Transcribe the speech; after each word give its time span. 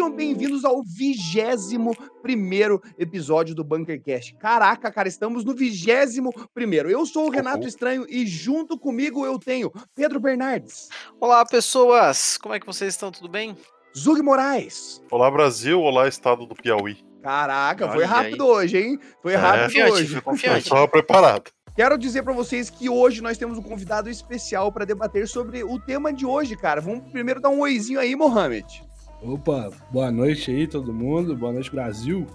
sejam 0.00 0.10
bem-vindos 0.10 0.64
ao 0.64 0.82
vigésimo 0.82 1.94
primeiro 2.22 2.80
episódio 2.98 3.54
do 3.54 3.62
Bunkercast. 3.62 4.34
Caraca, 4.36 4.90
cara, 4.90 5.08
estamos 5.08 5.44
no 5.44 5.54
vigésimo 5.54 6.32
primeiro. 6.54 6.90
Eu 6.90 7.04
sou 7.04 7.26
o 7.26 7.30
Renato 7.30 7.68
Estranho 7.68 8.06
e 8.08 8.26
junto 8.26 8.78
comigo 8.78 9.26
eu 9.26 9.38
tenho 9.38 9.70
Pedro 9.94 10.18
Bernardes. 10.18 10.88
Olá, 11.20 11.44
pessoas! 11.44 12.38
Como 12.38 12.54
é 12.54 12.58
que 12.58 12.64
vocês 12.64 12.94
estão? 12.94 13.12
Tudo 13.12 13.28
bem? 13.28 13.54
Zug 13.94 14.22
Moraes. 14.22 15.02
Olá, 15.10 15.30
Brasil. 15.30 15.78
Olá, 15.78 16.08
estado 16.08 16.46
do 16.46 16.54
Piauí. 16.54 17.04
Caraca, 17.22 17.92
foi 17.92 18.04
rápido 18.04 18.44
aí. 18.44 18.50
hoje, 18.50 18.78
hein? 18.78 18.98
Foi 19.20 19.34
é. 19.34 19.36
rápido 19.36 19.64
confiante, 19.64 19.92
hoje. 19.92 20.20
Confiante. 20.22 20.56
Eu 20.56 20.60
estava 20.60 20.88
preparado. 20.88 21.50
Quero 21.76 21.98
dizer 21.98 22.22
para 22.22 22.32
vocês 22.32 22.70
que 22.70 22.88
hoje 22.88 23.20
nós 23.20 23.36
temos 23.36 23.58
um 23.58 23.62
convidado 23.62 24.08
especial 24.08 24.72
para 24.72 24.86
debater 24.86 25.28
sobre 25.28 25.62
o 25.62 25.78
tema 25.78 26.10
de 26.10 26.24
hoje, 26.24 26.56
cara. 26.56 26.80
Vamos 26.80 27.10
primeiro 27.10 27.38
dar 27.38 27.50
um 27.50 27.60
oizinho 27.60 28.00
aí, 28.00 28.16
Mohamed. 28.16 28.88
Opa, 29.22 29.70
boa 29.90 30.10
noite 30.10 30.50
aí 30.50 30.66
todo 30.66 30.94
mundo, 30.94 31.36
boa 31.36 31.52
noite 31.52 31.70
Brasil. 31.70 32.26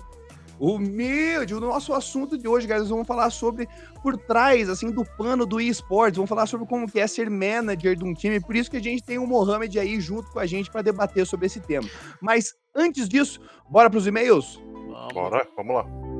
Humilde, 0.60 1.54
o 1.54 1.60
nosso 1.60 1.94
assunto 1.94 2.38
de 2.38 2.48
hoje, 2.48 2.68
guys, 2.68 2.88
vamos 2.88 3.08
falar 3.08 3.30
sobre 3.30 3.68
por 4.02 4.16
trás, 4.16 4.70
assim, 4.70 4.92
do 4.92 5.04
pano 5.04 5.46
do 5.46 5.60
esportes, 5.60 6.16
vamos 6.16 6.30
falar 6.30 6.46
sobre 6.46 6.68
como 6.68 6.90
que 6.90 7.00
é 7.00 7.08
ser 7.08 7.30
manager 7.30 7.96
de 7.96 8.06
um 8.06 8.14
time, 8.14 8.40
por 8.40 8.56
isso 8.56 8.70
que 8.70 8.78
a 8.78 8.82
gente 8.82 9.04
tem 9.04 9.18
o 9.18 9.28
Mohamed 9.28 9.78
aí 9.80 10.00
junto 10.00 10.32
com 10.32 10.40
a 10.40 10.46
gente 10.46 10.72
para 10.72 10.84
debater 10.84 11.26
sobre 11.26 11.48
esse 11.48 11.60
tema. 11.60 11.90
Mas 12.22 12.54
antes 12.76 13.10
disso, 13.10 13.42
bora 13.70 13.90
para 13.90 13.98
os 13.98 14.08
e-mails? 14.08 14.62
Vamos. 14.88 15.14
Bora, 15.14 15.48
vamos 15.58 15.76
lá. 15.76 16.15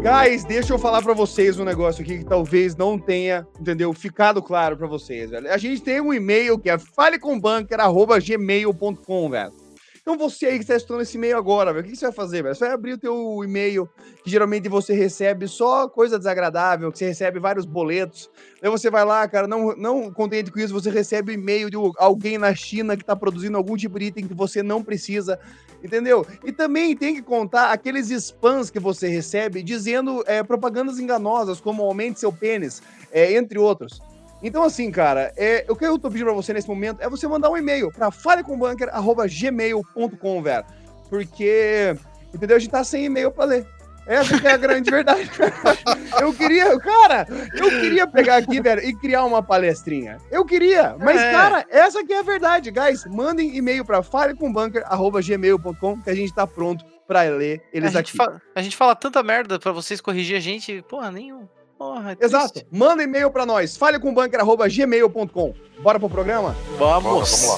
Guys, 0.00 0.44
deixa 0.44 0.72
eu 0.72 0.78
falar 0.78 1.02
para 1.02 1.12
vocês 1.12 1.60
um 1.60 1.64
negócio 1.64 2.02
aqui 2.02 2.20
que 2.20 2.24
talvez 2.24 2.74
não 2.74 2.98
tenha, 2.98 3.46
entendeu, 3.60 3.92
ficado 3.92 4.42
claro 4.42 4.74
para 4.74 4.86
vocês, 4.86 5.28
velho. 5.28 5.52
A 5.52 5.58
gente 5.58 5.82
tem 5.82 6.00
um 6.00 6.14
e-mail 6.14 6.58
que 6.58 6.70
é 6.70 6.78
falecombunker@gmail.com, 6.78 9.28
velho. 9.28 9.52
Então 10.00 10.16
você 10.16 10.46
aí 10.46 10.54
que 10.54 10.64
está 10.64 10.76
estudando 10.76 11.02
esse 11.02 11.16
e-mail 11.16 11.36
agora, 11.36 11.78
o 11.78 11.82
que 11.82 11.94
você 11.94 12.06
vai 12.06 12.12
fazer? 12.12 12.42
Você 12.42 12.64
vai 12.64 12.74
abrir 12.74 12.94
o 12.94 12.98
teu 12.98 13.44
e-mail, 13.44 13.88
que 14.24 14.30
geralmente 14.30 14.68
você 14.68 14.94
recebe 14.94 15.46
só 15.46 15.88
coisa 15.88 16.18
desagradável, 16.18 16.90
que 16.90 16.98
você 16.98 17.06
recebe 17.06 17.38
vários 17.38 17.66
boletos. 17.66 18.30
Aí 18.62 18.70
você 18.70 18.90
vai 18.90 19.04
lá, 19.04 19.26
cara, 19.28 19.46
não, 19.46 19.76
não 19.76 20.10
contente 20.10 20.50
com 20.50 20.58
isso, 20.58 20.72
você 20.72 20.90
recebe 20.90 21.34
e-mail 21.34 21.70
de 21.70 21.76
alguém 21.98 22.38
na 22.38 22.54
China 22.54 22.96
que 22.96 23.02
está 23.02 23.14
produzindo 23.14 23.56
algum 23.56 23.76
tipo 23.76 23.98
de 23.98 24.06
item 24.06 24.26
que 24.26 24.34
você 24.34 24.62
não 24.62 24.82
precisa 24.82 25.38
entendeu? 25.82 26.26
E 26.44 26.52
também 26.52 26.96
tem 26.96 27.14
que 27.14 27.22
contar 27.22 27.72
aqueles 27.72 28.10
spams 28.10 28.70
que 28.70 28.78
você 28.78 29.08
recebe 29.08 29.62
dizendo 29.62 30.22
é, 30.26 30.42
propagandas 30.42 30.98
enganosas, 30.98 31.60
como 31.60 31.82
aumente 31.82 32.20
seu 32.20 32.32
pênis, 32.32 32.82
é, 33.10 33.34
entre 33.34 33.58
outros. 33.58 34.00
Então, 34.42 34.62
assim, 34.62 34.90
cara, 34.90 35.34
é, 35.36 35.66
o 35.68 35.76
que 35.76 35.84
eu 35.84 35.98
tô 35.98 36.10
pedindo 36.10 36.24
pra 36.26 36.34
você 36.34 36.52
nesse 36.52 36.68
momento 36.68 37.00
é 37.02 37.08
você 37.08 37.26
mandar 37.28 37.48
um 37.50 37.56
e-mail 37.56 37.92
pra 37.92 38.10
falecombunker.gmail.com, 38.10 40.42
velho. 40.42 40.64
Porque, 41.08 41.94
entendeu? 42.32 42.56
A 42.56 42.60
gente 42.60 42.70
tá 42.70 42.82
sem 42.82 43.04
e-mail 43.04 43.30
pra 43.30 43.44
ler. 43.44 43.64
Essa 44.06 44.40
que 44.40 44.46
é 44.46 44.52
a 44.52 44.56
grande 44.56 44.90
verdade. 44.90 45.30
eu 46.20 46.32
queria, 46.32 46.78
cara, 46.80 47.26
eu 47.54 47.68
queria 47.80 48.06
pegar 48.06 48.36
aqui, 48.36 48.60
velho, 48.60 48.82
e 48.82 48.94
criar 48.96 49.24
uma 49.24 49.42
palestrinha. 49.42 50.18
Eu 50.30 50.44
queria, 50.44 50.96
mas, 50.98 51.20
é. 51.20 51.30
cara, 51.30 51.66
essa 51.68 52.04
que 52.04 52.12
é 52.12 52.18
a 52.18 52.22
verdade, 52.22 52.70
guys. 52.70 53.04
Mandem 53.06 53.56
e-mail 53.56 53.84
para 53.84 54.02
falecombunker.gmail.com 54.02 56.02
que 56.02 56.10
a 56.10 56.14
gente 56.14 56.34
tá 56.34 56.46
pronto 56.46 56.84
para 57.06 57.22
ler 57.22 57.62
eles 57.72 57.94
a 57.94 58.00
aqui. 58.00 58.16
Fala, 58.16 58.40
a 58.54 58.62
gente 58.62 58.76
fala 58.76 58.96
tanta 58.96 59.22
merda 59.22 59.58
para 59.58 59.72
vocês 59.72 60.00
corrigir 60.00 60.36
a 60.36 60.40
gente, 60.40 60.82
porra, 60.88 61.10
nenhum. 61.10 61.46
Porra, 61.80 62.14
Exato. 62.20 62.60
Manda 62.70 63.02
e-mail 63.02 63.30
para 63.30 63.46
nós, 63.46 63.74
falecombunker.gmail.com. 63.74 65.54
Bora 65.82 65.98
pro 65.98 66.10
programa? 66.10 66.54
Vamos. 66.76 67.02
Bora, 67.02 67.24
vamos 67.24 67.48
lá. 67.48 67.56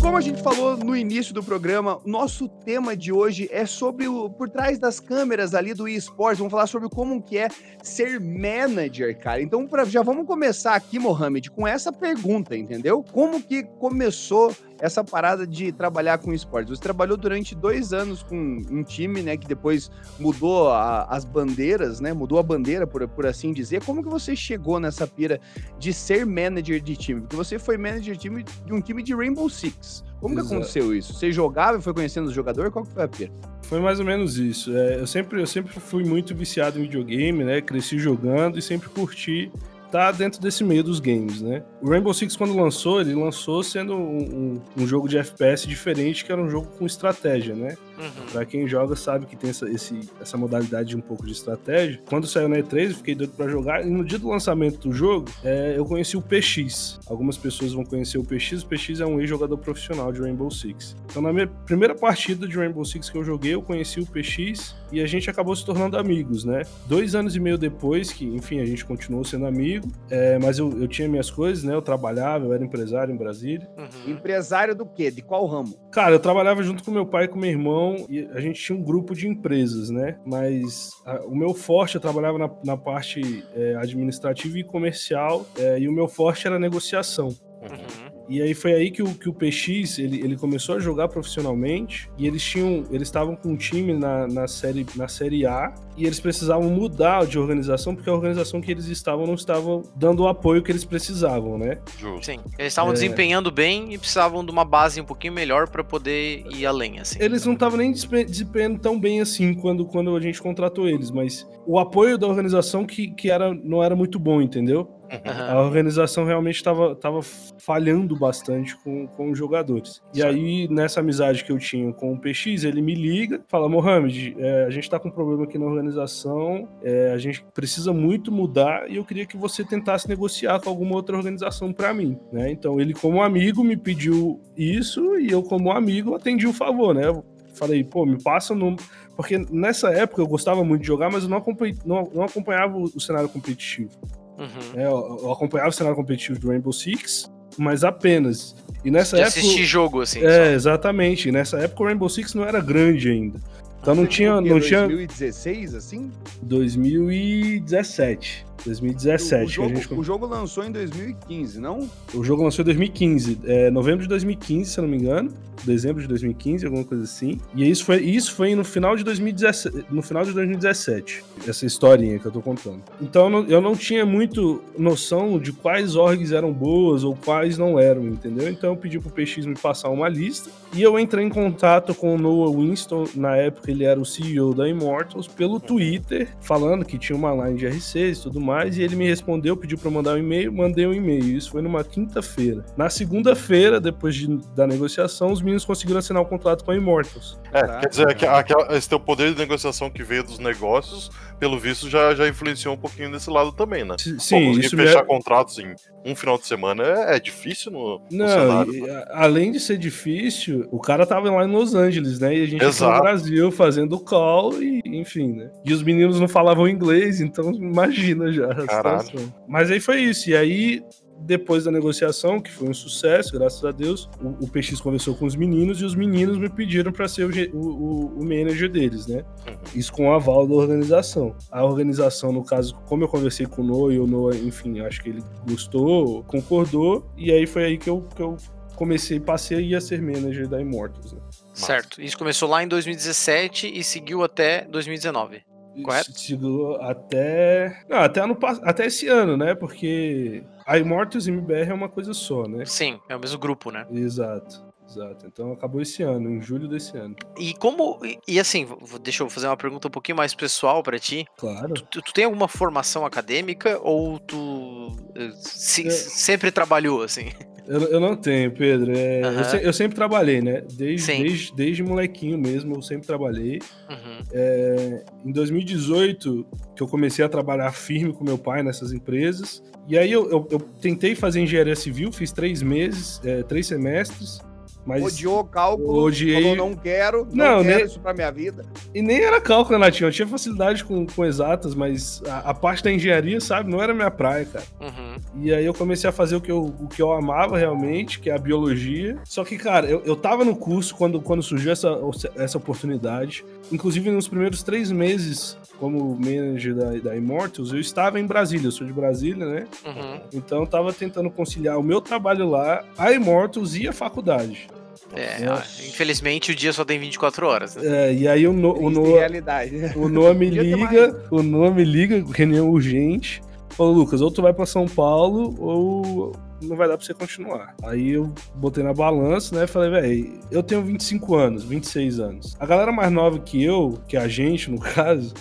Como 0.00 0.16
a 0.16 0.20
gente 0.20 0.40
falou 0.40 0.76
no 0.76 0.96
início 0.96 1.34
do 1.34 1.42
programa, 1.42 2.00
nosso 2.06 2.48
tema 2.48 2.96
de 2.96 3.10
hoje 3.10 3.48
é 3.50 3.66
sobre 3.66 4.06
o 4.06 4.30
por 4.30 4.48
trás 4.48 4.78
das 4.78 5.00
câmeras 5.00 5.52
ali 5.52 5.74
do 5.74 5.88
eSports. 5.88 6.38
Vamos 6.38 6.52
falar 6.52 6.68
sobre 6.68 6.88
como 6.88 7.20
que 7.20 7.38
é 7.38 7.48
ser 7.82 8.20
manager, 8.20 9.18
cara. 9.18 9.42
Então, 9.42 9.66
pra, 9.66 9.84
já 9.84 10.02
vamos 10.02 10.28
começar 10.28 10.76
aqui, 10.76 10.96
Mohamed, 10.96 11.50
com 11.50 11.66
essa 11.66 11.92
pergunta, 11.92 12.56
entendeu? 12.56 13.04
Como 13.12 13.42
que 13.42 13.64
começou 13.64 14.54
essa 14.82 15.04
parada 15.04 15.46
de 15.46 15.70
trabalhar 15.70 16.18
com 16.18 16.34
esportes. 16.34 16.76
Você 16.76 16.82
trabalhou 16.82 17.16
durante 17.16 17.54
dois 17.54 17.92
anos 17.92 18.24
com 18.24 18.36
um 18.68 18.82
time, 18.82 19.22
né, 19.22 19.36
que 19.36 19.46
depois 19.46 19.88
mudou 20.18 20.70
a, 20.70 21.04
as 21.04 21.24
bandeiras, 21.24 22.00
né, 22.00 22.12
mudou 22.12 22.36
a 22.36 22.42
bandeira, 22.42 22.84
por, 22.84 23.06
por 23.06 23.24
assim 23.24 23.52
dizer. 23.52 23.84
Como 23.84 24.02
que 24.02 24.08
você 24.08 24.34
chegou 24.34 24.80
nessa 24.80 25.06
pira 25.06 25.40
de 25.78 25.92
ser 25.92 26.26
manager 26.26 26.82
de 26.82 26.96
time? 26.96 27.20
Porque 27.20 27.36
você 27.36 27.60
foi 27.60 27.78
manager 27.78 28.16
de, 28.16 28.22
time, 28.22 28.42
de 28.42 28.72
um 28.72 28.80
time 28.80 29.04
de 29.04 29.14
Rainbow 29.14 29.48
Six. 29.48 30.02
Como 30.20 30.34
Exato. 30.34 30.48
que 30.48 30.54
aconteceu 30.54 30.92
isso? 30.92 31.14
Você 31.14 31.30
jogava 31.30 31.78
e 31.78 31.80
foi 31.80 31.94
conhecendo 31.94 32.26
os 32.26 32.34
jogadores? 32.34 32.72
Qual 32.72 32.84
que 32.84 32.90
foi 32.90 33.04
a 33.04 33.08
pira? 33.08 33.30
Foi 33.62 33.78
mais 33.78 34.00
ou 34.00 34.04
menos 34.04 34.36
isso. 34.36 34.76
É, 34.76 34.98
eu, 34.98 35.06
sempre, 35.06 35.40
eu 35.40 35.46
sempre 35.46 35.72
fui 35.78 36.02
muito 36.02 36.34
viciado 36.34 36.80
em 36.80 36.82
videogame, 36.82 37.44
né? 37.44 37.60
Cresci 37.60 38.00
jogando 38.00 38.58
e 38.58 38.62
sempre 38.62 38.88
curti 38.88 39.48
tá 39.92 40.10
dentro 40.10 40.40
desse 40.40 40.64
meio 40.64 40.82
dos 40.82 40.98
games, 40.98 41.42
né? 41.42 41.62
O 41.82 41.90
Rainbow 41.90 42.14
Six, 42.14 42.34
quando 42.34 42.56
lançou, 42.56 43.00
ele 43.00 43.14
lançou 43.14 43.62
sendo 43.62 43.94
um, 43.94 44.18
um, 44.18 44.62
um 44.78 44.86
jogo 44.86 45.06
de 45.06 45.18
FPS 45.18 45.68
diferente, 45.68 46.24
que 46.24 46.32
era 46.32 46.40
um 46.40 46.48
jogo 46.48 46.66
com 46.78 46.86
estratégia, 46.86 47.54
né? 47.54 47.76
Uhum. 48.02 48.26
Pra 48.32 48.44
quem 48.44 48.66
joga 48.66 48.96
sabe 48.96 49.26
que 49.26 49.36
tem 49.36 49.50
essa, 49.50 49.68
esse, 49.70 50.10
essa 50.20 50.36
modalidade 50.36 50.90
de 50.90 50.96
um 50.96 51.00
pouco 51.00 51.24
de 51.24 51.32
estratégia. 51.32 52.00
Quando 52.08 52.26
saiu 52.26 52.48
na 52.48 52.56
E3, 52.56 52.90
eu 52.90 52.94
fiquei 52.96 53.14
doido 53.14 53.32
pra 53.32 53.48
jogar. 53.48 53.86
E 53.86 53.90
no 53.90 54.04
dia 54.04 54.18
do 54.18 54.28
lançamento 54.28 54.88
do 54.88 54.92
jogo, 54.92 55.30
é, 55.44 55.74
eu 55.76 55.84
conheci 55.84 56.16
o 56.16 56.22
PX. 56.22 57.00
Algumas 57.06 57.36
pessoas 57.36 57.72
vão 57.72 57.84
conhecer 57.84 58.18
o 58.18 58.24
PX. 58.24 58.62
O 58.62 58.66
PX 58.66 59.00
é 59.00 59.06
um 59.06 59.20
ex-jogador 59.20 59.56
profissional 59.58 60.12
de 60.12 60.20
Rainbow 60.20 60.50
Six. 60.50 60.96
Então, 61.06 61.22
na 61.22 61.32
minha 61.32 61.46
primeira 61.46 61.94
partida 61.94 62.46
de 62.46 62.56
Rainbow 62.56 62.84
Six 62.84 63.08
que 63.08 63.16
eu 63.16 63.24
joguei, 63.24 63.54
eu 63.54 63.62
conheci 63.62 64.00
o 64.00 64.06
PX 64.06 64.74
e 64.90 65.00
a 65.00 65.06
gente 65.06 65.30
acabou 65.30 65.54
se 65.54 65.64
tornando 65.64 65.96
amigos, 65.96 66.44
né? 66.44 66.62
Dois 66.86 67.14
anos 67.14 67.36
e 67.36 67.40
meio 67.40 67.56
depois, 67.56 68.12
que, 68.12 68.26
enfim, 68.26 68.60
a 68.60 68.64
gente 68.64 68.84
continuou 68.84 69.24
sendo 69.24 69.46
amigo 69.46 69.72
é, 70.10 70.38
mas 70.38 70.58
eu, 70.58 70.70
eu 70.80 70.88
tinha 70.88 71.08
minhas 71.08 71.30
coisas, 71.30 71.64
né? 71.64 71.74
Eu 71.74 71.82
trabalhava, 71.82 72.44
eu 72.44 72.52
era 72.52 72.64
empresário 72.64 73.14
em 73.14 73.16
Brasília. 73.16 73.68
Uhum. 73.78 74.12
Empresário 74.12 74.74
do 74.74 74.84
quê? 74.84 75.10
De 75.10 75.22
qual 75.22 75.46
ramo? 75.46 75.74
Cara, 75.90 76.14
eu 76.14 76.20
trabalhava 76.20 76.62
junto 76.62 76.82
com 76.82 76.90
meu 76.90 77.06
pai 77.06 77.24
e 77.24 77.28
com 77.28 77.38
meu 77.38 77.50
irmão 77.50 77.91
e 78.08 78.28
a 78.32 78.40
gente 78.40 78.60
tinha 78.60 78.76
um 78.76 78.82
grupo 78.82 79.14
de 79.14 79.28
empresas, 79.28 79.90
né? 79.90 80.18
Mas 80.24 80.90
a, 81.04 81.24
o 81.24 81.34
meu 81.34 81.54
forte, 81.54 81.94
eu 81.94 82.00
trabalhava 82.00 82.38
na, 82.38 82.50
na 82.64 82.76
parte 82.76 83.44
é, 83.54 83.76
administrativa 83.76 84.58
e 84.58 84.64
comercial 84.64 85.46
é, 85.58 85.78
e 85.78 85.88
o 85.88 85.92
meu 85.92 86.08
forte 86.08 86.46
era 86.46 86.58
negociação. 86.58 87.28
Uhum. 87.28 88.11
E 88.28 88.40
aí 88.40 88.54
foi 88.54 88.72
aí 88.72 88.90
que 88.90 89.02
o, 89.02 89.14
que 89.14 89.28
o 89.28 89.34
PX 89.34 89.98
ele, 89.98 90.20
ele 90.22 90.36
começou 90.36 90.76
a 90.76 90.78
jogar 90.78 91.08
profissionalmente 91.08 92.10
e 92.16 92.26
eles 92.26 92.42
tinham 92.42 92.84
eles 92.90 93.08
estavam 93.08 93.36
com 93.36 93.50
um 93.50 93.56
time 93.56 93.92
na, 93.92 94.26
na, 94.26 94.48
série, 94.48 94.86
na 94.96 95.08
série 95.08 95.46
A 95.46 95.74
e 95.96 96.06
eles 96.06 96.20
precisavam 96.20 96.70
mudar 96.70 97.26
de 97.26 97.38
organização 97.38 97.94
porque 97.94 98.08
a 98.08 98.12
organização 98.12 98.60
que 98.60 98.70
eles 98.70 98.86
estavam 98.86 99.26
não 99.26 99.34
estava 99.34 99.82
dando 99.96 100.22
o 100.22 100.28
apoio 100.28 100.62
que 100.62 100.72
eles 100.72 100.84
precisavam, 100.84 101.58
né? 101.58 101.78
Justo. 101.98 102.26
Sim, 102.26 102.38
eles 102.58 102.72
estavam 102.72 102.92
é... 102.92 102.94
desempenhando 102.94 103.50
bem 103.50 103.92
e 103.92 103.98
precisavam 103.98 104.44
de 104.44 104.50
uma 104.50 104.64
base 104.64 105.00
um 105.00 105.04
pouquinho 105.04 105.32
melhor 105.32 105.68
para 105.68 105.84
poder 105.84 106.44
ir 106.50 106.64
além, 106.64 106.98
assim. 106.98 107.18
Eles 107.20 107.44
não 107.44 107.52
estavam 107.54 107.78
nem 107.78 107.92
desempenhando 107.92 108.78
tão 108.78 108.98
bem 108.98 109.20
assim 109.20 109.54
quando, 109.54 109.84
quando 109.84 110.14
a 110.16 110.20
gente 110.20 110.40
contratou 110.40 110.88
eles, 110.88 111.10
mas 111.10 111.46
o 111.66 111.78
apoio 111.78 112.18
da 112.18 112.26
organização 112.26 112.84
que, 112.84 113.08
que 113.08 113.30
era, 113.30 113.54
não 113.54 113.82
era 113.82 113.94
muito 113.94 114.18
bom, 114.18 114.40
entendeu? 114.40 114.88
Uhum. 115.12 115.58
A 115.58 115.62
organização 115.62 116.24
realmente 116.24 116.56
estava 116.56 116.94
tava 116.94 117.20
falhando 117.22 118.16
bastante 118.16 118.76
com, 118.76 119.06
com 119.06 119.30
os 119.30 119.38
jogadores. 119.38 120.02
E 120.14 120.22
aí, 120.22 120.66
nessa 120.68 121.00
amizade 121.00 121.44
que 121.44 121.52
eu 121.52 121.58
tinha 121.58 121.92
com 121.92 122.14
o 122.14 122.18
PX, 122.18 122.64
ele 122.64 122.80
me 122.80 122.94
liga, 122.94 123.42
fala: 123.48 123.68
Mohamed, 123.68 124.34
é, 124.38 124.64
a 124.64 124.70
gente 124.70 124.84
está 124.84 124.98
com 124.98 125.08
um 125.08 125.12
problema 125.12 125.44
aqui 125.44 125.58
na 125.58 125.66
organização, 125.66 126.68
é, 126.82 127.12
a 127.12 127.18
gente 127.18 127.44
precisa 127.52 127.92
muito 127.92 128.32
mudar 128.32 128.90
e 128.90 128.96
eu 128.96 129.04
queria 129.04 129.26
que 129.26 129.36
você 129.36 129.64
tentasse 129.64 130.08
negociar 130.08 130.60
com 130.60 130.70
alguma 130.70 130.94
outra 130.94 131.16
organização 131.16 131.72
para 131.72 131.92
mim. 131.92 132.18
Né? 132.32 132.50
Então, 132.50 132.80
ele, 132.80 132.94
como 132.94 133.22
amigo, 133.22 133.62
me 133.62 133.76
pediu 133.76 134.40
isso 134.56 135.18
e 135.18 135.30
eu, 135.30 135.42
como 135.42 135.70
amigo, 135.70 136.14
atendi 136.14 136.46
o 136.46 136.52
favor, 136.52 136.94
né? 136.94 137.12
falei, 137.54 137.84
pô, 137.84 138.06
me 138.06 138.20
passa 138.22 138.54
o 138.54 138.56
número. 138.56 138.82
Porque 139.14 139.38
nessa 139.50 139.90
época 139.90 140.22
eu 140.22 140.26
gostava 140.26 140.64
muito 140.64 140.80
de 140.80 140.86
jogar, 140.86 141.10
mas 141.10 141.24
eu 141.24 141.28
não, 141.28 141.44
não, 141.84 142.10
não 142.14 142.22
acompanhava 142.22 142.78
o 142.78 143.00
cenário 143.00 143.28
competitivo. 143.28 143.90
Uhum. 144.38 144.80
É, 144.80 144.86
eu, 144.86 145.18
eu, 145.22 145.32
acompanhava 145.32 145.70
o 145.70 145.72
cenário 145.72 145.96
competitivo 145.96 146.38
do 146.38 146.48
Rainbow 146.48 146.72
Six, 146.72 147.30
mas 147.56 147.84
apenas. 147.84 148.54
E 148.84 148.90
nessa 148.90 149.16
de 149.16 149.22
época. 149.22 149.38
assistir 149.38 149.64
jogo, 149.64 150.00
assim. 150.00 150.24
É, 150.24 150.46
só. 150.46 150.52
exatamente. 150.52 151.28
E 151.28 151.32
nessa 151.32 151.58
época 151.58 151.82
o 151.82 151.86
Rainbow 151.86 152.08
Six 152.08 152.34
não 152.34 152.44
era 152.44 152.60
grande 152.60 153.10
ainda. 153.10 153.40
Então 153.80 153.96
não 153.96 154.06
tinha, 154.06 154.40
não 154.40 154.58
2016, 154.58 154.68
tinha. 154.68 154.86
2016, 154.86 155.74
assim? 155.74 156.10
2017. 156.42 158.46
O, 158.62 158.66
2017. 158.66 159.44
o, 159.44 159.48
jogo, 159.48 159.68
gente... 159.68 159.94
o 159.94 160.02
jogo 160.02 160.26
lançou 160.26 160.64
em 160.64 160.72
2015, 160.72 161.60
não? 161.60 161.88
O 162.14 162.24
jogo 162.24 162.42
lançou 162.42 162.62
em 162.62 162.66
2015, 162.66 163.40
é, 163.44 163.70
novembro 163.70 164.02
de 164.02 164.08
2015, 164.08 164.70
se 164.70 164.78
eu 164.78 164.82
não 164.82 164.90
me 164.90 164.96
engano, 164.96 165.32
dezembro 165.64 166.02
de 166.02 166.08
2015, 166.08 166.66
alguma 166.66 166.84
coisa 166.84 167.04
assim. 167.04 167.38
E 167.54 167.68
isso 167.68 167.84
foi, 167.84 168.00
isso 168.02 168.34
foi 168.34 168.54
no 168.54 168.64
final 168.64 168.96
de 168.96 169.04
2017, 169.04 169.86
no 169.90 170.02
final 170.02 170.24
de 170.24 170.32
2017, 170.32 171.24
essa 171.46 171.66
historinha 171.66 172.18
que 172.18 172.26
eu 172.26 172.32
tô 172.32 172.40
contando. 172.40 172.82
Então 173.00 173.24
eu 173.24 173.30
não, 173.30 173.48
eu 173.48 173.60
não 173.60 173.76
tinha 173.76 174.04
muito 174.04 174.62
noção 174.76 175.38
de 175.38 175.52
quais 175.52 175.96
orgs 175.96 176.32
eram 176.32 176.52
boas 176.52 177.04
ou 177.04 177.16
quais 177.16 177.58
não 177.58 177.78
eram, 177.78 178.06
entendeu? 178.06 178.48
Então 178.48 178.70
eu 178.70 178.76
pedi 178.76 178.98
pro 178.98 179.10
PX 179.10 179.46
me 179.46 179.56
passar 179.56 179.88
uma 179.90 180.08
lista 180.08 180.50
e 180.74 180.82
eu 180.82 180.98
entrei 180.98 181.24
em 181.24 181.28
contato 181.28 181.94
com 181.94 182.14
o 182.14 182.18
Noah 182.18 182.56
Winston, 182.56 183.06
na 183.14 183.36
época 183.36 183.70
ele 183.70 183.84
era 183.84 184.00
o 184.00 184.04
CEO 184.04 184.54
da 184.54 184.68
Immortals, 184.68 185.28
pelo 185.28 185.60
Twitter, 185.60 186.28
falando 186.40 186.84
que 186.84 186.98
tinha 186.98 187.16
uma 187.16 187.32
line 187.32 187.58
de 187.58 187.66
RCs 187.66 188.18
e 188.18 188.22
tudo 188.22 188.40
mais, 188.40 188.51
e 188.76 188.82
ele 188.82 188.96
me 188.96 189.08
respondeu, 189.08 189.56
pediu 189.56 189.78
para 189.78 189.90
mandar 189.90 190.14
um 190.14 190.18
e-mail, 190.18 190.52
mandei 190.52 190.86
um 190.86 190.92
e-mail. 190.92 191.36
Isso 191.36 191.50
foi 191.50 191.62
numa 191.62 191.82
quinta-feira. 191.82 192.64
Na 192.76 192.88
segunda-feira, 192.88 193.80
depois 193.80 194.14
de, 194.14 194.28
da 194.54 194.66
negociação, 194.66 195.32
os 195.32 195.40
meninos 195.40 195.64
conseguiram 195.64 195.98
assinar 195.98 196.22
um 196.22 196.26
contrato 196.26 196.64
com 196.64 196.70
a 196.70 196.76
Immortals. 196.76 197.38
É, 197.52 197.80
quer 197.80 197.88
dizer, 197.88 198.14
que 198.14 198.26
aquela, 198.26 198.76
esse 198.76 198.88
teu 198.88 199.00
poder 199.00 199.32
de 199.32 199.38
negociação 199.38 199.90
que 199.90 200.02
veio 200.02 200.22
dos 200.22 200.38
negócios, 200.38 201.10
pelo 201.42 201.58
visto, 201.58 201.90
já, 201.90 202.14
já 202.14 202.28
influenciou 202.28 202.72
um 202.72 202.78
pouquinho 202.78 203.10
desse 203.10 203.28
lado 203.28 203.50
também, 203.50 203.84
né? 203.84 203.96
Sim, 203.98 204.52
Pô, 204.52 204.60
isso 204.60 204.76
fechar 204.76 205.00
me... 205.02 205.08
contratos 205.08 205.58
em 205.58 205.74
um 206.04 206.14
final 206.14 206.38
de 206.38 206.46
semana 206.46 206.84
é, 206.84 207.16
é 207.16 207.18
difícil 207.18 207.72
no, 207.72 207.98
no 207.98 208.16
Não, 208.16 208.28
cenário. 208.28 208.72
e, 208.72 208.88
a- 208.88 209.08
além 209.10 209.50
de 209.50 209.58
ser 209.58 209.76
difícil, 209.76 210.68
o 210.70 210.78
cara 210.78 211.04
tava 211.04 211.28
lá 211.32 211.44
em 211.44 211.50
Los 211.50 211.74
Angeles, 211.74 212.20
né? 212.20 212.32
E 212.36 212.42
a 212.44 212.46
gente 212.46 212.64
aqui 212.64 212.80
no. 212.80 213.00
Brasil 213.02 213.50
fazendo 213.50 213.98
call 213.98 214.62
e, 214.62 214.82
enfim, 214.86 215.32
né? 215.32 215.50
E 215.64 215.72
os 215.72 215.82
meninos 215.82 216.20
não 216.20 216.28
falavam 216.28 216.68
inglês, 216.68 217.20
então 217.20 217.50
imagina 217.50 218.30
já 218.30 218.46
a 218.46 218.64
Caralho. 218.64 219.00
situação. 219.02 219.34
Mas 219.48 219.68
aí 219.68 219.80
foi 219.80 219.98
isso. 220.00 220.30
E 220.30 220.36
aí, 220.36 220.84
depois 221.24 221.64
da 221.64 221.70
negociação, 221.70 222.40
que 222.40 222.50
foi 222.50 222.68
um 222.68 222.74
sucesso, 222.74 223.32
graças 223.32 223.64
a 223.64 223.70
Deus, 223.70 224.08
o, 224.22 224.44
o 224.44 224.48
PX 224.48 224.80
conversou 224.80 225.14
com 225.14 225.24
os 225.24 225.36
meninos 225.36 225.80
e 225.80 225.84
os 225.84 225.94
meninos 225.94 226.36
me 226.38 226.48
pediram 226.48 226.90
para 226.92 227.06
ser 227.08 227.24
o, 227.24 227.56
o, 227.56 228.20
o- 228.20 228.24
manager 228.24 228.68
deles, 228.70 229.06
né? 229.06 229.24
Uhum. 229.48 229.54
Isso 229.74 229.92
com 229.92 230.08
o 230.08 230.12
aval 230.12 230.46
da 230.46 230.54
organização. 230.54 231.34
A 231.50 231.64
organização, 231.64 232.32
no 232.32 232.44
caso, 232.44 232.74
como 232.86 233.04
eu 233.04 233.08
conversei 233.08 233.46
com 233.46 233.62
o 233.62 233.64
Noah, 233.64 233.94
e 233.94 233.98
o 233.98 234.06
Noah, 234.06 234.36
enfim, 234.36 234.80
acho 234.80 235.02
que 235.02 235.10
ele 235.10 235.22
gostou, 235.48 236.22
concordou, 236.24 237.06
e 237.16 237.30
aí 237.32 237.46
foi 237.46 237.64
aí 237.64 237.78
que 237.78 237.88
eu, 237.88 238.06
que 238.14 238.22
eu 238.22 238.36
comecei, 238.74 239.20
passei 239.20 239.74
a 239.74 239.80
ser 239.80 240.02
manager 240.02 240.48
da 240.48 240.60
Immortals, 240.60 241.12
né? 241.12 241.20
Certo. 241.54 242.00
Isso 242.02 242.18
começou 242.18 242.48
lá 242.48 242.62
em 242.62 242.68
2017 242.68 243.70
e 243.72 243.84
seguiu 243.84 244.22
até 244.24 244.66
2019. 244.70 245.42
Correto? 245.82 246.10
Isso 246.10 246.20
Chegou 246.20 246.76
até. 246.82 247.82
Não, 247.88 247.98
até, 247.98 248.20
ano, 248.20 248.36
até 248.62 248.86
esse 248.86 249.08
ano, 249.08 249.36
né? 249.36 249.54
Porque 249.54 250.42
a 250.66 250.78
Immortals 250.78 251.26
e 251.26 251.30
MBR 251.30 251.70
é 251.70 251.74
uma 251.74 251.88
coisa 251.88 252.12
só, 252.14 252.46
né? 252.46 252.64
Sim, 252.64 252.98
é 253.08 253.16
o 253.16 253.20
mesmo 253.20 253.38
grupo, 253.38 253.70
né? 253.70 253.86
Exato, 253.90 254.62
exato. 254.88 255.26
Então 255.26 255.52
acabou 255.52 255.80
esse 255.80 256.02
ano, 256.02 256.30
em 256.30 256.40
julho 256.40 256.68
desse 256.68 256.96
ano. 256.96 257.14
E 257.38 257.54
como. 257.54 257.98
E, 258.04 258.18
e 258.28 258.38
assim, 258.40 258.66
deixa 259.02 259.22
eu 259.22 259.30
fazer 259.30 259.46
uma 259.46 259.56
pergunta 259.56 259.88
um 259.88 259.90
pouquinho 259.90 260.16
mais 260.16 260.34
pessoal 260.34 260.82
pra 260.82 260.98
ti. 260.98 261.26
Claro. 261.36 261.74
Tu, 261.74 262.02
tu 262.02 262.12
tem 262.12 262.24
alguma 262.24 262.48
formação 262.48 263.04
acadêmica 263.06 263.78
ou 263.82 264.18
tu 264.18 264.92
eh, 265.16 265.30
se- 265.34 265.86
É. 265.86 265.90
sempre 265.90 266.50
trabalhou 266.50 267.02
assim? 267.02 267.30
Eu, 267.66 267.80
eu 267.82 268.00
não 268.00 268.16
tenho, 268.16 268.50
Pedro. 268.50 268.92
É, 268.96 269.20
eu, 269.22 269.44
se- 269.44 269.64
eu 269.64 269.72
sempre 269.72 269.94
trabalhei, 269.94 270.40
né? 270.40 270.62
Desde, 270.72 271.06
desde, 271.22 271.54
desde 271.54 271.82
molequinho 271.82 272.36
mesmo, 272.36 272.74
eu 272.74 272.82
sempre 272.82 273.06
trabalhei. 273.06 273.60
Uhum. 273.88 274.18
É, 274.32 275.04
em 275.24 275.30
2018, 275.32 276.46
que 276.74 276.82
eu 276.82 276.88
comecei 276.88 277.24
a 277.24 277.28
trabalhar 277.28 277.72
firme 277.72 278.12
com 278.12 278.24
meu 278.24 278.36
pai 278.38 278.62
nessas 278.62 278.92
empresas. 278.92 279.62
E 279.88 279.96
aí 279.98 280.10
eu, 280.10 280.30
eu- 280.30 280.48
eu 280.50 280.58
tentei 280.80 281.14
fazer 281.14 281.40
engenharia 281.40 281.76
civil, 281.76 282.10
fiz 282.12 282.32
três 282.32 282.62
meses, 282.62 283.20
é, 283.24 283.42
três 283.42 283.66
semestres. 283.66 284.40
Mas 284.84 285.02
Odiou 285.04 285.44
cálculo, 285.44 286.02
Odiei. 286.02 286.42
falou 286.42 286.56
não 286.56 286.74
quero, 286.74 287.26
não, 287.32 287.56
Não, 287.58 287.62
quero 287.64 287.76
nem- 287.76 287.86
isso 287.86 288.00
pra 288.00 288.12
minha 288.12 288.30
vida. 288.32 288.64
E 288.94 289.00
nem 289.00 289.20
era 289.20 289.40
cálculo, 289.40 289.78
Natinho. 289.78 290.08
Eu 290.08 290.12
tinha 290.12 290.26
facilidade 290.26 290.84
com, 290.84 291.06
com 291.06 291.24
exatas, 291.24 291.74
mas 291.74 292.20
a, 292.26 292.50
a 292.50 292.54
parte 292.54 292.82
da 292.82 292.92
engenharia, 292.92 293.40
sabe, 293.40 293.70
não 293.70 293.80
era 293.82 293.94
minha 293.94 294.10
praia, 294.10 294.44
cara. 294.44 294.64
Uhum. 294.80 295.16
E 295.42 295.54
aí 295.54 295.64
eu 295.64 295.72
comecei 295.72 296.10
a 296.10 296.12
fazer 296.12 296.34
o 296.36 296.40
que 296.40 296.50
eu, 296.50 296.62
o 296.64 296.88
que 296.88 297.00
eu 297.00 297.12
amava 297.12 297.56
realmente, 297.56 298.18
que 298.18 298.28
é 298.28 298.34
a 298.34 298.38
biologia. 298.38 299.18
Só 299.24 299.44
que, 299.44 299.56
cara, 299.56 299.86
eu, 299.86 300.02
eu 300.04 300.16
tava 300.16 300.44
no 300.44 300.56
curso 300.56 300.94
quando, 300.96 301.20
quando 301.20 301.42
surgiu 301.42 301.70
essa, 301.72 301.96
essa 302.36 302.58
oportunidade. 302.58 303.44
Inclusive, 303.72 304.10
nos 304.10 304.28
primeiros 304.28 304.62
três 304.62 304.90
meses 304.92 305.56
como 305.78 306.14
manager 306.14 306.74
da, 306.74 306.90
da 306.92 307.16
Immortals, 307.16 307.72
eu 307.72 307.80
estava 307.80 308.20
em 308.20 308.26
Brasília. 308.26 308.68
Eu 308.68 308.72
sou 308.72 308.86
de 308.86 308.92
Brasília, 308.92 309.44
né? 309.44 309.66
Uhum. 309.84 310.20
Então 310.32 310.60
eu 310.60 310.66
tava 310.66 310.92
tentando 310.92 311.28
conciliar 311.30 311.78
o 311.78 311.82
meu 311.82 312.00
trabalho 312.00 312.48
lá, 312.48 312.84
a 312.96 313.10
Immortals 313.12 313.74
e 313.74 313.88
a 313.88 313.92
faculdade. 313.92 314.68
É, 315.14 315.44
Nossa. 315.44 315.82
infelizmente 315.84 316.52
o 316.52 316.54
dia 316.54 316.72
só 316.72 316.84
tem 316.84 316.98
24 316.98 317.46
horas, 317.46 317.76
né? 317.76 318.10
É, 318.10 318.14
e 318.14 318.28
aí 318.28 318.46
o, 318.46 318.52
no, 318.52 318.70
o, 318.70 319.16
realidade. 319.16 319.92
o 319.96 320.08
Noah 320.08 320.34
me 320.34 320.46
Podia 320.52 320.62
ter 320.62 320.76
liga, 320.76 321.26
o 321.30 321.42
Noah 321.42 321.74
me 321.74 321.84
liga, 321.84 322.24
reunião 322.32 322.70
urgente. 322.70 323.42
Falou, 323.70 323.92
Lucas, 323.92 324.20
ou 324.20 324.30
tu 324.30 324.40
vai 324.42 324.52
pra 324.52 324.66
São 324.66 324.86
Paulo 324.86 325.54
ou 325.58 326.32
não 326.62 326.76
vai 326.76 326.88
dar 326.88 326.96
pra 326.96 327.04
você 327.04 327.14
continuar. 327.14 327.74
Aí 327.82 328.10
eu 328.10 328.32
botei 328.54 328.82
na 328.82 328.92
balança, 328.92 329.54
né? 329.54 329.66
Falei, 329.66 329.90
velho, 329.90 330.40
eu 330.50 330.62
tenho 330.62 330.82
25 330.82 331.34
anos, 331.34 331.64
26 331.64 332.20
anos. 332.20 332.56
A 332.58 332.66
galera 332.66 332.92
mais 332.92 333.10
nova 333.10 333.38
que 333.38 333.62
eu, 333.62 333.98
que 334.06 334.16
a 334.16 334.28
gente, 334.28 334.70
no 334.70 334.78
caso, 334.80 335.34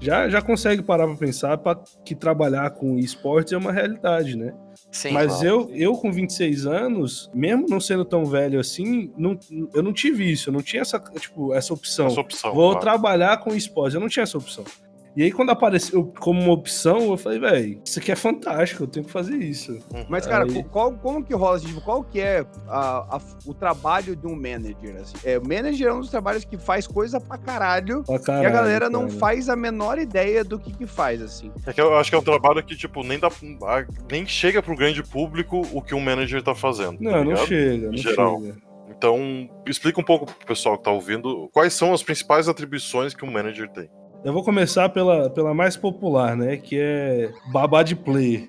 já, 0.00 0.28
já 0.28 0.40
consegue 0.40 0.82
parar 0.82 1.06
pra 1.06 1.16
pensar 1.16 1.58
pra 1.58 1.78
que 2.04 2.14
trabalhar 2.14 2.70
com 2.70 2.98
esportes 2.98 3.52
é 3.52 3.56
uma 3.56 3.72
realidade, 3.72 4.36
né? 4.36 4.54
Sim. 4.92 5.10
Mas 5.10 5.40
claro. 5.40 5.46
eu, 5.46 5.70
eu, 5.74 5.92
com 5.94 6.10
26 6.10 6.66
anos, 6.66 7.30
mesmo 7.34 7.66
não 7.68 7.80
sendo 7.80 8.04
tão 8.04 8.24
velho 8.24 8.60
assim, 8.60 9.12
não, 9.16 9.38
eu 9.74 9.82
não 9.82 9.92
tive 9.92 10.30
isso, 10.30 10.48
eu 10.48 10.52
não 10.52 10.62
tinha 10.62 10.82
essa, 10.82 10.98
tipo, 11.18 11.52
essa 11.52 11.74
opção. 11.74 12.06
Essa 12.06 12.20
opção. 12.20 12.54
Vou 12.54 12.70
claro. 12.70 12.80
trabalhar 12.80 13.38
com 13.38 13.54
esporte. 13.54 13.94
Eu 13.94 14.00
não 14.00 14.08
tinha 14.08 14.22
essa 14.22 14.38
opção. 14.38 14.64
E 15.18 15.22
aí, 15.24 15.32
quando 15.32 15.50
apareceu 15.50 16.12
como 16.20 16.40
uma 16.40 16.52
opção, 16.52 17.10
eu 17.10 17.16
falei, 17.16 17.40
velho, 17.40 17.82
isso 17.84 17.98
aqui 17.98 18.12
é 18.12 18.14
fantástico, 18.14 18.84
eu 18.84 18.86
tenho 18.86 19.04
que 19.04 19.10
fazer 19.10 19.34
isso. 19.34 19.76
Mas, 20.08 20.24
cara, 20.24 20.44
Aí- 20.44 20.62
qual, 20.62 20.92
como 20.92 21.24
que 21.24 21.34
rola, 21.34 21.56
assim, 21.56 21.66
tipo, 21.66 21.80
qual 21.80 22.04
que 22.04 22.20
é 22.20 22.46
a- 22.68 23.16
a- 23.16 23.20
o 23.44 23.52
trabalho 23.52 24.14
de 24.14 24.28
um 24.28 24.36
manager? 24.36 24.94
Assim? 25.00 25.16
É, 25.24 25.36
o 25.36 25.42
manager 25.42 25.88
é 25.88 25.92
um 25.92 25.98
dos 25.98 26.08
trabalhos 26.08 26.44
que 26.44 26.56
faz 26.56 26.86
coisa 26.86 27.20
pra 27.20 27.36
caralho, 27.36 28.04
Pra 28.04 28.14
e 28.14 28.16
a 28.16 28.20
caralho, 28.20 28.52
galera 28.52 28.88
não 28.88 29.08
cara. 29.08 29.18
faz 29.18 29.48
a 29.48 29.56
menor 29.56 29.98
ideia 29.98 30.44
do 30.44 30.56
que 30.56 30.72
que 30.72 30.86
faz, 30.86 31.20
assim. 31.20 31.50
É 31.66 31.72
que 31.72 31.80
eu 31.80 31.96
acho 31.98 32.10
que 32.10 32.14
é 32.14 32.18
um 32.20 32.22
trabalho 32.22 32.62
que, 32.64 32.76
tipo, 32.76 33.02
nem, 33.02 33.18
dá, 33.18 33.26
a- 33.26 33.86
nem 34.08 34.24
chega 34.24 34.62
pro 34.62 34.76
grande 34.76 35.02
público 35.02 35.66
o 35.72 35.82
que 35.82 35.96
um 35.96 36.00
manager 36.00 36.40
tá 36.44 36.54
fazendo. 36.54 36.96
tá 36.98 37.02
Não, 37.02 37.10
não 37.10 37.22
ligado? 37.24 37.46
chega, 37.48 37.86
não 37.90 37.96
geral. 37.98 38.40
chega. 38.40 38.56
Então, 38.96 39.50
explica 39.66 40.00
um 40.00 40.04
pouco 40.04 40.26
pro 40.26 40.46
pessoal 40.46 40.78
que 40.78 40.84
tá 40.84 40.92
ouvindo 40.92 41.48
quais 41.52 41.72
são 41.74 41.92
as 41.92 42.04
principais 42.04 42.48
atribuições 42.48 43.14
que 43.14 43.24
um 43.24 43.32
manager 43.32 43.68
tem. 43.68 43.90
Eu 44.24 44.32
vou 44.32 44.42
começar 44.42 44.88
pela, 44.88 45.30
pela 45.30 45.54
mais 45.54 45.76
popular, 45.76 46.36
né? 46.36 46.56
Que 46.56 46.76
é 46.78 47.30
babá 47.52 47.82
de 47.82 47.94
player. 47.96 48.48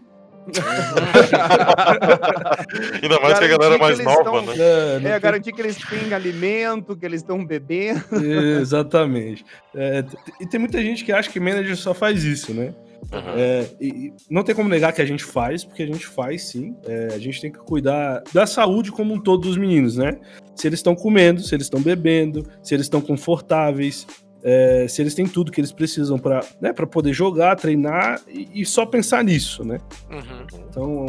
Ainda 3.04 3.20
mais 3.20 3.38
que 3.40 3.46
a 3.46 3.48
Garantir 3.48 3.58
galera 3.58 3.78
mais 3.78 4.00
nova, 4.00 4.24
tão- 4.24 4.42
né? 4.46 4.54
É, 4.58 4.96
É, 4.96 5.00
tem- 5.12 5.20
garantir 5.22 5.52
que 5.54 5.62
eles 5.62 5.78
têm 5.78 6.14
alimento, 6.14 6.96
que 6.96 7.06
eles 7.06 7.22
estão 7.22 7.46
bebendo. 7.46 8.02
Exatamente. 8.60 9.46
É, 9.76 10.04
e 10.40 10.48
tem 10.48 10.60
muita 10.60 10.82
gente 10.82 11.04
que 11.06 11.12
acha 11.12 11.30
que 11.30 11.40
manager 11.40 11.76
só 11.78 11.94
faz 11.94 12.24
isso, 12.24 12.54
né? 12.54 12.74
Uhum. 13.14 13.20
É, 13.38 13.66
e, 13.80 13.88
e 13.88 14.14
não 14.30 14.44
tem 14.44 14.54
como 14.56 14.68
negar 14.68 14.92
que 14.92 15.02
a 15.02 15.06
gente 15.06 15.24
faz, 15.24 15.64
porque 15.64 15.84
a 15.84 15.88
gente 15.88 16.06
faz 16.06 16.50
sim. 16.50 16.76
É, 16.86 17.10
a 17.14 17.20
gente 17.20 17.40
tem 17.42 17.52
que 17.52 17.60
cuidar 17.60 18.22
da 18.34 18.46
saúde 18.46 18.92
como 18.92 19.14
um 19.14 19.20
todo 19.20 19.44
dos 19.44 19.58
meninos, 19.58 19.98
né? 19.98 20.18
Se 20.56 20.68
eles 20.68 20.80
estão 20.80 20.96
comendo, 20.96 21.42
se 21.42 21.56
eles 21.56 21.66
estão 21.68 21.82
bebendo, 21.82 22.46
se 22.62 22.74
eles 22.74 22.86
estão 22.88 23.00
confortáveis, 23.02 24.06
é, 24.44 24.86
se 24.88 25.02
eles 25.02 25.14
têm 25.14 25.28
tudo 25.28 25.52
que 25.52 25.60
eles 25.60 25.72
precisam 25.72 26.18
para 26.18 26.42
né, 26.62 26.72
pra 26.72 26.88
poder 26.88 27.14
jogar, 27.14 27.56
treinar 27.56 28.22
e, 28.28 28.62
e 28.62 28.66
só 28.66 28.86
pensar 28.86 29.24
nisso, 29.24 29.64
né? 29.64 29.80
Uhum. 30.10 30.66
Então, 30.70 31.06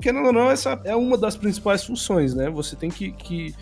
querendo 0.00 0.26
ou 0.26 0.32
não, 0.32 0.50
essa 0.50 0.80
é 0.84 0.96
uma 0.96 1.18
das 1.18 1.36
principais 1.36 1.84
funções, 1.84 2.34
né? 2.34 2.48
Você 2.50 2.74
tem 2.74 2.90
que, 2.90 3.12
que 3.12 3.54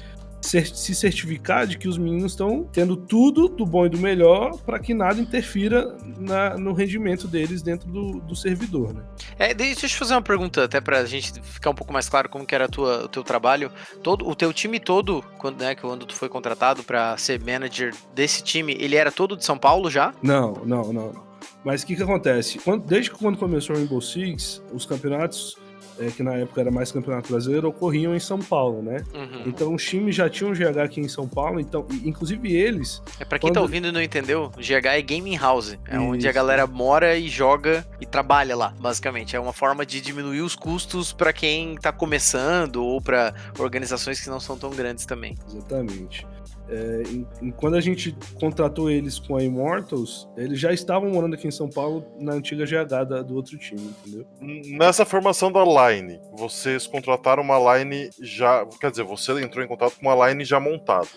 se 0.42 0.94
certificar 0.94 1.66
de 1.66 1.76
que 1.78 1.86
os 1.88 1.98
meninos 1.98 2.32
estão 2.32 2.68
tendo 2.72 2.96
tudo 2.96 3.48
do 3.48 3.66
bom 3.66 3.86
e 3.86 3.88
do 3.88 3.98
melhor 3.98 4.56
para 4.58 4.78
que 4.78 4.94
nada 4.94 5.20
interfira 5.20 5.96
na- 6.18 6.56
no 6.56 6.72
rendimento 6.72 7.28
deles 7.28 7.62
dentro 7.62 7.88
do, 7.90 8.20
do 8.20 8.34
servidor, 8.34 8.94
né? 8.94 9.02
É, 9.38 9.52
deixa 9.54 9.86
eu 9.86 9.90
te 9.90 9.96
fazer 9.96 10.14
uma 10.14 10.22
pergunta, 10.22 10.64
até 10.64 10.80
pra 10.80 11.04
gente 11.04 11.40
ficar 11.42 11.70
um 11.70 11.74
pouco 11.74 11.92
mais 11.92 12.08
claro 12.08 12.28
como 12.28 12.46
que 12.46 12.54
era 12.54 12.64
a 12.64 12.68
tua, 12.68 13.04
o 13.04 13.08
teu 13.08 13.22
trabalho. 13.22 13.70
Todo, 14.02 14.26
o 14.28 14.34
teu 14.34 14.52
time 14.52 14.80
todo, 14.80 15.22
quando, 15.38 15.60
né, 15.60 15.74
quando 15.74 16.06
tu 16.06 16.14
foi 16.14 16.28
contratado 16.28 16.82
pra 16.82 17.16
ser 17.16 17.38
manager 17.40 17.94
desse 18.14 18.42
time, 18.42 18.74
ele 18.78 18.96
era 18.96 19.12
todo 19.12 19.36
de 19.36 19.44
São 19.44 19.58
Paulo 19.58 19.90
já? 19.90 20.12
Não, 20.22 20.52
não, 20.64 20.92
não. 20.92 21.12
não. 21.12 21.30
Mas 21.64 21.82
o 21.82 21.86
que, 21.86 21.94
que 21.96 22.02
acontece? 22.02 22.58
Quando- 22.58 22.84
desde 22.86 23.10
quando 23.10 23.36
começou 23.38 23.74
o 23.76 23.78
Rainbow 23.78 24.00
Six, 24.00 24.62
os 24.72 24.86
campeonatos 24.86 25.56
é, 26.00 26.10
que 26.10 26.22
na 26.22 26.34
época 26.34 26.60
era 26.60 26.70
mais 26.70 26.90
campeonato 26.90 27.30
brasileiro, 27.30 27.68
ocorriam 27.68 28.14
em 28.14 28.18
São 28.18 28.38
Paulo, 28.38 28.82
né? 28.82 29.04
Uhum. 29.14 29.42
Então 29.46 29.74
os 29.74 29.84
times 29.84 30.14
já 30.14 30.28
tinham 30.28 30.52
GH 30.52 30.78
aqui 30.82 31.00
em 31.00 31.08
São 31.08 31.28
Paulo, 31.28 31.60
então, 31.60 31.86
inclusive 32.04 32.52
eles. 32.52 33.02
É 33.20 33.24
para 33.24 33.38
quem 33.38 33.50
tá 33.50 33.52
quando... 33.52 33.54
tá 33.54 33.60
ouvindo 33.60 33.88
e 33.88 33.92
não 33.92 34.02
entendeu, 34.02 34.50
GH 34.56 34.86
é 34.86 35.02
Gaming 35.02 35.36
House. 35.36 35.78
É 35.86 35.96
Isso. 35.96 36.04
onde 36.04 36.26
a 36.26 36.32
galera 36.32 36.66
mora 36.66 37.16
e 37.16 37.28
joga 37.28 37.86
e 38.00 38.06
trabalha 38.06 38.56
lá, 38.56 38.74
basicamente. 38.80 39.36
É 39.36 39.40
uma 39.40 39.52
forma 39.52 39.84
de 39.84 40.00
diminuir 40.00 40.40
os 40.40 40.56
custos 40.56 41.12
para 41.12 41.32
quem 41.32 41.76
tá 41.76 41.92
começando 41.92 42.76
ou 42.76 43.00
para 43.00 43.34
organizações 43.58 44.20
que 44.20 44.30
não 44.30 44.40
são 44.40 44.56
tão 44.56 44.70
grandes 44.70 45.04
também. 45.04 45.36
Exatamente. 45.48 46.26
É, 46.68 47.02
quando 47.56 47.74
a 47.74 47.80
gente 47.80 48.16
contratou 48.38 48.90
eles 48.90 49.18
com 49.18 49.36
a 49.36 49.42
Immortals, 49.42 50.28
eles 50.36 50.58
já 50.58 50.72
estavam 50.72 51.10
morando 51.10 51.34
aqui 51.34 51.48
em 51.48 51.50
São 51.50 51.68
Paulo 51.68 52.06
na 52.18 52.34
antiga 52.34 52.64
GH 52.64 53.04
da, 53.08 53.22
do 53.22 53.34
outro 53.34 53.58
time, 53.58 53.92
entendeu? 54.04 54.26
Nessa 54.78 55.04
formação 55.04 55.50
da 55.50 55.64
line, 55.64 56.20
vocês 56.32 56.86
contrataram 56.86 57.42
uma 57.42 57.76
line 57.76 58.10
já. 58.20 58.64
Quer 58.80 58.90
dizer, 58.90 59.04
você 59.04 59.32
entrou 59.42 59.64
em 59.64 59.68
contato 59.68 59.96
com 59.98 60.06
uma 60.06 60.28
line 60.28 60.44
já 60.44 60.60
montada. 60.60 61.08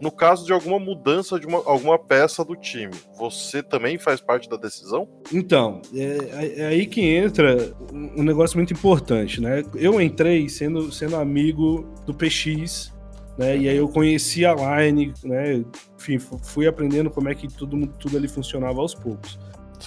No 0.00 0.10
caso 0.10 0.46
de 0.46 0.52
alguma 0.52 0.78
mudança 0.78 1.38
de 1.38 1.46
uma, 1.46 1.58
alguma 1.58 1.98
peça 1.98 2.42
do 2.42 2.56
time, 2.56 2.94
você 3.18 3.62
também 3.62 3.98
faz 3.98 4.18
parte 4.18 4.48
da 4.48 4.56
decisão? 4.56 5.06
Então, 5.30 5.82
é, 5.94 6.62
é 6.62 6.66
aí 6.66 6.86
que 6.86 7.02
entra 7.02 7.70
um 7.92 8.22
negócio 8.22 8.56
muito 8.56 8.72
importante, 8.72 9.42
né? 9.42 9.62
Eu 9.74 10.00
entrei 10.00 10.48
sendo, 10.48 10.90
sendo 10.90 11.16
amigo 11.16 11.86
do 12.06 12.14
PX 12.14 12.98
né? 13.38 13.56
E 13.56 13.68
aí 13.68 13.76
eu 13.76 13.88
conheci 13.88 14.44
a 14.44 14.54
Line, 14.54 15.12
né? 15.24 15.64
Enfim, 15.98 16.18
fui 16.18 16.66
aprendendo 16.66 17.10
como 17.10 17.28
é 17.28 17.34
que 17.34 17.48
tudo, 17.48 17.86
tudo 17.98 18.16
ali 18.16 18.28
funcionava 18.28 18.80
aos 18.80 18.94
poucos. 18.94 19.38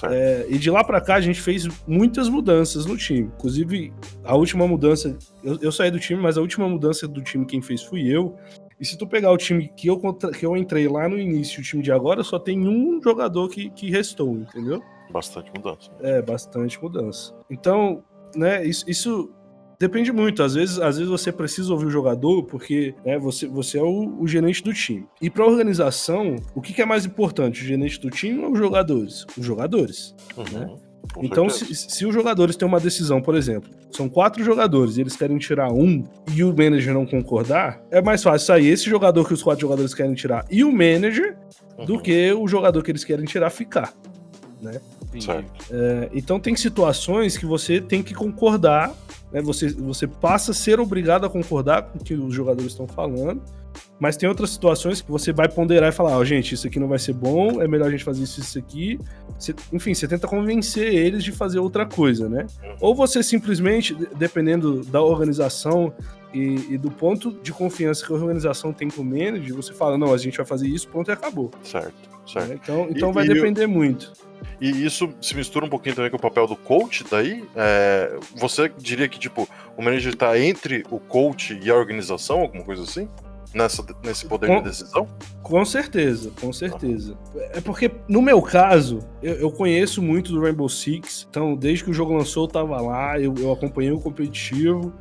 É, 0.10 0.46
e 0.50 0.58
de 0.58 0.72
lá 0.72 0.84
para 0.84 1.00
cá 1.00 1.16
a 1.16 1.22
gente 1.22 1.40
fez 1.40 1.68
muitas 1.86 2.28
mudanças 2.28 2.86
no 2.86 2.98
time. 2.98 3.32
Inclusive, 3.36 3.94
a 4.24 4.36
última 4.36 4.68
mudança. 4.68 5.16
Eu, 5.44 5.60
eu, 5.62 5.72
saí 5.72 5.92
do 5.92 6.00
time, 6.00 6.20
mas 6.20 6.38
a 6.38 6.42
última 6.42 6.68
mudança 6.68 7.08
do 7.08 7.22
time 7.22 7.46
quem 7.46 7.62
fez 7.62 7.84
fui 7.84 8.08
eu. 8.08 8.36
E 8.80 8.86
se 8.86 8.98
tu 8.98 9.06
pegar 9.06 9.32
o 9.32 9.38
time 9.38 9.70
que 9.78 9.88
eu, 9.88 10.00
que 10.38 10.46
eu 10.46 10.58
entrei 10.58 10.88
lá 10.88 11.08
no 11.08 11.20
início, 11.20 11.60
o 11.60 11.64
time 11.64 11.84
de 11.84 11.92
agora, 11.92 12.24
só 12.24 12.40
tem 12.40 12.68
um 12.68 13.00
jogador 13.02 13.48
que, 13.50 13.70
que 13.70 13.90
restou, 13.90 14.36
entendeu? 14.36 14.82
Bastante 15.12 15.52
mudança. 15.56 15.92
É, 16.02 16.22
bastante 16.22 16.82
mudança. 16.82 17.34
Então, 17.50 18.04
né, 18.36 18.66
isso, 18.66 18.90
isso 18.90 19.32
Depende 19.84 20.14
muito. 20.14 20.42
Às 20.42 20.54
vezes, 20.54 20.80
às 20.80 20.96
vezes 20.96 21.12
você 21.12 21.30
precisa 21.30 21.74
ouvir 21.74 21.88
o 21.88 21.90
jogador 21.90 22.44
porque 22.44 22.96
né, 23.06 23.20
você, 23.20 23.46
você 23.46 23.78
é 23.78 23.82
o, 23.82 24.16
o 24.18 24.26
gerente 24.26 24.64
do 24.64 24.74
time. 24.74 25.06
E 25.22 25.30
para 25.30 25.46
organização, 25.46 26.38
o 26.56 26.62
que, 26.62 26.72
que, 26.72 26.82
é 26.82 26.86
mais 26.86 27.06
importante? 27.06 27.62
O 27.62 27.66
gerente 27.66 28.00
do 28.00 28.10
time 28.10 28.46
ou 28.46 28.54
os 28.54 28.58
jogadores? 28.58 29.26
Os 29.38 29.46
jogadores. 29.46 30.16
Uhum. 30.38 30.58
Né? 30.58 30.76
Então, 31.22 31.50
se, 31.50 31.76
se, 31.76 32.06
os 32.06 32.14
jogadores 32.14 32.56
têm 32.56 32.66
uma 32.66 32.80
decisão, 32.80 33.22
por 33.22 33.36
exemplo, 33.36 33.70
são 33.92 34.08
quatro 34.08 34.42
jogadores 34.42 34.96
e 34.96 35.02
eles 35.02 35.18
querem 35.18 35.38
tirar 35.38 35.70
um 35.70 36.02
e 36.34 36.46
o 36.46 36.56
manager 36.56 36.94
não 36.94 37.06
concordar, 37.06 37.84
é 37.92 38.02
mais 38.02 38.24
fácil 38.24 38.48
sair 38.48 38.70
esse 38.70 38.90
jogador 38.90 39.28
que 39.28 39.34
os 39.34 39.44
quatro 39.44 39.64
jogadores 39.64 39.94
querem 39.94 40.14
tirar 40.14 40.46
e 40.50 40.64
o 40.64 40.72
manager 40.72 41.36
uhum. 41.78 41.84
do 41.84 42.02
que 42.02 42.32
o 42.32 42.48
jogador 42.48 42.82
que 42.82 42.90
eles 42.90 43.04
querem 43.04 43.26
tirar 43.26 43.50
ficar. 43.50 43.94
Né? 44.62 44.80
É, 45.70 46.10
então 46.14 46.40
tem 46.40 46.56
situações 46.56 47.38
que 47.38 47.46
você 47.46 47.80
tem 47.82 48.02
que 48.02 48.14
concordar 48.14 48.96
né? 49.34 49.42
Você, 49.42 49.74
você 49.74 50.06
passa 50.06 50.52
a 50.52 50.54
ser 50.54 50.80
obrigado 50.80 51.26
a 51.26 51.30
concordar 51.30 51.82
com 51.82 51.98
o 51.98 52.04
que 52.04 52.14
os 52.14 52.34
jogadores 52.34 52.72
estão 52.72 52.88
falando, 52.88 53.42
mas 54.00 54.16
tem 54.16 54.30
outras 54.30 54.52
situações 54.52 55.02
que 55.02 55.10
você 55.10 55.34
vai 55.34 55.50
ponderar 55.50 55.90
e 55.90 55.92
falar, 55.92 56.16
ó, 56.16 56.20
oh, 56.20 56.26
gente, 56.26 56.54
isso 56.54 56.68
aqui 56.68 56.80
não 56.80 56.88
vai 56.88 57.00
ser 57.00 57.14
bom, 57.14 57.60
é 57.62 57.68
melhor 57.68 57.88
a 57.88 57.92
gente 57.92 58.04
fazer 58.04 58.24
isso 58.24 58.40
isso 58.40 58.60
aqui. 58.60 59.00
Você, 59.40 59.56
enfim, 59.74 59.96
você 59.96 60.08
tenta 60.08 60.28
convencer 60.28 60.94
eles 60.94 61.24
de 61.24 61.32
fazer 61.32 61.58
outra 61.58 61.86
coisa, 61.86 62.30
né? 62.30 62.46
Uhum. 62.64 62.76
Ou 62.80 62.96
você 62.96 63.24
simplesmente, 63.24 63.96
dependendo 64.16 64.84
da 64.84 65.02
organização 65.02 65.92
e, 66.32 66.74
e, 66.74 66.78
do 66.78 66.92
ponto 66.92 67.32
de 67.32 67.52
confiança 67.52 68.06
que 68.06 68.12
a 68.12 68.16
organização 68.16 68.72
tem 68.72 68.90
com 68.90 69.02
o 69.02 69.06
manager, 69.06 69.56
você 69.56 69.74
fala, 69.74 69.98
não, 69.98 70.14
a 70.14 70.18
gente 70.18 70.38
vai 70.38 70.46
fazer 70.46 70.68
isso, 70.68 70.88
ponto 70.88 71.10
e 71.10 71.14
acabou. 71.14 71.50
Certo, 71.64 72.10
certo. 72.26 72.52
É, 72.52 72.56
então, 72.56 72.88
então 72.90 73.10
e, 73.12 73.14
vai 73.14 73.26
e 73.26 73.30
depender 73.30 73.66
eu... 73.66 73.70
muito. 73.70 74.12
E 74.60 74.86
isso 74.86 75.14
se 75.22 75.36
mistura 75.36 75.66
um 75.66 75.70
pouquinho 75.70 75.96
também 75.96 76.10
com 76.10 76.18
o 76.18 76.22
papel 76.22 76.48
do 76.48 76.56
coach 76.56 77.04
daí. 77.10 77.44
É, 77.56 78.18
você 78.36 78.72
diria 78.78 79.08
que, 79.10 79.20
tipo, 79.20 79.48
o 79.76 79.82
manager 79.82 80.14
está 80.14 80.40
entre 80.40 80.84
o 80.90 81.00
coach 81.00 81.60
e 81.62 81.70
a 81.70 81.76
organização, 81.76 82.40
alguma 82.40 82.64
coisa 82.64 82.84
assim? 82.84 83.08
Nessa, 83.54 83.86
nesse 84.04 84.26
poder 84.26 84.48
com, 84.48 84.58
de 84.58 84.70
decisão? 84.70 85.08
Com 85.44 85.64
certeza, 85.64 86.32
com 86.42 86.52
certeza. 86.52 87.16
É 87.52 87.62
porque, 87.62 87.92
no 88.08 88.22
meu 88.22 88.42
caso, 88.42 89.00
eu, 89.22 89.36
eu, 89.36 89.52
conheço 89.52 90.02
muito 90.02 90.32
do 90.32 90.42
Rainbow 90.42 90.68
Six, 90.68 91.28
então 91.30 91.56
desde 91.56 91.84
que 91.84 91.92
o 91.92 91.94
jogo 91.94 92.14
lançou 92.14 92.46
eu 92.46 92.48
tava 92.48 92.82
lá, 92.82 93.20
eu, 93.20 93.32
eu 93.38 93.52
acompanhei 93.52 93.92
o 93.92 94.00
competitivo, 94.00 94.92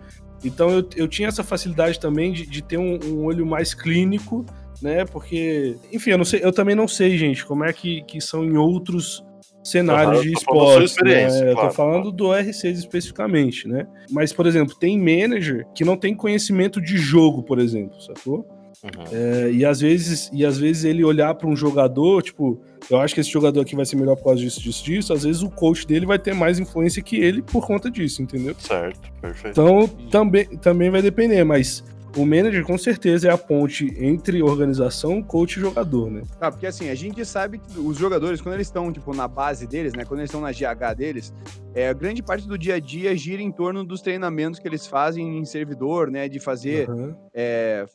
então 0.44 0.68
eu, 0.68 0.86
eu 0.96 1.08
tinha 1.08 1.28
essa 1.28 1.42
facilidade 1.42 1.98
também 1.98 2.30
de, 2.30 2.44
de 2.44 2.62
ter 2.62 2.76
um, 2.76 2.98
um 3.04 3.24
olho 3.24 3.46
mais 3.46 3.72
clínico 3.72 4.44
né? 4.82 5.04
Porque, 5.04 5.76
enfim, 5.92 6.10
eu 6.10 6.18
não 6.18 6.24
sei, 6.24 6.40
eu 6.42 6.52
também 6.52 6.74
não 6.74 6.88
sei, 6.88 7.16
gente, 7.16 7.44
como 7.44 7.64
é 7.64 7.72
que, 7.72 8.02
que 8.02 8.20
são 8.20 8.44
em 8.44 8.56
outros 8.56 9.24
cenários 9.64 10.18
uhum, 10.18 10.22
de 10.22 10.32
esporte. 10.32 11.04
Né? 11.04 11.26
Claro, 11.26 11.46
eu 11.46 11.56
tô 11.56 11.70
falando 11.70 12.12
do 12.12 12.24
R6 12.26 12.72
especificamente, 12.72 13.68
né? 13.68 13.86
Mas, 14.10 14.32
por 14.32 14.46
exemplo, 14.46 14.74
tem 14.74 14.98
manager 14.98 15.66
que 15.74 15.84
não 15.84 15.96
tem 15.96 16.14
conhecimento 16.14 16.80
de 16.80 16.96
jogo, 16.96 17.42
por 17.42 17.58
exemplo, 17.58 18.00
sacou? 18.00 18.46
Uhum. 18.82 19.04
É, 19.12 19.52
e, 19.52 19.64
às 19.64 19.80
vezes, 19.80 20.28
e 20.32 20.44
às 20.44 20.58
vezes 20.58 20.84
ele 20.84 21.04
olhar 21.04 21.32
para 21.34 21.48
um 21.48 21.54
jogador, 21.54 22.20
tipo, 22.20 22.60
eu 22.90 22.98
acho 22.98 23.14
que 23.14 23.20
esse 23.20 23.30
jogador 23.30 23.60
aqui 23.60 23.76
vai 23.76 23.86
ser 23.86 23.94
melhor 23.94 24.16
por 24.16 24.24
causa 24.24 24.40
disso, 24.40 24.60
disso, 24.60 24.84
disso. 24.84 25.12
Às 25.12 25.22
vezes 25.22 25.42
o 25.42 25.50
coach 25.50 25.86
dele 25.86 26.04
vai 26.04 26.18
ter 26.18 26.34
mais 26.34 26.58
influência 26.58 27.00
que 27.00 27.16
ele 27.16 27.42
por 27.42 27.64
conta 27.64 27.88
disso, 27.88 28.20
entendeu? 28.22 28.56
Certo, 28.58 29.12
perfeito. 29.20 29.52
Então 29.52 29.86
também, 30.10 30.46
também 30.58 30.90
vai 30.90 31.00
depender, 31.00 31.44
mas 31.44 31.84
o 32.16 32.26
manager 32.26 32.64
com 32.64 32.76
certeza 32.76 33.28
é 33.28 33.30
a 33.32 33.38
ponte 33.38 33.94
entre 33.98 34.42
organização, 34.42 35.22
coach 35.22 35.56
e 35.56 35.60
jogador, 35.60 36.10
né? 36.10 36.22
Ah, 36.40 36.50
porque 36.50 36.66
assim, 36.66 36.90
a 36.90 36.94
gente 36.94 37.24
sabe 37.24 37.58
que 37.58 37.78
os 37.78 37.96
jogadores, 37.96 38.40
quando 38.40 38.54
eles 38.54 38.66
estão, 38.66 38.92
tipo, 38.92 39.14
na 39.14 39.26
base 39.26 39.66
deles, 39.66 39.94
né? 39.94 40.04
Quando 40.04 40.20
eles 40.20 40.30
estão 40.30 40.40
na 40.40 40.52
GH 40.52 40.94
deles, 40.96 41.32
é, 41.74 41.92
grande 41.94 42.22
parte 42.22 42.46
do 42.46 42.58
dia 42.58 42.74
a 42.74 42.80
dia 42.80 43.16
gira 43.16 43.40
em 43.40 43.50
torno 43.50 43.84
dos 43.84 44.02
treinamentos 44.02 44.60
que 44.60 44.68
eles 44.68 44.86
fazem 44.86 45.38
em 45.38 45.44
servidor, 45.44 46.10
né? 46.10 46.28
De 46.28 46.38
fazer 46.38 46.88
uhum. 46.88 47.14
é, 47.34 47.86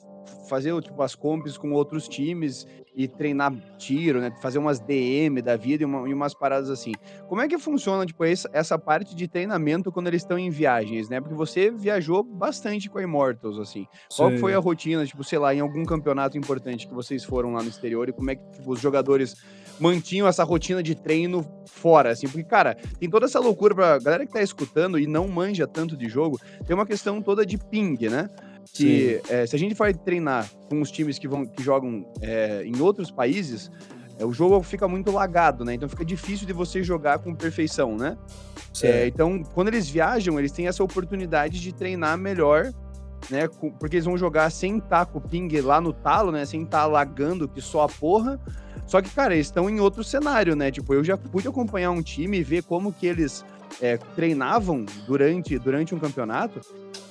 fazer 0.48 0.80
tipo, 0.82 1.02
as 1.02 1.16
comps 1.16 1.58
com 1.58 1.72
outros 1.72 2.08
times 2.08 2.68
e 2.96 3.08
treinar 3.08 3.54
tiro, 3.78 4.20
né? 4.20 4.32
Fazer 4.42 4.58
umas 4.58 4.80
DM 4.80 5.40
da 5.40 5.56
vida 5.56 5.84
e, 5.84 5.86
uma, 5.86 6.10
e 6.10 6.14
umas 6.14 6.34
paradas 6.34 6.72
assim. 6.72 6.94
Como 7.28 7.40
é 7.40 7.48
que 7.48 7.58
funciona, 7.60 8.04
tipo, 8.06 8.24
essa, 8.24 8.50
essa 8.52 8.80
parte 8.80 9.16
de 9.16 9.28
treinamento 9.28 9.92
quando 9.92 10.08
eles 10.08 10.24
estão 10.24 10.38
em 10.40 10.50
viagens, 10.50 11.08
né? 11.08 11.22
Porque 11.22 11.36
você 11.36 11.70
viajou 11.70 12.24
bastante 12.24 12.90
com 12.90 12.98
a 12.98 13.04
Immortals, 13.04 13.60
assim. 13.60 13.86
Qual 14.16 14.32
foi 14.40 14.56
a 14.56 14.60
rotina, 14.60 15.06
tipo, 15.06 15.24
sei 15.24 15.38
lá, 15.38 15.54
em 15.54 15.60
algum 15.60 15.86
campeonato 15.86 16.40
importante 16.40 16.88
que 16.88 16.94
vocês 16.94 17.24
foram 17.24 17.54
lá 17.54 17.62
no 17.62 17.70
exterior 17.70 18.10
e 18.10 18.12
como 18.12 18.32
é 18.32 18.36
que 18.36 18.44
tipo, 18.52 18.72
os 18.72 18.80
jogadores 18.80 19.36
mantinham 19.80 20.28
essa 20.28 20.44
rotina 20.44 20.82
de 20.82 20.96
treino 20.96 21.46
fora, 21.68 22.12
assim? 22.12 22.28
Porque, 22.28 22.44
cara, 22.44 22.76
tem 23.00 23.10
toda 23.10 23.28
essa 23.28 23.40
loucura 23.40 23.76
pra 23.76 24.00
galera 24.00 24.26
que 24.26 24.34
tá 24.34 24.42
escutando 24.42 24.98
e 24.98 25.06
não 25.06 25.28
manja 25.28 25.68
tanto 25.68 25.96
de 25.96 26.10
jogo, 26.10 26.40
tem 26.66 26.74
uma 26.74 26.86
questão 26.86 27.22
toda 27.22 27.46
de 27.46 27.58
ping, 27.58 28.10
né? 28.10 28.28
Que 28.74 29.22
é, 29.30 29.46
se 29.46 29.56
a 29.56 29.60
gente 29.60 29.76
for 29.76 29.94
treinar 29.94 30.50
com 30.70 30.82
os 30.82 30.92
times 30.92 31.18
que, 31.18 31.28
vão, 31.28 31.46
que 31.46 31.64
jogam 31.64 32.06
é, 32.22 32.64
em 32.66 32.80
outros 32.80 33.12
países, 33.12 33.72
é, 34.20 34.26
o 34.26 34.34
jogo 34.34 34.62
fica 34.64 34.88
muito 34.88 35.12
lagado, 35.12 35.64
né? 35.64 35.74
Então 35.74 35.88
fica 35.88 36.04
difícil 36.04 36.48
de 36.48 36.54
você 36.54 36.84
jogar 36.84 37.20
com 37.20 37.34
perfeição, 37.36 37.96
né? 37.96 38.18
Então, 39.08 39.44
quando 39.54 39.70
eles 39.70 39.90
viajam, 39.90 40.38
eles 40.38 40.52
têm 40.52 40.68
essa 40.68 40.84
oportunidade 40.84 41.60
de 41.60 41.74
treinar 41.74 42.18
melhor, 42.18 42.72
né? 43.30 43.48
Porque 43.80 43.96
eles 43.96 44.06
vão 44.06 44.18
jogar 44.18 44.50
sem 44.52 44.78
estar 44.78 45.06
com 45.06 45.20
o 45.20 45.22
ping 45.22 45.50
lá 45.62 45.82
no 45.82 45.94
talo, 45.94 46.32
né? 46.32 46.46
Sem 46.46 46.64
estar 46.64 46.86
lagando 46.86 47.48
que 47.48 47.62
só 47.62 47.84
a 47.84 47.90
porra. 47.90 48.40
Só 48.86 49.02
que, 49.02 49.10
cara, 49.10 49.34
eles 49.34 49.48
estão 49.48 49.70
em 49.70 49.80
outro 49.80 50.04
cenário, 50.04 50.56
né? 50.56 50.72
Tipo, 50.72 50.94
eu 50.94 51.04
já 51.04 51.18
pude 51.18 51.48
acompanhar 51.48 51.92
um 51.92 52.02
time 52.02 52.40
e 52.40 52.44
ver 52.44 52.64
como 52.64 52.94
que 52.94 53.06
eles 53.06 53.44
é, 53.82 53.98
treinavam 53.98 54.86
durante, 55.06 55.58
durante 55.60 55.94
um 55.94 56.00
campeonato. 56.00 56.62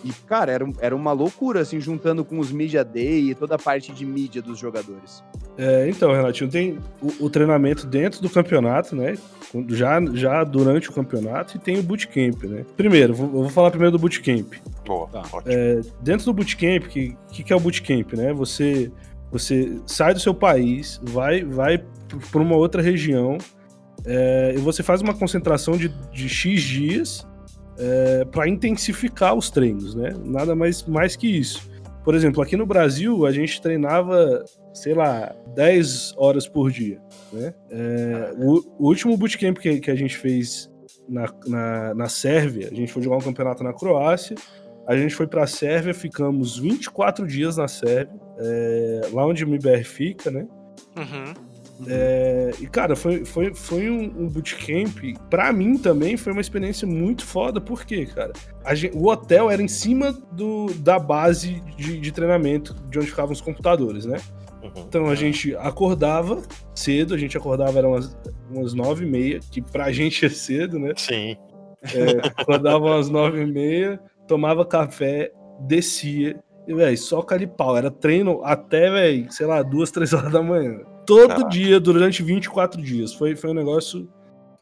E, 0.04 0.12
cara, 0.26 0.52
era, 0.52 0.64
era 0.80 0.94
uma 0.94 1.12
loucura, 1.12 1.60
assim, 1.60 1.80
juntando 1.80 2.24
com 2.24 2.38
os 2.38 2.52
Media 2.52 2.84
Day 2.84 3.30
e 3.30 3.34
toda 3.34 3.54
a 3.54 3.58
parte 3.58 3.92
de 3.92 4.04
mídia 4.04 4.42
dos 4.42 4.58
jogadores. 4.58 5.22
É, 5.58 5.88
então, 5.88 6.12
Renatinho, 6.12 6.50
tem 6.50 6.78
o, 7.00 7.24
o, 7.24 7.30
treinamento 7.30 7.86
dentro 7.86 8.20
do 8.20 8.28
campeonato, 8.28 8.94
né? 8.94 9.16
Já, 9.68 9.98
já 10.12 10.44
durante 10.44 10.90
o 10.90 10.92
campeonato 10.92 11.56
e 11.56 11.60
tem 11.60 11.78
o 11.78 11.82
bootcamp, 11.82 12.44
né? 12.44 12.64
Primeiro, 12.76 13.14
vou, 13.14 13.28
vou 13.28 13.48
falar 13.48 13.70
primeiro 13.70 13.92
do 13.92 13.98
bootcamp. 13.98 14.54
Boa, 14.84 15.08
tá. 15.08 15.22
É, 15.46 15.80
dentro 16.02 16.26
do 16.26 16.34
bootcamp, 16.34 16.84
o 16.84 16.88
que, 16.88 17.16
que, 17.32 17.42
que 17.42 17.52
é 17.52 17.56
o 17.56 17.60
bootcamp, 17.60 18.12
né? 18.12 18.34
Você, 18.34 18.92
você 19.30 19.80
sai 19.86 20.12
do 20.12 20.20
seu 20.20 20.34
país, 20.34 21.00
vai, 21.02 21.42
vai 21.42 21.82
para 22.30 22.40
uma 22.40 22.56
outra 22.56 22.82
região, 22.82 23.38
é, 24.04 24.52
e 24.54 24.58
você 24.58 24.82
faz 24.82 25.00
uma 25.00 25.14
concentração 25.14 25.76
de, 25.76 25.88
de 26.12 26.28
X 26.28 26.60
dias 26.62 27.26
é, 27.78 28.24
para 28.24 28.48
intensificar 28.48 29.34
os 29.34 29.50
treinos, 29.50 29.94
né? 29.94 30.10
Nada 30.24 30.54
mais, 30.54 30.82
mais 30.84 31.16
que 31.16 31.26
isso. 31.26 31.68
Por 32.04 32.14
exemplo, 32.14 32.40
aqui 32.40 32.56
no 32.56 32.64
Brasil, 32.64 33.26
a 33.26 33.32
gente 33.32 33.60
treinava, 33.60 34.44
sei 34.72 34.94
lá, 34.94 35.34
10 35.56 36.14
horas 36.16 36.46
por 36.46 36.70
dia. 36.70 37.00
Né? 37.32 37.52
É, 37.68 38.32
o, 38.38 38.62
o, 38.78 38.86
último 38.86 39.16
bootcamp 39.16 39.58
que, 39.58 39.80
que 39.80 39.90
a 39.90 39.94
gente 39.96 40.16
fez 40.16 40.70
na, 41.08 41.26
na, 41.46 41.94
na 41.94 42.08
Sérvia, 42.08 42.68
a 42.70 42.74
gente 42.74 42.92
foi 42.92 43.02
jogar 43.02 43.16
um 43.16 43.20
campeonato 43.22 43.64
na 43.64 43.72
Croácia, 43.72 44.36
a 44.86 44.96
gente 44.96 45.16
foi 45.16 45.26
para 45.26 45.42
a 45.42 45.46
Sérvia, 45.48 45.92
ficamos 45.92 46.56
24 46.56 47.26
dias 47.26 47.56
na 47.56 47.66
Sérvia, 47.66 48.14
é, 48.38 49.00
lá 49.12 49.26
onde 49.26 49.44
o 49.44 49.48
MBR 49.48 49.82
fica, 49.82 50.30
né? 50.30 50.46
Uhum. 50.96 51.45
É, 51.86 52.52
e, 52.60 52.66
cara, 52.66 52.96
foi, 52.96 53.24
foi, 53.24 53.54
foi 53.54 53.90
um, 53.90 54.04
um 54.04 54.28
bootcamp. 54.28 54.98
Pra 55.28 55.52
mim 55.52 55.76
também 55.76 56.16
foi 56.16 56.32
uma 56.32 56.40
experiência 56.40 56.86
muito 56.86 57.24
foda, 57.24 57.60
porque, 57.60 58.06
cara, 58.06 58.32
gente, 58.74 58.96
o 58.96 59.08
hotel 59.08 59.50
era 59.50 59.62
em 59.62 59.68
cima 59.68 60.12
do, 60.32 60.72
da 60.78 60.98
base 60.98 61.60
de, 61.76 61.98
de 61.98 62.12
treinamento 62.12 62.74
de 62.88 62.98
onde 62.98 63.08
ficavam 63.08 63.32
os 63.32 63.40
computadores, 63.40 64.06
né? 64.06 64.18
Uhum. 64.62 64.84
Então 64.88 65.06
a 65.06 65.14
gente 65.14 65.54
acordava 65.56 66.42
cedo, 66.74 67.14
a 67.14 67.18
gente 67.18 67.36
acordava 67.36 67.78
eram 67.78 67.90
umas, 67.90 68.16
umas 68.50 68.74
nove 68.74 69.04
e 69.04 69.08
meia, 69.08 69.40
que 69.50 69.60
pra 69.60 69.92
gente 69.92 70.24
é 70.24 70.28
cedo, 70.28 70.78
né? 70.78 70.92
Sim. 70.96 71.36
É, 71.82 72.26
acordava 72.40 72.84
umas 72.84 73.10
nove 73.10 73.42
e 73.42 73.46
meia, 73.46 74.00
tomava 74.26 74.64
café, 74.64 75.30
descia, 75.60 76.40
e, 76.66 76.74
velho, 76.74 76.98
só 76.98 77.24
pau. 77.56 77.76
Era 77.76 77.90
treino 77.90 78.40
até, 78.42 78.90
velho, 78.90 79.30
sei 79.32 79.46
lá, 79.46 79.62
duas, 79.62 79.90
três 79.90 80.12
horas 80.12 80.32
da 80.32 80.42
manhã. 80.42 80.80
Todo 81.06 81.28
Caraca. 81.28 81.48
dia, 81.48 81.78
durante 81.78 82.22
24 82.22 82.82
dias. 82.82 83.12
Foi, 83.12 83.36
foi 83.36 83.50
um 83.50 83.54
negócio. 83.54 84.08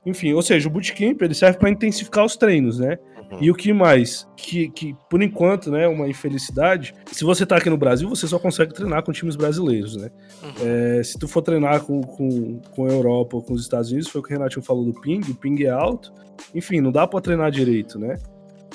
Enfim, 0.04 0.32
ou 0.34 0.42
seja, 0.42 0.68
o 0.68 0.70
bootcamp 0.70 1.20
ele 1.22 1.34
serve 1.34 1.58
para 1.58 1.70
intensificar 1.70 2.24
os 2.24 2.36
treinos, 2.36 2.78
né? 2.78 2.98
Uhum. 3.32 3.38
E 3.40 3.50
o 3.50 3.54
que 3.54 3.72
mais? 3.72 4.28
Que, 4.36 4.68
que, 4.68 4.94
por 5.08 5.22
enquanto, 5.22 5.70
né, 5.70 5.88
uma 5.88 6.06
infelicidade. 6.06 6.94
Se 7.10 7.24
você 7.24 7.46
tá 7.46 7.56
aqui 7.56 7.70
no 7.70 7.76
Brasil, 7.78 8.08
você 8.08 8.26
só 8.26 8.38
consegue 8.38 8.74
treinar 8.74 9.02
com 9.02 9.12
times 9.12 9.34
brasileiros, 9.34 9.96
né? 9.96 10.10
Uhum. 10.42 10.50
É, 10.62 11.02
se 11.02 11.18
tu 11.18 11.26
for 11.26 11.42
treinar 11.42 11.80
com, 11.80 12.02
com, 12.02 12.60
com 12.74 12.86
a 12.86 12.90
Europa 12.90 13.36
ou 13.36 13.42
com 13.42 13.54
os 13.54 13.62
Estados 13.62 13.90
Unidos, 13.90 14.08
foi 14.08 14.20
o 14.20 14.24
que 14.24 14.30
o 14.30 14.36
Renatinho 14.36 14.62
falou 14.62 14.84
do 14.84 15.00
ping, 15.00 15.20
o 15.30 15.34
ping 15.34 15.62
é 15.64 15.70
alto. 15.70 16.12
Enfim, 16.54 16.80
não 16.80 16.92
dá 16.92 17.06
para 17.06 17.20
treinar 17.20 17.50
direito, 17.50 17.98
né? 17.98 18.18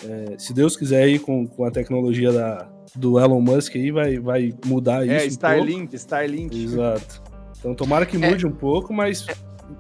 É, 0.04 0.36
se 0.38 0.54
Deus 0.54 0.76
quiser 0.76 1.04
aí 1.04 1.20
com, 1.20 1.46
com 1.46 1.66
a 1.66 1.72
tecnologia 1.72 2.32
da, 2.32 2.68
do 2.96 3.20
Elon 3.20 3.42
Musk 3.42 3.76
aí 3.76 3.92
vai, 3.92 4.18
vai 4.18 4.54
mudar 4.66 5.08
é, 5.08 5.18
isso. 5.18 5.26
É, 5.26 5.28
Starlink, 5.28 5.94
um 5.94 5.96
Starlink. 5.96 6.64
Exato. 6.64 7.29
Então 7.60 7.76
tomara 7.76 8.06
que 8.06 8.18
mude 8.18 8.46
é, 8.46 8.48
um 8.48 8.52
pouco, 8.52 8.94
mas. 8.94 9.26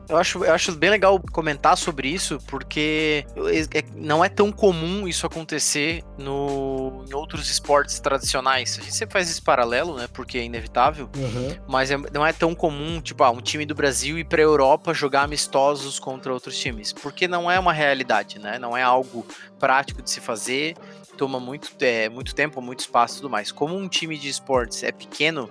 Eu 0.08 0.18
acho, 0.18 0.44
eu 0.44 0.54
acho 0.54 0.72
bem 0.74 0.90
legal 0.90 1.20
comentar 1.32 1.76
sobre 1.76 2.08
isso, 2.10 2.40
porque 2.46 3.26
é, 3.74 3.84
não 3.96 4.24
é 4.24 4.30
tão 4.30 4.52
comum 4.52 5.08
isso 5.08 5.26
acontecer 5.26 6.04
no, 6.18 7.04
em 7.10 7.14
outros 7.14 7.50
esportes 7.50 8.00
tradicionais. 8.00 8.78
A 8.80 8.84
gente 8.84 8.96
sempre 8.96 9.14
faz 9.14 9.32
esse 9.32 9.42
paralelo, 9.42 9.96
né? 9.96 10.08
Porque 10.12 10.38
é 10.38 10.44
inevitável. 10.44 11.10
Uhum. 11.16 11.56
Mas 11.68 11.90
é, 11.90 11.98
não 12.14 12.26
é 12.26 12.32
tão 12.34 12.54
comum, 12.54 13.02
tipo, 13.02 13.24
ah, 13.24 13.32
um 13.32 13.42
time 13.42 13.66
do 13.66 13.74
Brasil 13.74 14.20
ir 14.20 14.26
pra 14.26 14.42
Europa 14.42 14.94
jogar 14.94 15.24
amistosos 15.24 16.00
contra 16.00 16.32
outros 16.32 16.58
times. 16.58 16.94
Porque 16.94 17.28
não 17.28 17.50
é 17.50 17.60
uma 17.60 17.74
realidade, 17.74 18.38
né? 18.38 18.60
Não 18.60 18.78
é 18.78 18.84
algo 18.84 19.26
prático 19.60 20.02
de 20.02 20.10
se 20.10 20.22
fazer 20.22 20.76
toma 21.20 21.38
muito, 21.38 21.70
é, 21.82 22.08
muito 22.08 22.34
tempo, 22.34 22.62
muito 22.62 22.80
espaço 22.80 23.16
e 23.16 23.18
tudo 23.18 23.30
mais. 23.30 23.52
Como 23.52 23.76
um 23.76 23.90
time 23.90 24.18
de 24.18 24.30
esportes 24.30 24.84
é 24.84 24.92
pequeno, 24.92 25.50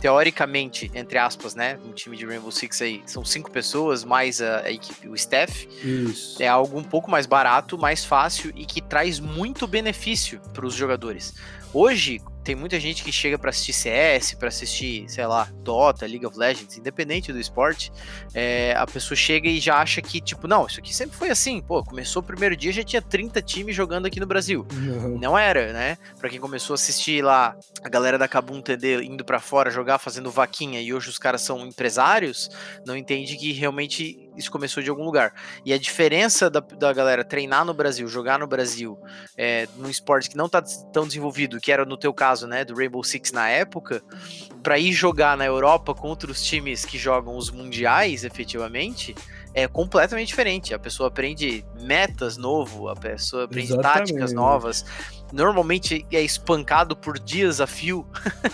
teoricamente, 0.00 0.90
entre 0.92 1.18
aspas, 1.18 1.54
né? 1.54 1.78
Um 1.86 1.92
time 1.92 2.16
de 2.16 2.26
Rainbow 2.26 2.50
Six 2.50 2.82
aí 2.82 3.00
são 3.06 3.24
cinco 3.24 3.48
pessoas, 3.48 4.02
mais 4.02 4.42
a, 4.42 4.62
a 4.62 4.72
equipe, 4.72 5.08
o 5.08 5.14
staff. 5.14 5.68
Isso. 5.84 6.42
É 6.42 6.48
algo 6.48 6.76
um 6.76 6.82
pouco 6.82 7.08
mais 7.08 7.26
barato, 7.26 7.78
mais 7.78 8.04
fácil 8.04 8.52
e 8.56 8.66
que 8.66 8.80
traz 8.82 9.20
muito 9.20 9.68
benefício 9.68 10.40
para 10.52 10.66
os 10.66 10.74
jogadores. 10.74 11.34
Hoje, 11.72 12.20
tem 12.44 12.54
muita 12.54 12.78
gente 12.78 13.02
que 13.02 13.10
chega 13.10 13.38
para 13.38 13.48
assistir 13.48 13.72
CS, 13.72 14.34
para 14.34 14.48
assistir, 14.48 15.06
sei 15.08 15.26
lá, 15.26 15.48
Dota, 15.62 16.06
League 16.06 16.26
of 16.26 16.38
Legends, 16.38 16.76
independente 16.76 17.32
do 17.32 17.40
esporte, 17.40 17.90
é, 18.34 18.74
a 18.76 18.86
pessoa 18.86 19.16
chega 19.16 19.48
e 19.48 19.58
já 19.58 19.78
acha 19.78 20.02
que, 20.02 20.20
tipo, 20.20 20.46
não, 20.46 20.66
isso 20.66 20.78
aqui 20.78 20.94
sempre 20.94 21.16
foi 21.16 21.30
assim. 21.30 21.62
Pô, 21.62 21.82
começou 21.82 22.20
o 22.20 22.24
primeiro 22.24 22.54
dia, 22.54 22.70
já 22.70 22.84
tinha 22.84 23.00
30 23.00 23.40
times 23.40 23.74
jogando 23.74 24.04
aqui 24.06 24.20
no 24.20 24.26
Brasil. 24.26 24.66
Uhum. 24.72 25.18
Não 25.18 25.38
era, 25.38 25.72
né? 25.72 25.96
Para 26.20 26.28
quem 26.28 26.38
começou 26.38 26.74
a 26.74 26.76
assistir 26.76 27.24
lá, 27.24 27.56
a 27.82 27.88
galera 27.88 28.18
da 28.18 28.28
Kabum 28.28 28.60
TD 28.60 29.04
indo 29.04 29.24
para 29.24 29.40
fora 29.40 29.70
jogar, 29.70 29.98
fazendo 29.98 30.30
vaquinha, 30.30 30.82
e 30.82 30.92
hoje 30.92 31.08
os 31.08 31.18
caras 31.18 31.40
são 31.40 31.66
empresários, 31.66 32.50
não 32.86 32.94
entende 32.94 33.36
que 33.36 33.52
realmente 33.52 34.23
isso 34.36 34.50
começou 34.50 34.82
de 34.82 34.90
algum 34.90 35.04
lugar. 35.04 35.32
E 35.64 35.72
a 35.72 35.78
diferença 35.78 36.50
da, 36.50 36.60
da 36.60 36.92
galera 36.92 37.24
treinar 37.24 37.64
no 37.64 37.74
Brasil, 37.74 38.06
jogar 38.08 38.38
no 38.38 38.46
Brasil, 38.46 38.98
é, 39.36 39.68
num 39.76 39.88
esporte 39.88 40.30
que 40.30 40.36
não 40.36 40.48
tá 40.48 40.62
tão 40.92 41.06
desenvolvido, 41.06 41.60
que 41.60 41.72
era 41.72 41.84
no 41.84 41.96
teu 41.96 42.12
caso, 42.12 42.46
né, 42.46 42.64
do 42.64 42.74
Rainbow 42.74 43.02
Six 43.02 43.32
na 43.32 43.48
época, 43.48 44.02
para 44.62 44.78
ir 44.78 44.92
jogar 44.92 45.36
na 45.36 45.44
Europa 45.44 45.94
contra 45.94 46.30
os 46.30 46.42
times 46.42 46.84
que 46.84 46.98
jogam 46.98 47.36
os 47.36 47.50
mundiais, 47.50 48.24
efetivamente, 48.24 49.14
é 49.54 49.68
completamente 49.68 50.28
diferente. 50.28 50.74
A 50.74 50.78
pessoa 50.78 51.08
aprende 51.08 51.64
metas 51.80 52.36
novo, 52.36 52.88
a 52.88 52.96
pessoa 52.96 53.44
aprende 53.44 53.72
Exatamente. 53.72 53.98
táticas 53.98 54.32
novas. 54.32 54.84
Normalmente 55.32 56.04
é 56.12 56.20
espancado 56.20 56.96
por 56.96 57.18
dias 57.18 57.60
a 57.60 57.66
fio, 57.66 58.06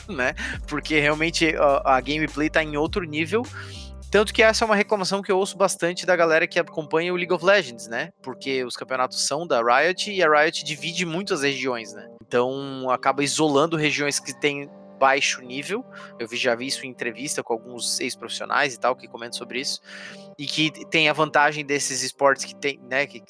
né? 0.06 0.34
Porque 0.66 1.00
realmente 1.00 1.56
a, 1.56 1.96
a 1.96 2.00
gameplay 2.00 2.50
tá 2.50 2.62
em 2.62 2.76
outro 2.76 3.04
nível. 3.04 3.42
Tanto 4.10 4.34
que 4.34 4.42
essa 4.42 4.64
é 4.64 4.66
uma 4.66 4.74
reclamação 4.74 5.22
que 5.22 5.30
eu 5.30 5.38
ouço 5.38 5.56
bastante 5.56 6.04
da 6.04 6.16
galera 6.16 6.46
que 6.46 6.58
acompanha 6.58 7.12
o 7.12 7.16
League 7.16 7.32
of 7.32 7.44
Legends, 7.44 7.86
né? 7.86 8.10
Porque 8.20 8.64
os 8.64 8.76
campeonatos 8.76 9.24
são 9.24 9.46
da 9.46 9.62
Riot 9.62 10.10
e 10.10 10.20
a 10.20 10.28
Riot 10.28 10.64
divide 10.64 11.06
muito 11.06 11.32
as 11.32 11.42
regiões, 11.42 11.92
né? 11.92 12.08
Então 12.20 12.90
acaba 12.90 13.22
isolando 13.22 13.76
regiões 13.76 14.18
que 14.18 14.38
têm 14.40 14.68
baixo 14.98 15.40
nível. 15.40 15.84
Eu 16.18 16.28
já 16.36 16.56
vi 16.56 16.66
isso 16.66 16.84
em 16.84 16.90
entrevista 16.90 17.42
com 17.42 17.52
alguns 17.52 18.00
ex-profissionais 18.00 18.74
e 18.74 18.80
tal 18.80 18.96
que 18.96 19.06
comentam 19.06 19.38
sobre 19.38 19.60
isso. 19.60 19.80
E 20.36 20.44
que 20.44 20.72
tem 20.86 21.08
a 21.08 21.12
vantagem 21.12 21.64
desses 21.64 22.02
esportes 22.02 22.44
que 22.44 22.54
tem, 22.56 22.80
né, 22.90 23.06
que, 23.06 23.22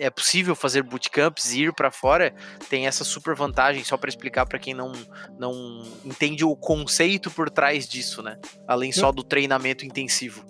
é 0.00 0.08
possível 0.08 0.56
fazer 0.56 0.82
bootcamps 0.82 1.52
e 1.52 1.64
ir 1.64 1.74
para 1.74 1.90
fora, 1.90 2.34
tem 2.70 2.86
essa 2.86 3.04
super 3.04 3.34
vantagem, 3.34 3.84
só 3.84 3.98
para 3.98 4.08
explicar 4.08 4.46
para 4.46 4.58
quem 4.58 4.72
não, 4.72 4.92
não 5.38 5.82
entende 6.04 6.42
o 6.42 6.56
conceito 6.56 7.30
por 7.30 7.50
trás 7.50 7.86
disso, 7.86 8.22
né? 8.22 8.38
Além 8.66 8.90
só 8.92 9.12
do 9.12 9.22
treinamento 9.22 9.84
intensivo. 9.84 10.42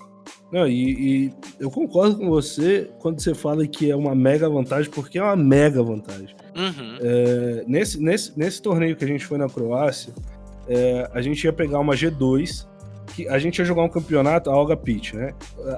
Não, 0.53 0.67
e, 0.67 1.27
e, 1.27 1.35
eu 1.59 1.71
concordo 1.71 2.17
com 2.17 2.29
você 2.29 2.91
quando 2.99 3.21
você 3.21 3.35
fala 3.35 3.67
que 3.67 3.91
é 3.91 3.97
uma 3.97 4.15
mega 4.15 4.49
vantagem, 4.49 4.91
porque 4.91 5.19
é 5.19 5.23
uma 5.23 5.37
mega 5.37 5.83
vantagem. 5.83 6.35
Uhum. 6.57 6.99
É, 7.01 7.65
nesse, 7.67 8.01
nesse, 8.01 8.39
nesse 8.39 8.63
torneio 8.63 8.97
que 8.97 9.05
a 9.05 9.09
gente 9.09 9.25
foi 9.25 9.39
na 9.39 9.49
Croácia, 9.49 10.13
é, 10.69 11.11
a 11.13 11.21
gente 11.21 11.45
ia 11.45 11.53
pegar 11.53 11.81
uma 11.81 11.95
G2 11.95 12.67
que 13.15 13.29
a 13.29 13.39
gente 13.39 13.59
ia 13.59 13.65
jogar 13.65 13.83
um 13.83 13.89
campeonato, 13.89 14.51
a 14.51 14.57
Olga 14.57 14.77
Pitch, 14.77 15.15
né? 15.15 15.35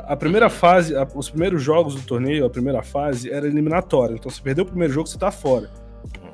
A 0.06 0.16
primeira 0.16 0.48
fase, 0.48 0.94
a, 0.96 1.06
os 1.14 1.30
primeiros 1.30 1.62
jogos 1.62 1.94
do 1.94 2.02
torneio, 2.02 2.44
a 2.44 2.50
primeira 2.50 2.82
fase, 2.82 3.30
era 3.30 3.46
eliminatória. 3.46 4.14
Então, 4.14 4.30
se 4.30 4.40
perdeu 4.40 4.64
o 4.64 4.66
primeiro 4.68 4.92
jogo, 4.92 5.08
você 5.08 5.18
tá 5.18 5.30
fora. 5.30 5.70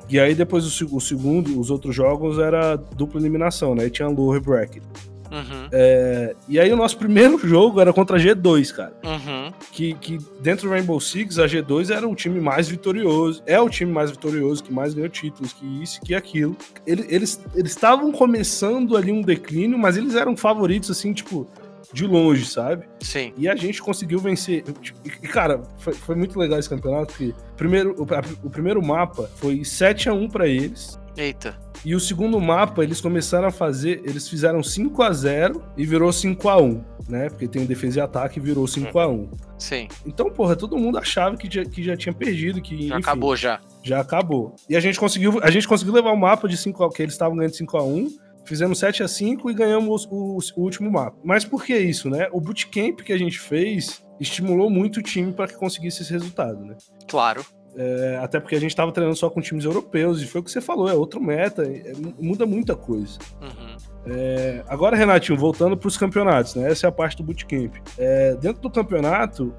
E 0.09 0.19
aí, 0.19 0.33
depois, 0.33 0.81
o, 0.81 0.95
o 0.95 1.01
segundo, 1.01 1.59
os 1.59 1.69
outros 1.69 1.95
jogos, 1.95 2.39
era 2.39 2.75
dupla 2.75 3.19
eliminação, 3.19 3.75
né? 3.75 3.85
E 3.85 3.89
tinha 3.89 4.07
lower 4.07 4.41
bracket. 4.41 4.83
Uhum. 5.31 5.67
É, 5.71 6.35
e 6.47 6.59
aí 6.59 6.71
o 6.71 6.75
nosso 6.75 6.97
primeiro 6.97 7.37
jogo 7.45 7.79
era 7.79 7.93
contra 7.93 8.17
a 8.17 8.19
G2, 8.19 8.73
cara. 8.73 8.93
Uhum. 9.03 9.53
Que, 9.71 9.93
que 9.95 10.17
dentro 10.41 10.67
do 10.67 10.73
Rainbow 10.73 10.99
Six, 10.99 11.39
a 11.39 11.45
G2 11.45 11.95
era 11.95 12.07
o 12.07 12.15
time 12.15 12.39
mais 12.39 12.67
vitorioso. 12.67 13.43
É 13.45 13.59
o 13.59 13.69
time 13.69 13.91
mais 13.91 14.11
vitorioso, 14.11 14.63
que 14.63 14.73
mais 14.73 14.93
ganhou 14.93 15.09
títulos, 15.09 15.53
que 15.53 15.65
isso, 15.83 16.01
que 16.01 16.15
aquilo. 16.15 16.55
Eles 16.85 17.39
estavam 17.55 18.11
começando 18.11 18.97
ali 18.97 19.11
um 19.11 19.21
declínio, 19.21 19.77
mas 19.77 19.97
eles 19.97 20.15
eram 20.15 20.35
favoritos, 20.35 20.89
assim, 20.89 21.13
tipo, 21.13 21.47
de 21.91 22.05
longe, 22.05 22.45
sabe? 22.45 22.85
Sim. 23.01 23.33
E 23.37 23.47
a 23.47 23.55
gente 23.55 23.81
conseguiu 23.81 24.19
vencer. 24.19 24.63
E, 25.03 25.27
cara, 25.27 25.61
foi, 25.77 25.93
foi 25.93 26.15
muito 26.15 26.37
legal 26.37 26.59
esse 26.59 26.69
campeonato, 26.69 27.13
porque 27.13 27.33
primeiro, 27.57 27.95
o, 27.97 28.47
o 28.47 28.49
primeiro 28.49 28.81
mapa 28.85 29.29
foi 29.35 29.63
7 29.63 30.09
a 30.09 30.13
1 30.13 30.29
para 30.29 30.47
eles. 30.47 30.99
Eita. 31.19 31.57
E 31.83 31.93
o 31.93 31.99
segundo 31.99 32.39
mapa, 32.39 32.83
eles 32.83 33.01
começaram 33.01 33.47
a 33.47 33.51
fazer, 33.51 34.01
eles 34.05 34.27
fizeram 34.27 34.63
5 34.63 35.03
a 35.03 35.11
0 35.11 35.63
e 35.77 35.85
virou 35.85 36.11
5 36.11 36.49
a 36.49 36.61
1 36.61 36.83
né? 37.09 37.27
Porque 37.27 37.47
tem 37.47 37.65
defesa 37.65 37.99
e 37.99 38.01
ataque 38.01 38.39
e 38.39 38.41
virou 38.41 38.67
5 38.67 38.97
a 38.99 39.07
1 39.07 39.29
Sim. 39.57 39.87
Então, 40.05 40.29
porra, 40.29 40.55
todo 40.55 40.77
mundo 40.77 40.97
achava 40.97 41.35
que 41.35 41.53
já, 41.53 41.65
que 41.65 41.83
já 41.83 41.97
tinha 41.97 42.13
perdido, 42.13 42.61
que 42.61 42.87
já 42.87 42.95
enfim, 42.95 43.03
acabou 43.03 43.35
já. 43.35 43.59
Já 43.83 43.99
acabou. 43.99 44.55
E 44.69 44.75
a 44.75 44.79
gente 44.79 44.99
conseguiu, 44.99 45.39
a 45.41 45.49
gente 45.49 45.67
conseguiu 45.67 45.93
levar 45.93 46.11
o 46.11 46.17
mapa 46.17 46.47
de 46.47 46.55
5 46.55 46.83
a 46.83 46.89
que 46.89 47.01
eles 47.01 47.15
estavam 47.15 47.35
ganhando 47.35 47.55
5 47.55 47.77
a 47.77 47.83
1 47.83 48.29
fizemos 48.45 48.79
7 48.79 49.03
a 49.03 49.07
5 49.07 49.51
e 49.51 49.53
ganhamos 49.53 50.05
o, 50.05 50.37
o, 50.37 50.39
o, 50.55 50.61
último 50.63 50.91
mapa. 50.91 51.17
Mas 51.23 51.45
por 51.45 51.63
que 51.63 51.77
isso, 51.77 52.09
né? 52.09 52.27
O 52.31 52.41
bootcamp 52.41 53.01
que 53.01 53.13
a 53.13 53.17
gente 53.17 53.39
fez 53.39 54.03
estimulou 54.19 54.69
muito 54.69 54.99
o 54.99 55.03
time 55.03 55.31
para 55.31 55.47
que 55.47 55.55
conseguisse 55.55 56.01
esse 56.01 56.11
resultado, 56.11 56.65
né? 56.65 56.75
Claro. 57.07 57.45
É, 57.75 58.19
até 58.21 58.39
porque 58.39 58.55
a 58.55 58.59
gente 58.59 58.71
estava 58.71 58.91
treinando 58.91 59.17
só 59.17 59.29
com 59.29 59.41
times 59.41 59.65
europeus, 59.65 60.21
e 60.21 60.25
foi 60.25 60.41
o 60.41 60.43
que 60.43 60.51
você 60.51 60.59
falou, 60.59 60.89
é 60.89 60.93
outro 60.93 61.21
meta, 61.21 61.63
é, 61.63 61.93
muda 62.19 62.45
muita 62.45 62.75
coisa. 62.75 63.17
Uhum. 63.41 63.77
É, 64.05 64.63
agora, 64.67 64.95
Renatinho, 64.95 65.37
voltando 65.37 65.77
para 65.77 65.87
os 65.87 65.97
campeonatos, 65.97 66.55
né? 66.55 66.69
Essa 66.71 66.87
é 66.87 66.89
a 66.89 66.91
parte 66.91 67.17
do 67.17 67.23
bootcamp. 67.23 67.75
É, 67.97 68.35
dentro 68.35 68.61
do 68.61 68.69
campeonato, 68.69 69.53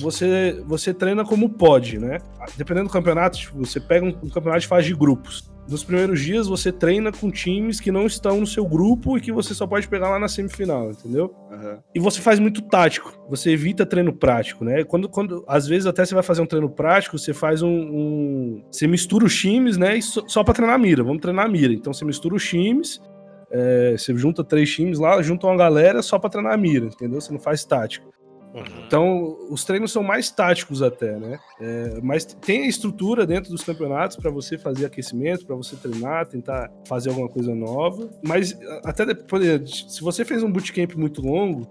você, 0.00 0.62
você 0.66 0.92
treina 0.92 1.24
como 1.24 1.48
pode, 1.48 1.98
né? 1.98 2.18
Dependendo 2.56 2.88
do 2.88 2.92
campeonato, 2.92 3.38
tipo, 3.38 3.58
você 3.58 3.80
pega 3.80 4.04
um, 4.04 4.08
um, 4.08 4.28
campeonato 4.28 4.60
de 4.60 4.66
fase 4.66 4.88
de 4.88 4.94
grupos. 4.94 5.50
Nos 5.68 5.82
primeiros 5.82 6.20
dias 6.20 6.46
você 6.46 6.70
treina 6.70 7.10
com 7.10 7.30
times 7.30 7.80
que 7.80 7.90
não 7.90 8.06
estão 8.06 8.40
no 8.40 8.46
seu 8.46 8.66
grupo 8.66 9.16
e 9.16 9.20
que 9.20 9.32
você 9.32 9.54
só 9.54 9.66
pode 9.66 9.88
pegar 9.88 10.10
lá 10.10 10.18
na 10.18 10.28
semifinal, 10.28 10.90
entendeu? 10.90 11.34
Uhum. 11.50 11.78
E 11.94 11.98
você 11.98 12.20
faz 12.20 12.38
muito 12.38 12.60
tático, 12.62 13.12
você 13.28 13.50
evita 13.50 13.86
treino 13.86 14.12
prático, 14.12 14.64
né? 14.64 14.84
Quando, 14.84 15.08
quando 15.08 15.44
às 15.48 15.66
vezes 15.66 15.86
até 15.86 16.04
você 16.04 16.14
vai 16.14 16.22
fazer 16.22 16.42
um 16.42 16.46
treino 16.46 16.68
prático, 16.68 17.18
você 17.18 17.32
faz 17.32 17.62
um, 17.62 17.70
um 17.70 18.64
você 18.70 18.86
mistura 18.86 19.24
os 19.24 19.34
times, 19.34 19.76
né? 19.78 20.00
só, 20.00 20.22
só 20.26 20.44
para 20.44 20.54
treinar 20.54 20.76
a 20.76 20.78
mira, 20.78 21.02
vamos 21.02 21.22
treinar 21.22 21.46
a 21.46 21.48
mira. 21.48 21.72
Então 21.72 21.92
você 21.92 22.04
mistura 22.04 22.34
os 22.34 22.46
times, 22.46 23.00
é, 23.50 23.96
você 23.96 24.14
junta 24.16 24.44
três 24.44 24.70
times 24.70 24.98
lá, 24.98 25.20
junta 25.22 25.46
uma 25.46 25.56
galera 25.56 26.02
só 26.02 26.18
para 26.18 26.30
treinar 26.30 26.52
a 26.52 26.56
mira, 26.56 26.86
entendeu? 26.86 27.20
Você 27.20 27.32
não 27.32 27.40
faz 27.40 27.64
tático. 27.64 28.12
Uhum. 28.54 28.62
Então, 28.86 29.36
os 29.50 29.64
treinos 29.64 29.90
são 29.90 30.02
mais 30.02 30.30
táticos 30.30 30.80
até, 30.80 31.18
né? 31.18 31.40
É, 31.60 31.98
mas 32.00 32.24
tem 32.24 32.62
a 32.62 32.68
estrutura 32.68 33.26
dentro 33.26 33.50
dos 33.50 33.64
campeonatos 33.64 34.16
para 34.16 34.30
você 34.30 34.56
fazer 34.56 34.86
aquecimento, 34.86 35.44
para 35.44 35.56
você 35.56 35.74
treinar, 35.74 36.26
tentar 36.26 36.70
fazer 36.86 37.08
alguma 37.08 37.28
coisa 37.28 37.52
nova. 37.52 38.08
Mas 38.22 38.56
até 38.84 39.04
depois, 39.04 39.86
se 39.88 40.00
você 40.00 40.24
fez 40.24 40.44
um 40.44 40.52
bootcamp 40.52 40.94
muito 40.94 41.20
longo, 41.20 41.68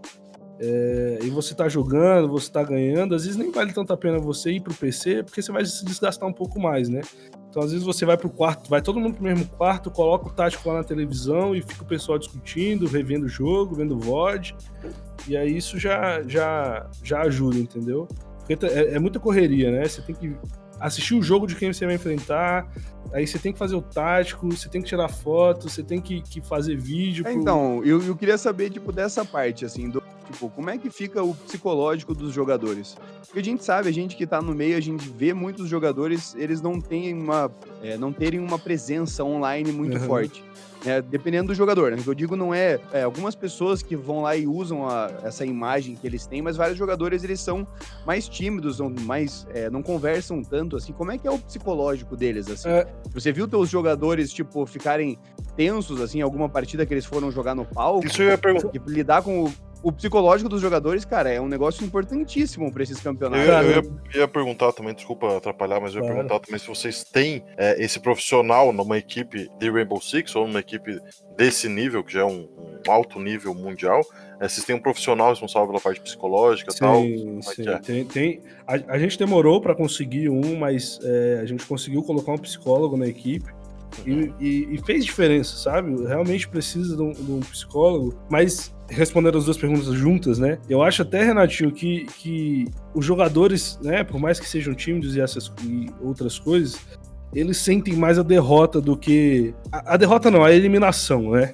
é, 0.59 1.19
e 1.23 1.29
você 1.29 1.55
tá 1.55 1.69
jogando, 1.69 2.27
você 2.27 2.51
tá 2.51 2.63
ganhando, 2.63 3.15
às 3.15 3.23
vezes 3.23 3.37
nem 3.37 3.49
vale 3.49 3.73
tanto 3.73 3.91
a 3.91 3.97
pena 3.97 4.19
você 4.19 4.51
ir 4.51 4.61
pro 4.61 4.73
PC, 4.73 5.23
porque 5.23 5.41
você 5.41 5.51
vai 5.51 5.65
se 5.65 5.83
desgastar 5.85 6.27
um 6.27 6.33
pouco 6.33 6.59
mais, 6.59 6.89
né? 6.89 7.01
Então, 7.49 7.61
às 7.61 7.71
vezes, 7.71 7.85
você 7.85 8.03
vai 8.03 8.17
pro 8.17 8.31
quarto, 8.31 8.67
vai 8.67 8.81
todo 8.81 8.99
mundo 8.99 9.13
pro 9.13 9.23
mesmo 9.23 9.45
quarto, 9.45 9.91
coloca 9.91 10.27
o 10.27 10.31
tático 10.31 10.67
lá 10.67 10.79
na 10.79 10.83
televisão 10.83 11.55
e 11.55 11.61
fica 11.61 11.83
o 11.83 11.85
pessoal 11.85 12.17
discutindo, 12.17 12.87
revendo 12.87 13.27
o 13.27 13.29
jogo, 13.29 13.75
vendo 13.75 13.95
o 13.95 13.99
VOD. 13.99 14.55
E 15.27 15.37
aí 15.37 15.55
isso 15.55 15.79
já, 15.79 16.21
já, 16.23 16.89
já 17.01 17.21
ajuda, 17.21 17.57
entendeu? 17.57 18.07
Porque 18.39 18.65
é, 18.65 18.95
é 18.95 18.99
muita 18.99 19.19
correria, 19.19 19.71
né? 19.71 19.87
Você 19.87 20.01
tem 20.01 20.15
que 20.15 20.35
assistir 20.79 21.15
o 21.15 21.21
jogo 21.21 21.47
de 21.47 21.55
quem 21.55 21.71
você 21.71 21.85
vai 21.85 21.95
enfrentar, 21.95 22.67
aí 23.13 23.25
você 23.25 23.39
tem 23.39 23.53
que 23.53 23.59
fazer 23.59 23.75
o 23.75 23.81
tático, 23.81 24.49
você 24.51 24.67
tem 24.67 24.81
que 24.81 24.87
tirar 24.87 25.07
foto, 25.07 25.69
você 25.69 25.81
tem 25.81 26.01
que, 26.01 26.21
que 26.21 26.41
fazer 26.41 26.75
vídeo. 26.75 27.25
É, 27.25 27.31
pro... 27.31 27.41
Então, 27.41 27.81
eu, 27.85 28.01
eu 28.03 28.15
queria 28.15 28.37
saber, 28.37 28.69
tipo, 28.69 28.91
dessa 28.91 29.23
parte, 29.23 29.63
assim, 29.63 29.89
do, 29.89 30.03
tipo, 30.29 30.49
como 30.49 30.69
é 30.69 30.77
que 30.77 30.89
fica 30.89 31.23
o 31.23 31.33
psicológico 31.33 32.13
dos 32.13 32.33
jogadores? 32.33 32.97
Porque 33.25 33.39
a 33.39 33.43
gente 33.43 33.63
sabe, 33.63 33.87
a 33.87 33.93
gente 33.93 34.17
que 34.17 34.27
tá 34.27 34.41
no 34.41 34.53
meio, 34.53 34.75
a 34.75 34.81
gente 34.81 35.07
vê 35.07 35.33
muitos 35.33 35.69
jogadores, 35.69 36.35
eles 36.37 36.61
não 36.61 36.81
têm 36.81 37.13
uma, 37.13 37.49
é, 37.81 37.97
não 37.97 38.11
terem 38.11 38.39
uma 38.39 38.59
presença 38.59 39.23
online 39.23 39.71
muito 39.71 39.97
uhum. 39.97 40.05
forte. 40.05 40.43
É, 40.85 41.01
dependendo 41.01 41.47
do 41.47 41.55
jogador, 41.55 41.91
né? 41.91 41.97
O 41.97 42.03
que 42.03 42.09
eu 42.09 42.13
digo 42.13 42.35
não 42.35 42.53
é, 42.53 42.79
é, 42.91 43.03
algumas 43.03 43.35
pessoas 43.35 43.81
que 43.81 43.95
vão 43.95 44.21
lá 44.21 44.35
e 44.35 44.45
usam 44.45 44.87
a, 44.87 45.09
essa 45.23 45.45
imagem 45.45 45.95
que 45.95 46.05
eles 46.05 46.25
têm, 46.25 46.41
mas 46.41 46.57
vários 46.57 46.77
jogadores 46.77 47.23
eles 47.23 47.39
são 47.39 47.65
mais 48.05 48.27
tímidos, 48.27 48.79
mais 48.79 49.47
é, 49.53 49.69
não 49.69 49.81
conversam 49.81 50.43
tanto 50.43 50.75
assim. 50.75 50.91
Como 50.91 51.11
é 51.11 51.17
que 51.17 51.27
é 51.27 51.31
o 51.31 51.39
psicológico 51.39 52.15
deles 52.15 52.49
assim? 52.49 52.69
É. 52.69 52.87
Você 53.13 53.31
viu 53.31 53.47
teus 53.47 53.69
jogadores 53.69 54.31
tipo 54.31 54.65
ficarem 54.65 55.17
tensos 55.55 56.01
assim, 56.01 56.21
alguma 56.21 56.49
partida 56.49 56.85
que 56.85 56.93
eles 56.93 57.05
foram 57.05 57.31
jogar 57.31 57.55
no 57.55 57.65
palco? 57.65 58.05
Isso 58.05 58.21
eu 58.21 58.29
ia 58.29 58.37
perguntar. 58.37 58.69
Lidar 58.85 59.21
com 59.21 59.45
o 59.45 59.53
o 59.83 59.91
psicológico 59.91 60.49
dos 60.49 60.61
jogadores, 60.61 61.03
cara, 61.03 61.29
é 61.29 61.41
um 61.41 61.47
negócio 61.47 61.85
importantíssimo 61.85 62.71
para 62.71 62.83
esses 62.83 62.99
campeonatos. 63.01 63.45
Eu, 63.45 63.53
eu 63.53 63.83
ia, 64.13 64.21
ia, 64.21 64.27
perguntar 64.27 64.71
também, 64.71 64.93
desculpa 64.93 65.37
atrapalhar, 65.37 65.81
mas 65.81 65.93
eu 65.93 66.01
ia 66.01 66.07
claro. 66.07 66.15
perguntar 66.15 66.39
também 66.39 66.59
se 66.59 66.67
vocês 66.67 67.03
têm 67.03 67.43
é, 67.57 67.83
esse 67.83 67.99
profissional 67.99 68.71
numa 68.71 68.97
equipe 68.97 69.49
de 69.59 69.69
Rainbow 69.69 70.01
Six 70.01 70.35
ou 70.35 70.47
numa 70.47 70.61
equipe 70.61 70.99
desse 71.35 71.67
nível, 71.67 72.03
que 72.03 72.13
já 72.13 72.21
é 72.21 72.25
um, 72.25 72.47
um 72.87 72.91
alto 72.91 73.19
nível 73.19 73.53
mundial. 73.53 74.01
É, 74.39 74.47
vocês 74.47 74.65
têm 74.65 74.75
um 74.75 74.79
profissional 74.79 75.29
responsável 75.29 75.67
pela 75.67 75.81
parte 75.81 75.99
psicológica 75.99 76.71
e 76.73 76.77
tal? 76.77 77.01
Sim, 77.01 77.37
é 77.37 77.41
sim. 77.41 77.69
É? 77.69 77.79
Tem, 77.79 78.05
tem, 78.05 78.41
a, 78.65 78.93
a, 78.93 78.99
gente 78.99 79.17
demorou 79.17 79.61
para 79.61 79.75
conseguir 79.75 80.29
um, 80.29 80.57
mas 80.57 80.99
é, 81.03 81.39
a 81.41 81.45
gente 81.45 81.65
conseguiu 81.65 82.01
colocar 82.03 82.31
um 82.31 82.37
psicólogo 82.37 82.95
na 82.95 83.07
equipe. 83.07 83.51
E, 84.07 84.33
e, 84.39 84.75
e, 84.75 84.81
fez 84.85 85.05
diferença, 85.05 85.55
sabe? 85.55 85.95
Realmente 86.07 86.47
precisa 86.47 86.95
de 86.95 87.01
um, 87.01 87.11
de 87.11 87.31
um, 87.31 87.39
psicólogo. 87.41 88.17
Mas, 88.29 88.73
respondendo 88.93 89.37
as 89.37 89.45
duas 89.45 89.57
perguntas 89.57 89.93
juntas, 89.93 90.39
né? 90.39 90.57
Eu 90.69 90.81
acho 90.81 91.01
até, 91.01 91.23
Renatinho, 91.23 91.71
que, 91.71 92.05
que 92.17 92.65
os 92.93 93.05
jogadores, 93.05 93.79
né, 93.81 94.03
por 94.03 94.19
mais 94.19 94.39
que 94.39 94.47
sejam 94.47 94.73
tímidos 94.73 95.15
e, 95.15 95.21
essas, 95.21 95.51
e 95.63 95.87
outras 96.01 96.39
coisas, 96.39 96.79
eles 97.33 97.57
sentem 97.57 97.95
mais 97.95 98.17
a 98.19 98.23
derrota 98.23 98.79
do 98.79 98.95
que. 98.95 99.53
A, 99.71 99.93
a 99.93 99.97
derrota 99.97 100.29
não, 100.29 100.43
a 100.43 100.51
eliminação, 100.51 101.31
né? 101.31 101.53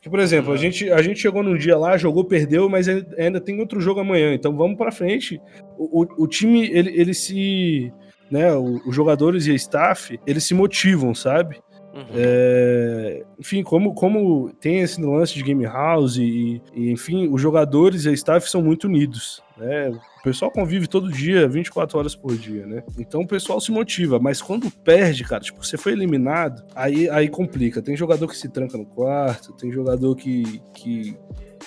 Que, 0.00 0.08
por 0.08 0.18
exemplo, 0.18 0.50
a 0.50 0.52
uhum. 0.54 0.58
gente, 0.58 0.90
a 0.90 1.02
gente 1.02 1.20
chegou 1.20 1.42
num 1.42 1.56
dia 1.56 1.76
lá, 1.76 1.96
jogou, 1.96 2.24
perdeu, 2.24 2.68
mas 2.68 2.88
ainda 2.88 3.40
tem 3.40 3.60
outro 3.60 3.80
jogo 3.80 4.00
amanhã, 4.00 4.32
então 4.32 4.56
vamos 4.56 4.78
para 4.78 4.90
frente. 4.90 5.40
O, 5.76 6.02
o, 6.02 6.24
o, 6.24 6.26
time, 6.26 6.66
ele, 6.70 6.90
ele 6.98 7.14
se. 7.14 7.92
Né, 8.30 8.54
os 8.54 8.94
jogadores 8.94 9.46
e 9.46 9.50
a 9.50 9.54
staff, 9.54 10.18
eles 10.24 10.44
se 10.44 10.54
motivam, 10.54 11.12
sabe? 11.14 11.60
Uhum. 11.92 12.04
É, 12.14 13.24
enfim, 13.38 13.62
como, 13.62 13.94
como 13.94 14.50
tem 14.60 14.80
esse 14.80 15.00
lance 15.00 15.34
de 15.34 15.42
game 15.42 15.64
house 15.64 16.16
e, 16.16 16.62
e, 16.72 16.90
enfim, 16.90 17.28
os 17.28 17.40
jogadores 17.40 18.04
e 18.04 18.08
a 18.08 18.12
staff 18.12 18.48
são 18.48 18.62
muito 18.62 18.84
unidos, 18.84 19.42
né? 19.56 19.90
O 20.20 20.22
pessoal 20.22 20.50
convive 20.50 20.86
todo 20.86 21.10
dia, 21.10 21.48
24 21.48 21.98
horas 21.98 22.14
por 22.14 22.36
dia, 22.36 22.66
né? 22.66 22.82
Então 22.98 23.22
o 23.22 23.26
pessoal 23.26 23.60
se 23.60 23.72
motiva, 23.72 24.18
mas 24.18 24.40
quando 24.40 24.70
perde, 24.70 25.24
cara, 25.24 25.42
tipo, 25.42 25.64
você 25.64 25.76
foi 25.76 25.92
eliminado, 25.92 26.62
aí, 26.74 27.08
aí 27.08 27.28
complica. 27.28 27.82
Tem 27.82 27.96
jogador 27.96 28.28
que 28.28 28.36
se 28.36 28.48
tranca 28.48 28.76
no 28.76 28.86
quarto, 28.86 29.52
tem 29.54 29.72
jogador 29.72 30.14
que, 30.14 30.62
que 30.74 31.16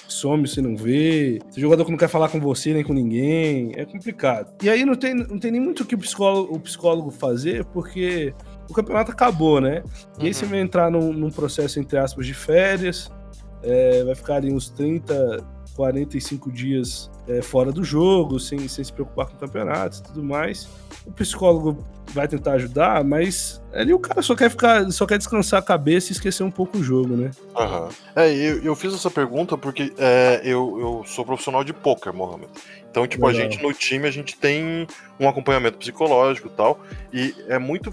some 0.07 0.47
se 0.47 0.61
não 0.61 0.75
vê, 0.75 1.39
tem 1.51 1.61
jogador 1.61 1.83
que 1.85 1.91
não 1.91 1.97
quer 1.97 2.07
falar 2.07 2.29
com 2.29 2.39
você 2.39 2.73
nem 2.73 2.83
com 2.83 2.93
ninguém, 2.93 3.71
é 3.75 3.85
complicado. 3.85 4.53
E 4.63 4.69
aí 4.69 4.85
não 4.85 4.95
tem, 4.95 5.13
não 5.13 5.39
tem 5.39 5.51
nem 5.51 5.61
muito 5.61 5.83
o 5.83 5.85
que 5.85 5.95
o 5.95 5.97
psicólogo, 5.97 6.55
o 6.55 6.59
psicólogo 6.59 7.11
fazer, 7.11 7.65
porque 7.65 8.33
o 8.69 8.73
campeonato 8.73 9.11
acabou, 9.11 9.59
né? 9.59 9.83
E 10.19 10.27
aí 10.27 10.33
você 10.33 10.45
uhum. 10.45 10.51
vai 10.51 10.59
entrar 10.59 10.89
num, 10.91 11.11
num, 11.13 11.29
processo, 11.29 11.79
entre 11.79 11.97
aspas, 11.97 12.25
de 12.25 12.33
férias, 12.33 13.11
é, 13.61 14.03
vai 14.03 14.15
ficar 14.15 14.35
ali 14.35 14.51
uns 14.51 14.69
30, 14.69 15.43
45 15.75 16.51
dias 16.51 17.09
é, 17.27 17.41
fora 17.41 17.71
do 17.71 17.83
jogo, 17.83 18.39
sem, 18.39 18.67
sem 18.67 18.83
se 18.83 18.91
preocupar 18.91 19.27
com 19.27 19.37
campeonatos 19.37 19.99
e 19.99 20.03
tudo 20.03 20.23
mais. 20.23 20.67
O 21.05 21.11
psicólogo 21.11 21.83
vai 22.13 22.27
tentar 22.27 22.53
ajudar, 22.53 23.03
mas 23.03 23.61
ali 23.73 23.93
o 23.93 23.99
cara 23.99 24.21
só 24.21 24.35
quer 24.35 24.49
ficar, 24.49 24.89
só 24.91 25.05
quer 25.05 25.17
descansar 25.17 25.59
a 25.59 25.63
cabeça 25.63 26.11
e 26.11 26.13
esquecer 26.13 26.43
um 26.43 26.51
pouco 26.51 26.77
o 26.77 26.83
jogo, 26.83 27.15
né? 27.15 27.31
Uhum. 27.55 27.89
É, 28.15 28.31
eu, 28.31 28.63
eu 28.63 28.75
fiz 28.75 28.93
essa 28.93 29.09
pergunta 29.09 29.57
porque 29.57 29.93
é, 29.97 30.41
eu, 30.43 30.79
eu 30.79 31.03
sou 31.05 31.25
profissional 31.25 31.63
de 31.63 31.73
poker, 31.73 32.13
Mohamed. 32.13 32.49
Então, 32.89 33.07
tipo, 33.07 33.25
Legal. 33.25 33.41
a 33.41 33.43
gente 33.43 33.63
no 33.63 33.73
time, 33.73 34.07
a 34.07 34.11
gente 34.11 34.37
tem 34.37 34.85
um 35.19 35.27
acompanhamento 35.27 35.77
psicológico 35.79 36.47
e 36.47 36.51
tal. 36.51 36.79
E 37.11 37.33
é 37.47 37.57
muito 37.57 37.91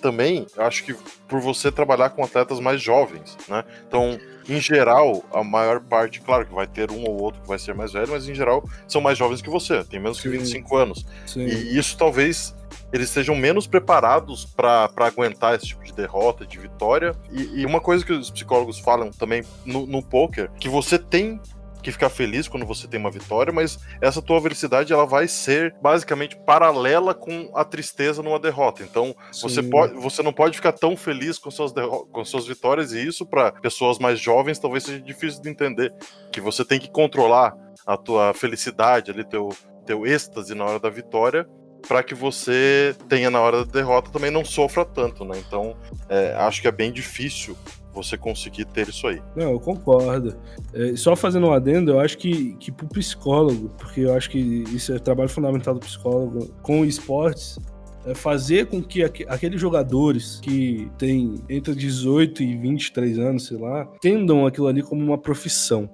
também, 0.00 0.46
acho 0.58 0.84
que 0.84 0.94
por 1.28 1.40
você 1.40 1.72
trabalhar 1.72 2.10
com 2.10 2.24
atletas 2.24 2.60
mais 2.60 2.80
jovens, 2.80 3.36
né? 3.48 3.64
Então, 3.86 4.18
em 4.48 4.60
geral, 4.60 5.24
a 5.32 5.42
maior 5.42 5.80
parte, 5.80 6.20
claro 6.20 6.46
que 6.46 6.54
vai 6.54 6.66
ter 6.66 6.90
um 6.90 7.04
ou 7.04 7.20
outro 7.20 7.40
que 7.40 7.48
vai 7.48 7.58
ser 7.58 7.74
mais 7.74 7.92
velho, 7.92 8.10
mas 8.10 8.28
em 8.28 8.34
geral 8.34 8.68
são 8.86 9.00
mais 9.00 9.16
jovens 9.16 9.40
que 9.40 9.48
você, 9.48 9.82
tem 9.84 9.98
menos 9.98 10.18
Sim. 10.18 10.24
que 10.24 10.38
25 10.38 10.76
anos. 10.76 11.06
Sim. 11.26 11.46
E 11.46 11.78
isso 11.78 11.96
talvez 11.96 12.54
eles 12.92 13.10
sejam 13.10 13.34
menos 13.34 13.66
preparados 13.66 14.44
para 14.44 14.88
aguentar 14.98 15.56
esse 15.56 15.66
tipo 15.66 15.82
de 15.82 15.92
derrota, 15.92 16.46
de 16.46 16.58
vitória. 16.58 17.12
E, 17.32 17.60
e, 17.60 17.66
uma 17.66 17.80
coisa 17.80 18.04
que 18.04 18.12
os 18.12 18.30
psicólogos 18.30 18.78
falam 18.78 19.10
também 19.10 19.42
no, 19.64 19.84
no 19.84 20.00
poker, 20.00 20.48
que 20.60 20.68
você 20.68 20.96
tem 20.96 21.40
que 21.84 21.92
ficar 21.92 22.08
feliz 22.08 22.48
quando 22.48 22.66
você 22.66 22.88
tem 22.88 22.98
uma 22.98 23.10
vitória, 23.10 23.52
mas 23.52 23.78
essa 24.00 24.22
tua 24.22 24.40
felicidade 24.40 24.92
ela 24.92 25.06
vai 25.06 25.28
ser 25.28 25.74
basicamente 25.80 26.36
paralela 26.36 27.14
com 27.14 27.50
a 27.54 27.64
tristeza 27.64 28.22
numa 28.22 28.38
derrota. 28.38 28.82
Então, 28.82 29.14
você, 29.30 29.62
pode, 29.62 29.94
você 29.94 30.22
não 30.22 30.32
pode 30.32 30.56
ficar 30.56 30.72
tão 30.72 30.96
feliz 30.96 31.38
com 31.38 31.50
suas, 31.50 31.72
com 32.10 32.24
suas 32.24 32.46
vitórias, 32.46 32.92
e 32.92 33.06
isso 33.06 33.26
para 33.26 33.52
pessoas 33.52 33.98
mais 33.98 34.18
jovens 34.18 34.58
talvez 34.58 34.84
seja 34.84 35.00
difícil 35.00 35.42
de 35.42 35.50
entender. 35.50 35.94
Que 36.32 36.40
você 36.40 36.64
tem 36.64 36.80
que 36.80 36.90
controlar 36.90 37.54
a 37.86 37.96
tua 37.96 38.32
felicidade, 38.32 39.10
ali, 39.10 39.24
teu, 39.24 39.50
teu 39.84 40.06
êxtase 40.06 40.54
na 40.54 40.64
hora 40.64 40.80
da 40.80 40.88
vitória, 40.88 41.46
para 41.86 42.02
que 42.02 42.14
você 42.14 42.96
tenha 43.08 43.30
na 43.30 43.40
hora 43.40 43.64
da 43.64 43.70
derrota 43.70 44.10
também 44.10 44.30
não 44.30 44.44
sofra 44.44 44.84
tanto, 44.86 45.24
né? 45.24 45.38
Então, 45.46 45.76
é, 46.08 46.34
acho 46.38 46.62
que 46.62 46.68
é 46.68 46.72
bem 46.72 46.90
difícil 46.90 47.54
você 47.94 48.18
conseguir 48.18 48.64
ter 48.66 48.88
isso 48.88 49.06
aí. 49.06 49.22
Não, 49.36 49.52
eu 49.52 49.60
concordo. 49.60 50.36
É, 50.72 50.96
só 50.96 51.14
fazendo 51.14 51.46
um 51.46 51.52
adendo, 51.52 51.92
eu 51.92 52.00
acho 52.00 52.18
que, 52.18 52.54
que 52.56 52.72
pro 52.72 52.88
psicólogo, 52.88 53.70
porque 53.78 54.00
eu 54.00 54.14
acho 54.14 54.28
que 54.30 54.38
isso 54.38 54.92
é 54.92 54.98
trabalho 54.98 55.28
fundamental 55.28 55.74
do 55.74 55.80
psicólogo 55.80 56.48
com 56.62 56.84
esportes, 56.84 57.58
é 58.06 58.14
fazer 58.14 58.66
com 58.66 58.82
que 58.82 59.02
aqueles 59.02 59.60
jogadores 59.60 60.38
que 60.40 60.90
têm 60.98 61.36
entre 61.48 61.74
18 61.74 62.42
e 62.42 62.56
23 62.56 63.18
anos, 63.18 63.46
sei 63.46 63.56
lá, 63.56 63.88
entendam 63.96 64.46
aquilo 64.46 64.66
ali 64.66 64.82
como 64.82 65.02
uma 65.02 65.16
profissão. 65.16 65.88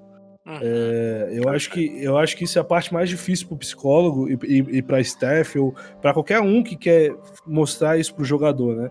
Uhum. 0.46 0.58
É, 0.60 1.28
eu, 1.32 1.48
acho 1.48 1.70
que, 1.70 2.02
eu 2.02 2.16
acho 2.16 2.36
que 2.36 2.44
isso 2.44 2.58
é 2.58 2.62
a 2.62 2.64
parte 2.64 2.92
mais 2.92 3.08
difícil 3.08 3.46
para 3.46 3.54
o 3.54 3.58
psicólogo 3.58 4.28
e, 4.28 4.38
e, 4.44 4.78
e 4.78 4.82
para 4.82 5.00
staff 5.00 5.56
ou 5.58 5.74
para 6.00 6.12
qualquer 6.12 6.40
um 6.40 6.62
que 6.62 6.76
quer 6.76 7.14
mostrar 7.46 7.98
isso 7.98 8.14
para 8.14 8.22
o 8.22 8.26
jogador, 8.26 8.74
né? 8.74 8.90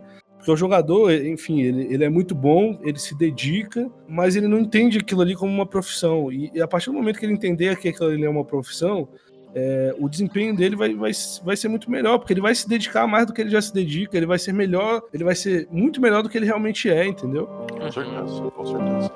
O 0.52 0.56
jogador, 0.56 1.14
enfim, 1.14 1.62
ele, 1.62 1.94
ele 1.94 2.04
é 2.04 2.10
muito 2.10 2.34
bom, 2.34 2.80
ele 2.84 2.98
se 2.98 3.16
dedica, 3.16 3.90
mas 4.08 4.36
ele 4.36 4.48
não 4.48 4.60
entende 4.60 4.98
aquilo 4.98 5.22
ali 5.22 5.36
como 5.36 5.52
uma 5.52 5.66
profissão. 5.66 6.32
E, 6.32 6.52
e 6.54 6.62
a 6.62 6.68
partir 6.68 6.88
do 6.88 6.94
momento 6.94 7.20
que 7.20 7.26
ele 7.26 7.34
entender 7.34 7.78
que 7.78 7.90
aquilo 7.90 8.10
ali 8.10 8.26
é 8.26 8.30
uma 8.30 8.44
profissão, 8.44 9.08
é, 9.54 9.96
o 10.00 10.10
desempenho 10.10 10.56
dele 10.56 10.76
vai, 10.76 10.94
vai, 10.94 11.12
vai 11.44 11.56
ser 11.56 11.68
muito 11.68 11.90
melhor, 11.90 12.18
porque 12.18 12.34
ele 12.34 12.42
vai 12.42 12.54
se 12.54 12.68
dedicar 12.68 13.08
mais 13.08 13.26
do 13.26 13.34
que 13.34 13.42
ele 13.42 13.50
já 13.50 13.62
se 13.62 13.74
dedica, 13.74 14.16
ele 14.18 14.26
vai 14.26 14.40
ser 14.40 14.54
melhor, 14.54 15.02
ele 15.14 15.24
vai 15.24 15.36
ser 15.36 15.68
muito 15.72 16.02
melhor 16.02 16.24
do 16.24 16.30
que 16.30 16.38
ele 16.38 16.46
realmente 16.46 16.90
é, 16.90 17.06
entendeu? 17.06 17.46
Com 17.46 17.92
certeza, 17.92 18.52
com 18.52 18.66
certeza. 18.66 19.12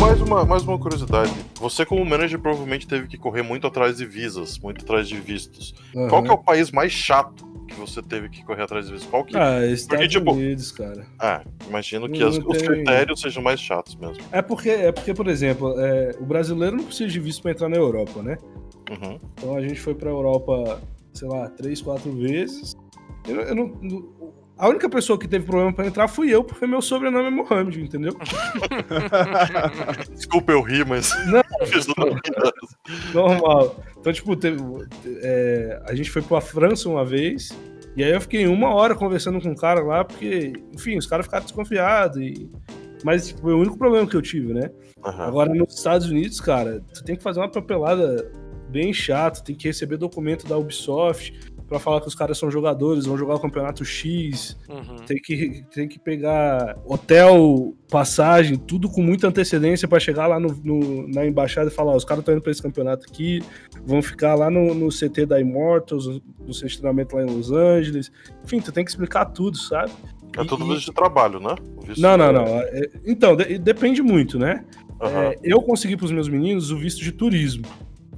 Mais 0.00 0.20
uma, 0.20 0.44
mais 0.44 0.62
uma 0.62 0.78
curiosidade. 0.78 1.32
Você, 1.56 1.84
como 1.84 2.04
manager, 2.04 2.38
provavelmente 2.38 2.86
teve 2.86 3.08
que 3.08 3.18
correr 3.18 3.42
muito 3.42 3.66
atrás 3.66 3.96
de 3.96 4.06
visas, 4.06 4.56
muito 4.58 4.84
atrás 4.84 5.08
de 5.08 5.18
vistos. 5.20 5.74
Uhum. 5.92 6.08
Qual 6.08 6.22
que 6.22 6.30
é 6.30 6.32
o 6.32 6.38
país 6.38 6.70
mais 6.70 6.92
chato 6.92 7.44
que 7.66 7.74
você 7.74 8.00
teve 8.00 8.28
que 8.28 8.44
correr 8.44 8.62
atrás 8.62 8.86
de 8.86 8.92
vistos? 8.92 9.10
Qual 9.10 9.24
que... 9.24 9.36
Ah, 9.36 9.66
Estados 9.66 10.04
porque, 10.04 10.18
tipo... 10.18 10.32
Unidos, 10.32 10.70
cara. 10.70 11.04
Ah, 11.18 11.42
imagino 11.68 12.08
que 12.08 12.22
as, 12.22 12.38
tem... 12.38 12.46
os 12.46 12.62
critérios 12.62 13.20
sejam 13.20 13.42
mais 13.42 13.60
chatos 13.60 13.96
mesmo. 13.96 14.22
É 14.30 14.40
porque, 14.40 14.70
é 14.70 14.92
porque 14.92 15.12
por 15.12 15.26
exemplo, 15.26 15.74
é, 15.80 16.14
o 16.20 16.24
brasileiro 16.24 16.76
não 16.76 16.84
precisa 16.84 17.10
de 17.10 17.18
visto 17.18 17.42
para 17.42 17.50
entrar 17.50 17.68
na 17.68 17.76
Europa, 17.76 18.22
né? 18.22 18.38
Uhum. 18.90 19.18
Então 19.34 19.56
a 19.56 19.60
gente 19.60 19.80
foi 19.80 19.96
pra 19.96 20.10
Europa, 20.10 20.80
sei 21.12 21.26
lá, 21.26 21.48
três, 21.50 21.82
quatro 21.82 22.12
vezes. 22.12 22.76
Eu, 23.26 23.40
eu 23.40 23.54
não, 23.54 23.66
a 24.58 24.68
única 24.68 24.90
pessoa 24.90 25.16
que 25.16 25.28
teve 25.28 25.46
problema 25.46 25.72
pra 25.72 25.86
entrar 25.86 26.08
fui 26.08 26.34
eu, 26.34 26.42
porque 26.42 26.66
meu 26.66 26.82
sobrenome 26.82 27.28
é 27.28 27.30
Mohamed, 27.30 27.80
entendeu? 27.80 28.12
Desculpa 30.12 30.50
eu 30.50 30.60
rir, 30.62 30.84
mas. 30.84 31.12
Não, 31.26 31.42
normal. 33.14 33.76
Então, 33.98 34.12
tipo, 34.12 34.34
teve, 34.34 34.60
é, 35.22 35.80
a 35.86 35.94
gente 35.94 36.10
foi 36.10 36.22
pra 36.22 36.40
França 36.40 36.88
uma 36.88 37.04
vez, 37.04 37.56
e 37.96 38.02
aí 38.02 38.10
eu 38.10 38.20
fiquei 38.20 38.48
uma 38.48 38.74
hora 38.74 38.96
conversando 38.96 39.40
com 39.40 39.48
um 39.48 39.54
cara 39.54 39.80
lá, 39.80 40.04
porque, 40.04 40.52
enfim, 40.74 40.98
os 40.98 41.06
caras 41.06 41.26
ficaram 41.26 41.44
desconfiados. 41.44 42.20
E... 42.20 42.50
Mas 43.04 43.28
tipo, 43.28 43.42
foi 43.42 43.52
o 43.52 43.58
único 43.58 43.78
problema 43.78 44.08
que 44.08 44.16
eu 44.16 44.22
tive, 44.22 44.52
né? 44.52 44.70
Uhum. 45.04 45.22
Agora, 45.22 45.54
nos 45.54 45.76
Estados 45.76 46.08
Unidos, 46.08 46.40
cara, 46.40 46.82
tu 46.92 47.04
tem 47.04 47.14
que 47.14 47.22
fazer 47.22 47.38
uma 47.38 47.48
papelada 47.48 48.30
bem 48.70 48.92
chata, 48.92 49.40
tem 49.40 49.54
que 49.54 49.68
receber 49.68 49.96
documento 49.96 50.48
da 50.48 50.58
Ubisoft 50.58 51.32
para 51.68 51.78
falar 51.78 52.00
que 52.00 52.08
os 52.08 52.14
caras 52.14 52.38
são 52.38 52.50
jogadores, 52.50 53.04
vão 53.04 53.18
jogar 53.18 53.34
o 53.34 53.40
campeonato 53.40 53.84
X, 53.84 54.56
uhum. 54.68 54.96
tem, 55.06 55.18
que, 55.18 55.64
tem 55.70 55.86
que 55.86 55.98
pegar 55.98 56.78
hotel, 56.86 57.74
passagem, 57.90 58.56
tudo 58.56 58.88
com 58.88 59.02
muita 59.02 59.28
antecedência 59.28 59.86
para 59.86 60.00
chegar 60.00 60.26
lá 60.26 60.40
no, 60.40 60.58
no, 60.64 61.06
na 61.08 61.26
embaixada 61.26 61.68
e 61.68 61.72
falar: 61.72 61.94
os 61.94 62.04
caras 62.04 62.22
estão 62.22 62.34
indo 62.34 62.42
para 62.42 62.50
esse 62.50 62.62
campeonato 62.62 63.06
aqui, 63.06 63.42
vão 63.84 64.00
ficar 64.00 64.34
lá 64.34 64.50
no, 64.50 64.74
no 64.74 64.88
CT 64.88 65.26
da 65.26 65.40
Immortals, 65.40 66.06
no 66.06 66.54
centro 66.54 66.68
de 66.68 66.78
treinamento 66.78 67.16
lá 67.16 67.22
em 67.22 67.26
Los 67.26 67.52
Angeles. 67.52 68.10
Enfim, 68.44 68.60
tu 68.60 68.72
tem 68.72 68.84
que 68.84 68.90
explicar 68.90 69.26
tudo, 69.26 69.58
sabe? 69.58 69.92
É 70.36 70.44
tudo 70.44 70.66
visto 70.66 70.86
de 70.86 70.92
trabalho, 70.92 71.40
né? 71.40 71.54
não, 71.96 72.16
não, 72.16 72.32
não. 72.32 72.46
É, 72.46 72.90
então, 73.04 73.36
de, 73.36 73.58
depende 73.58 74.02
muito, 74.02 74.38
né? 74.38 74.64
Uhum. 75.00 75.08
É, 75.08 75.36
eu 75.42 75.60
consegui 75.60 75.96
para 75.96 76.06
os 76.06 76.12
meus 76.12 76.28
meninos 76.28 76.70
o 76.70 76.78
visto 76.78 77.02
de 77.02 77.12
turismo. 77.12 77.64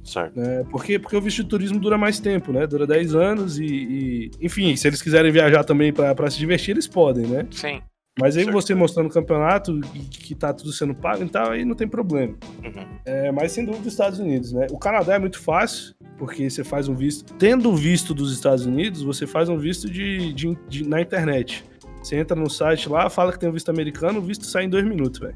Certo. 0.03 0.39
É, 0.39 0.63
porque, 0.63 0.97
porque 0.97 1.15
o 1.15 1.21
visto 1.21 1.43
de 1.43 1.49
turismo 1.49 1.79
dura 1.79 1.97
mais 1.97 2.19
tempo, 2.19 2.51
né? 2.51 2.65
Dura 2.65 2.87
10 2.87 3.15
anos 3.15 3.59
e, 3.59 3.65
e 3.65 4.31
enfim, 4.41 4.75
se 4.75 4.87
eles 4.87 5.01
quiserem 5.01 5.31
viajar 5.31 5.63
também 5.63 5.93
para 5.93 6.29
se 6.29 6.37
divertir, 6.37 6.71
eles 6.71 6.87
podem, 6.87 7.27
né? 7.27 7.47
Sim. 7.51 7.81
Mas 8.19 8.35
aí 8.35 8.43
certo. 8.43 8.53
você 8.53 8.75
mostrando 8.75 9.07
o 9.07 9.13
campeonato 9.13 9.79
e 9.95 9.99
que 9.99 10.35
tá 10.35 10.53
tudo 10.53 10.73
sendo 10.73 10.93
pago 10.93 11.23
e 11.23 11.29
tal, 11.29 11.51
aí 11.51 11.63
não 11.63 11.75
tem 11.75 11.87
problema. 11.87 12.35
Uhum. 12.63 12.85
É, 13.05 13.31
mas 13.31 13.53
sem 13.53 13.63
dúvida 13.63 13.87
os 13.87 13.93
Estados 13.93 14.19
Unidos, 14.19 14.51
né? 14.51 14.67
O 14.69 14.77
Canadá 14.77 15.15
é 15.15 15.19
muito 15.19 15.39
fácil, 15.39 15.95
porque 16.17 16.49
você 16.49 16.63
faz 16.63 16.89
um 16.89 16.93
visto. 16.93 17.33
Tendo 17.35 17.71
o 17.71 17.75
visto 17.75 18.13
dos 18.13 18.33
Estados 18.33 18.65
Unidos, 18.65 19.01
você 19.01 19.25
faz 19.25 19.47
um 19.47 19.57
visto 19.57 19.89
de, 19.89 20.33
de, 20.33 20.57
de, 20.67 20.87
na 20.87 20.99
internet. 20.99 21.63
Você 22.03 22.17
entra 22.17 22.35
no 22.35 22.49
site 22.49 22.89
lá, 22.89 23.09
fala 23.09 23.31
que 23.31 23.39
tem 23.39 23.47
um 23.47 23.53
visto 23.53 23.69
americano, 23.69 24.19
o 24.19 24.21
visto 24.21 24.45
sai 24.45 24.65
em 24.65 24.69
dois 24.69 24.83
minutos, 24.83 25.19
velho. 25.19 25.35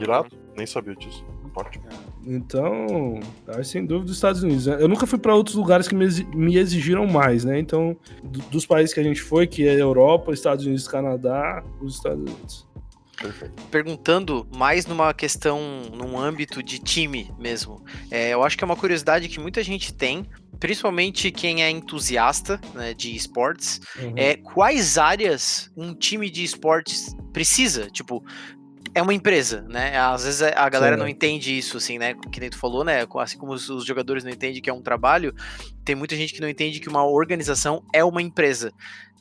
Irado? 0.00 0.28
Nem 0.56 0.66
sabia 0.66 0.94
disso. 0.94 1.24
Ótimo. 1.56 1.84
Então, 2.26 3.20
sem 3.62 3.86
dúvida, 3.86 4.10
os 4.10 4.16
Estados 4.16 4.42
Unidos. 4.42 4.66
Né? 4.66 4.76
Eu 4.80 4.88
nunca 4.88 5.06
fui 5.06 5.18
para 5.18 5.34
outros 5.34 5.54
lugares 5.54 5.86
que 5.86 5.94
me 5.94 6.56
exigiram 6.56 7.06
mais, 7.06 7.44
né? 7.44 7.58
Então, 7.58 7.96
dos 8.50 8.66
países 8.66 8.92
que 8.92 8.98
a 8.98 9.02
gente 9.02 9.22
foi, 9.22 9.46
que 9.46 9.66
é 9.66 9.80
Europa, 9.80 10.32
Estados 10.32 10.66
Unidos, 10.66 10.88
Canadá, 10.88 11.62
os 11.80 11.94
Estados 11.94 12.20
Unidos. 12.20 12.66
Perfeito. 13.16 13.62
Perguntando 13.70 14.46
mais 14.54 14.86
numa 14.86 15.14
questão, 15.14 15.60
num 15.94 16.18
âmbito 16.18 16.62
de 16.62 16.78
time 16.78 17.32
mesmo. 17.38 17.82
É, 18.10 18.34
eu 18.34 18.42
acho 18.42 18.58
que 18.58 18.64
é 18.64 18.66
uma 18.66 18.76
curiosidade 18.76 19.28
que 19.28 19.40
muita 19.40 19.62
gente 19.62 19.94
tem, 19.94 20.26
principalmente 20.60 21.30
quem 21.30 21.62
é 21.62 21.70
entusiasta 21.70 22.60
né, 22.74 22.92
de 22.92 23.14
esportes, 23.14 23.80
uhum. 23.98 24.12
é 24.16 24.36
quais 24.36 24.98
áreas 24.98 25.70
um 25.76 25.94
time 25.94 26.28
de 26.28 26.44
esportes 26.44 27.16
precisa. 27.32 27.88
Tipo, 27.90 28.22
é 28.96 29.02
uma 29.02 29.12
empresa, 29.12 29.60
né? 29.68 29.94
Às 29.98 30.24
vezes 30.24 30.40
a 30.40 30.68
galera 30.70 30.96
Sim. 30.96 31.00
não 31.00 31.06
entende 31.06 31.56
isso, 31.56 31.76
assim, 31.76 31.98
né? 31.98 32.14
Que 32.32 32.40
nem 32.40 32.48
tu 32.48 32.56
falou, 32.56 32.82
né? 32.82 33.06
Assim 33.16 33.36
como 33.36 33.52
os, 33.52 33.84
jogadores 33.84 34.24
não 34.24 34.30
entendem 34.30 34.62
que 34.62 34.70
é 34.70 34.72
um 34.72 34.80
trabalho, 34.80 35.34
tem 35.84 35.94
muita 35.94 36.16
gente 36.16 36.32
que 36.32 36.40
não 36.40 36.48
entende 36.48 36.80
que 36.80 36.88
uma 36.88 37.04
organização 37.06 37.84
é 37.92 38.02
uma 38.02 38.22
empresa. 38.22 38.72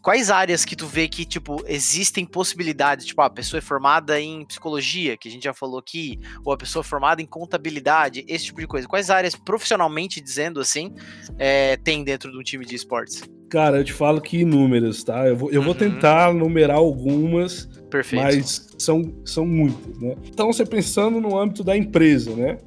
Quais 0.06 0.30
áreas 0.30 0.63
que 0.63 0.76
tu 0.76 0.86
vê 0.86 1.08
que, 1.08 1.26
tipo, 1.26 1.63
existem 1.68 2.28
possibilidades? 2.28 3.08
Tipo, 3.08 3.24
a 3.24 3.30
pessoa 3.30 3.58
é 3.58 3.62
formada 3.62 4.22
em 4.22 4.46
psicologia, 4.46 5.18
que 5.18 5.28
a 5.28 5.32
gente 5.32 5.46
já 5.46 5.52
falou 5.52 5.80
aqui, 5.80 6.20
ou 6.44 6.54
a 6.54 6.58
pessoa 6.58 6.82
é 6.82 6.84
formada 6.84 7.24
em 7.24 7.26
contabilidade, 7.26 8.24
esse 8.28 8.46
tipo 8.46 8.62
de 8.62 8.68
coisa. 8.68 8.88
Quais 8.88 9.10
áreas, 9.10 9.36
profissionalmente 9.36 10.22
dizendo 10.22 10.60
assim, 10.60 10.94
é, 11.39 11.76
tem 11.78 12.04
dentro 12.04 12.32
de 12.32 12.38
um 12.38 12.44
time 12.44 12.63
de 12.68 12.76
esportes? 12.76 13.24
Cara, 13.50 13.78
eu 13.78 13.84
te 13.84 13.94
falo 13.94 14.22
que 14.22 14.41
inúmeras, 14.41 15.04
tá? 15.04 15.26
Eu 15.26 15.38
vou, 15.38 15.50
eu 15.50 15.62
uhum. 15.62 15.65
vou 15.65 15.74
tentar 15.74 16.32
numerar 16.36 16.78
algumas, 16.78 17.65
Perfeito. 17.89 18.24
mas 18.24 18.76
são, 18.78 19.12
são 19.26 19.44
muitas, 19.44 19.98
né? 19.98 20.15
Então, 20.28 20.54
você 20.54 20.68
pensando 20.68 21.20
no 21.20 21.36
âmbito 21.36 21.63
da 21.63 21.76
empresa, 21.76 22.30
né? 22.36 22.60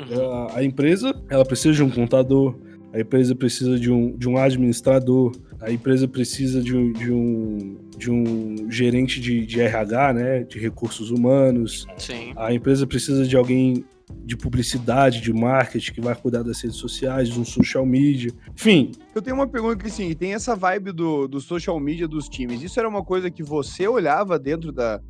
Uhum. 0.00 0.32
A, 0.32 0.60
a, 0.60 0.64
empresa, 0.64 1.14
ela 1.28 1.44
precisa 1.44 1.74
de 1.74 1.82
um 1.82 1.90
contador, 1.90 2.58
a 2.90 3.00
empresa 3.00 3.34
precisa 3.34 3.78
de 3.78 3.90
um, 3.90 4.16
de 4.16 4.26
um 4.26 4.38
administrador, 4.38 5.32
a 5.60 5.70
empresa 5.70 6.06
precisa 6.06 6.62
de 6.62 6.76
um, 6.76 6.92
de 6.92 7.12
um, 7.12 7.78
de 7.96 8.10
um 8.10 8.70
gerente 8.70 9.20
de, 9.20 9.46
de 9.46 9.60
RH, 9.60 10.12
né? 10.12 10.42
De 10.44 10.58
recursos 10.58 11.10
humanos. 11.10 11.86
Sim. 11.96 12.32
A 12.36 12.52
empresa 12.52 12.86
precisa 12.86 13.26
de 13.26 13.36
alguém 13.36 13.84
de 14.24 14.36
publicidade, 14.36 15.20
de 15.20 15.32
marketing, 15.32 15.92
que 15.92 16.00
vai 16.00 16.14
cuidar 16.14 16.42
das 16.42 16.60
redes 16.60 16.76
sociais, 16.76 17.28
de 17.28 17.40
um 17.40 17.44
social 17.44 17.84
media, 17.84 18.32
enfim. 18.54 18.92
Eu 19.14 19.20
tenho 19.20 19.34
uma 19.34 19.48
pergunta 19.48 19.76
que, 19.76 19.88
assim, 19.88 20.14
tem 20.14 20.32
essa 20.34 20.54
vibe 20.54 20.92
do, 20.92 21.26
do 21.26 21.40
social 21.40 21.78
media 21.80 22.06
dos 22.06 22.28
times. 22.28 22.62
Isso 22.62 22.78
era 22.78 22.88
uma 22.88 23.04
coisa 23.04 23.30
que 23.30 23.42
você 23.42 23.88
olhava 23.88 24.38
dentro 24.38 24.70
da, 24.70 25.00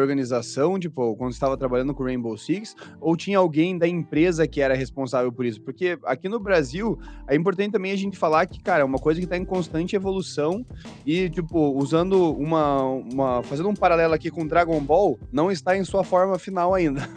organização, 0.00 0.78
tipo, 0.78 1.16
quando 1.16 1.32
estava 1.32 1.56
trabalhando 1.56 1.94
com 1.94 2.04
Rainbow 2.04 2.36
Six, 2.36 2.74
ou 3.00 3.16
tinha 3.16 3.38
alguém 3.38 3.78
da 3.78 3.88
empresa 3.88 4.46
que 4.46 4.60
era 4.60 4.74
responsável 4.74 5.32
por 5.32 5.46
isso? 5.46 5.60
Porque 5.60 5.98
aqui 6.04 6.28
no 6.28 6.38
Brasil, 6.38 6.98
é 7.28 7.34
importante 7.34 7.72
também 7.72 7.92
a 7.92 7.96
gente 7.96 8.16
falar 8.16 8.46
que, 8.46 8.60
cara, 8.60 8.82
é 8.82 8.84
uma 8.84 8.98
coisa 8.98 9.20
que 9.20 9.26
está 9.26 9.36
em 9.36 9.44
constante 9.44 9.96
evolução 9.96 10.64
e, 11.04 11.28
tipo, 11.30 11.58
usando 11.78 12.32
uma, 12.32 12.82
uma. 12.82 13.42
fazendo 13.42 13.68
um 13.68 13.74
paralelo 13.74 14.14
aqui 14.14 14.30
com 14.30 14.46
Dragon 14.46 14.80
Ball, 14.80 15.18
não 15.32 15.50
está 15.50 15.76
em 15.76 15.84
sua 15.84 16.04
forma 16.04 16.38
final 16.38 16.74
ainda. 16.74 17.08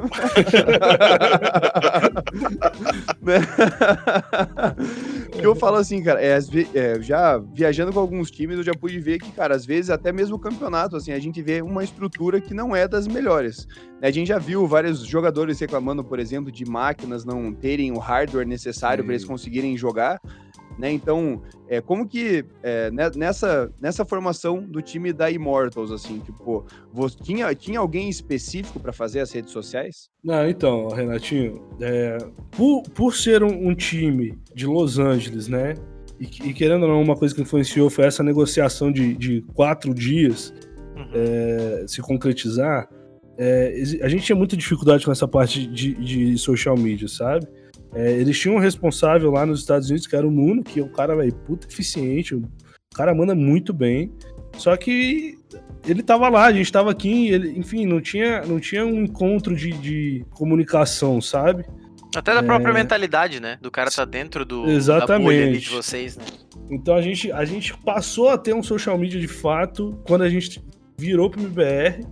Porque 5.30 5.46
eu 5.46 5.56
falo 5.56 5.78
assim, 5.78 6.02
cara, 6.04 6.22
é, 6.22 6.38
é, 6.74 7.02
já 7.02 7.38
viajando 7.38 7.94
com 7.94 8.00
alguns 8.00 8.32
times, 8.32 8.58
eu 8.58 8.64
já 8.64 8.74
pude 8.74 9.00
ver 9.00 9.20
que, 9.20 9.32
cara, 9.32 9.56
às 9.56 9.66
vezes 9.66 9.90
até 9.90 10.12
mesmo 10.12 10.36
o 10.36 10.40
campeonato, 10.40 10.96
assim, 10.96 11.12
a 11.12 11.20
gente 11.20 11.42
vê 11.42 11.62
uma 11.62 11.84
estrutura 11.84 12.42
que 12.42 12.54
não 12.54 12.69
não 12.70 12.76
é 12.76 12.88
das 12.88 13.08
melhores. 13.08 13.68
A 14.02 14.12
gente 14.12 14.28
já 14.28 14.38
viu 14.38 14.66
vários 14.68 15.00
jogadores 15.00 15.60
reclamando, 15.60 16.04
por 16.04 16.20
exemplo, 16.20 16.52
de 16.52 16.64
máquinas 16.66 17.26
não 17.26 17.52
terem 17.52 17.92
o 17.92 17.98
hardware 17.98 18.48
necessário 18.48 19.04
para 19.04 19.14
eles 19.14 19.26
conseguirem 19.26 19.76
jogar. 19.76 20.22
Né? 20.78 20.92
Então, 20.92 21.42
é, 21.68 21.82
como 21.82 22.08
que 22.08 22.46
é, 22.64 22.90
nessa, 22.92 23.70
nessa 23.82 24.06
formação 24.06 24.62
do 24.62 24.82
time 24.82 25.12
da 25.12 25.30
Immortals, 25.30 25.92
assim, 25.92 26.20
tipo, 26.20 26.66
você, 26.94 27.18
tinha, 27.22 27.54
tinha 27.54 27.80
alguém 27.80 28.08
específico 28.08 28.80
para 28.80 28.94
fazer 28.94 29.20
as 29.20 29.32
redes 29.32 29.52
sociais? 29.52 30.10
Não, 30.24 30.48
então, 30.48 30.88
Renatinho, 30.88 31.62
é, 31.82 32.18
por, 32.52 32.84
por 32.84 33.14
ser 33.14 33.44
um, 33.44 33.68
um, 33.68 33.76
time 33.76 34.40
de 34.56 34.66
Los 34.66 34.98
Angeles, 34.98 35.50
né? 35.50 35.74
E, 36.18 36.50
e, 36.50 36.54
querendo 36.54 36.84
ou 36.84 36.90
não, 36.90 37.02
uma 37.02 37.16
coisa 37.16 37.36
que 37.36 37.42
influenciou 37.42 37.90
foi 37.90 38.06
essa 38.06 38.24
negociação 38.24 38.90
de, 38.90 39.16
de 39.16 39.42
quatro 39.54 39.94
dias 39.94 40.54
uhum. 41.00 41.10
é, 41.14 41.86
se 41.88 42.02
concretizar, 42.02 42.88
é, 43.38 43.82
a 44.02 44.10
gente 44.10 44.24
tinha 44.26 44.36
muita 44.36 44.58
dificuldade 44.58 45.06
com 45.06 45.12
essa 45.12 45.28
parte 45.28 45.66
de, 45.66 45.94
de 45.94 46.38
social 46.38 46.78
media, 46.78 47.08
sabe? 47.08 47.48
É, 47.94 48.12
eles 48.12 48.38
tinham 48.38 48.58
um 48.58 48.60
responsável 48.60 49.32
lá 49.32 49.46
nos 49.46 49.62
Estados 49.62 49.90
Unidos, 49.90 50.06
que 50.06 50.16
era 50.16 50.28
o 50.28 50.32
Nuno, 50.32 50.64
que 50.64 50.80
é 50.80 50.84
um 50.84 50.90
cara, 50.90 51.16
velho, 51.16 51.34
puta 51.34 51.66
eficiente, 51.66 52.36
o 52.36 52.44
cara 52.94 53.16
manda 53.16 53.34
muito 53.34 53.74
bem. 53.74 54.12
Só 54.58 54.76
que 54.76 55.38
ele 55.88 56.04
tava 56.04 56.28
lá, 56.28 56.46
a 56.46 56.52
gente 56.52 56.72
tava 56.72 56.92
aqui, 56.92 57.30
ele, 57.30 57.58
enfim, 57.58 57.86
não 57.86 58.02
tinha, 58.02 58.42
não 58.42 58.60
tinha 58.60 58.86
um 58.86 59.04
encontro 59.04 59.56
de, 59.56 59.72
de 59.72 60.26
comunicação, 60.32 61.22
sabe? 61.22 61.66
Até 62.16 62.34
da 62.34 62.44
própria 62.44 62.72
é... 62.72 62.74
mentalidade, 62.74 63.40
né? 63.40 63.58
Do 63.62 63.72
cara 63.72 63.90
tá 63.92 64.04
dentro 64.04 64.44
do 64.44 64.70
Exatamente. 64.70 65.60
de 65.60 65.70
vocês, 65.70 66.18
né? 66.18 66.26
Então 66.70 66.96
a 66.96 67.02
gente, 67.02 67.32
a 67.32 67.46
gente 67.46 67.78
passou 67.78 68.30
a 68.30 68.38
ter 68.38 68.54
um 68.54 68.64
social 68.64 68.98
media 68.98 69.20
de 69.20 69.28
fato 69.28 69.98
quando 70.06 70.24
a 70.24 70.30
gente 70.30 70.62
virou 71.00 71.30
pro 71.30 71.42
MBR. 71.42 72.06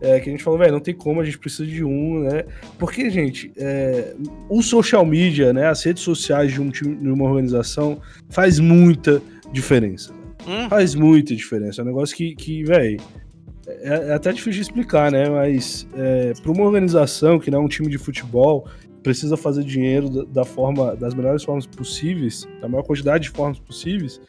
é, 0.00 0.20
que 0.20 0.28
a 0.28 0.32
gente 0.32 0.44
falou, 0.44 0.58
velho, 0.58 0.72
não 0.72 0.80
tem 0.80 0.94
como, 0.94 1.20
a 1.20 1.24
gente 1.24 1.38
precisa 1.38 1.66
de 1.66 1.82
um, 1.82 2.20
né? 2.20 2.44
Porque, 2.78 3.08
gente, 3.08 3.50
é, 3.56 4.14
o 4.48 4.62
social 4.62 5.06
media, 5.06 5.52
né, 5.52 5.66
as 5.66 5.82
redes 5.82 6.02
sociais 6.02 6.52
de, 6.52 6.60
um 6.60 6.70
time, 6.70 6.96
de 6.96 7.08
uma 7.08 7.24
organização 7.24 7.98
faz 8.28 8.58
muita 8.58 9.22
diferença. 9.52 10.12
Hum. 10.46 10.68
Faz 10.68 10.94
muita 10.94 11.34
diferença. 11.34 11.80
É 11.80 11.84
um 11.84 11.86
negócio 11.86 12.14
que, 12.14 12.34
que 12.34 12.62
velho, 12.62 13.00
é, 13.66 14.10
é, 14.10 14.12
até 14.12 14.32
difícil 14.32 14.52
de 14.52 14.60
explicar, 14.60 15.10
né? 15.10 15.28
Mas 15.28 15.88
é, 15.94 16.32
para 16.42 16.52
uma 16.52 16.64
organização 16.64 17.38
que 17.38 17.50
não 17.50 17.60
é 17.60 17.62
um 17.62 17.68
time 17.68 17.88
de 17.88 17.98
futebol, 17.98 18.68
precisa 19.02 19.36
fazer 19.36 19.64
dinheiro 19.64 20.08
da, 20.08 20.24
da, 20.24 20.44
forma, 20.44 20.94
das 20.94 21.14
melhores 21.14 21.42
formas 21.42 21.66
possíveis, 21.66 22.46
da 22.60 22.68
maior 22.68 22.82
quantidade 22.82 23.24
de 23.24 23.30
formas 23.30 23.58
possíveis, 23.58 24.20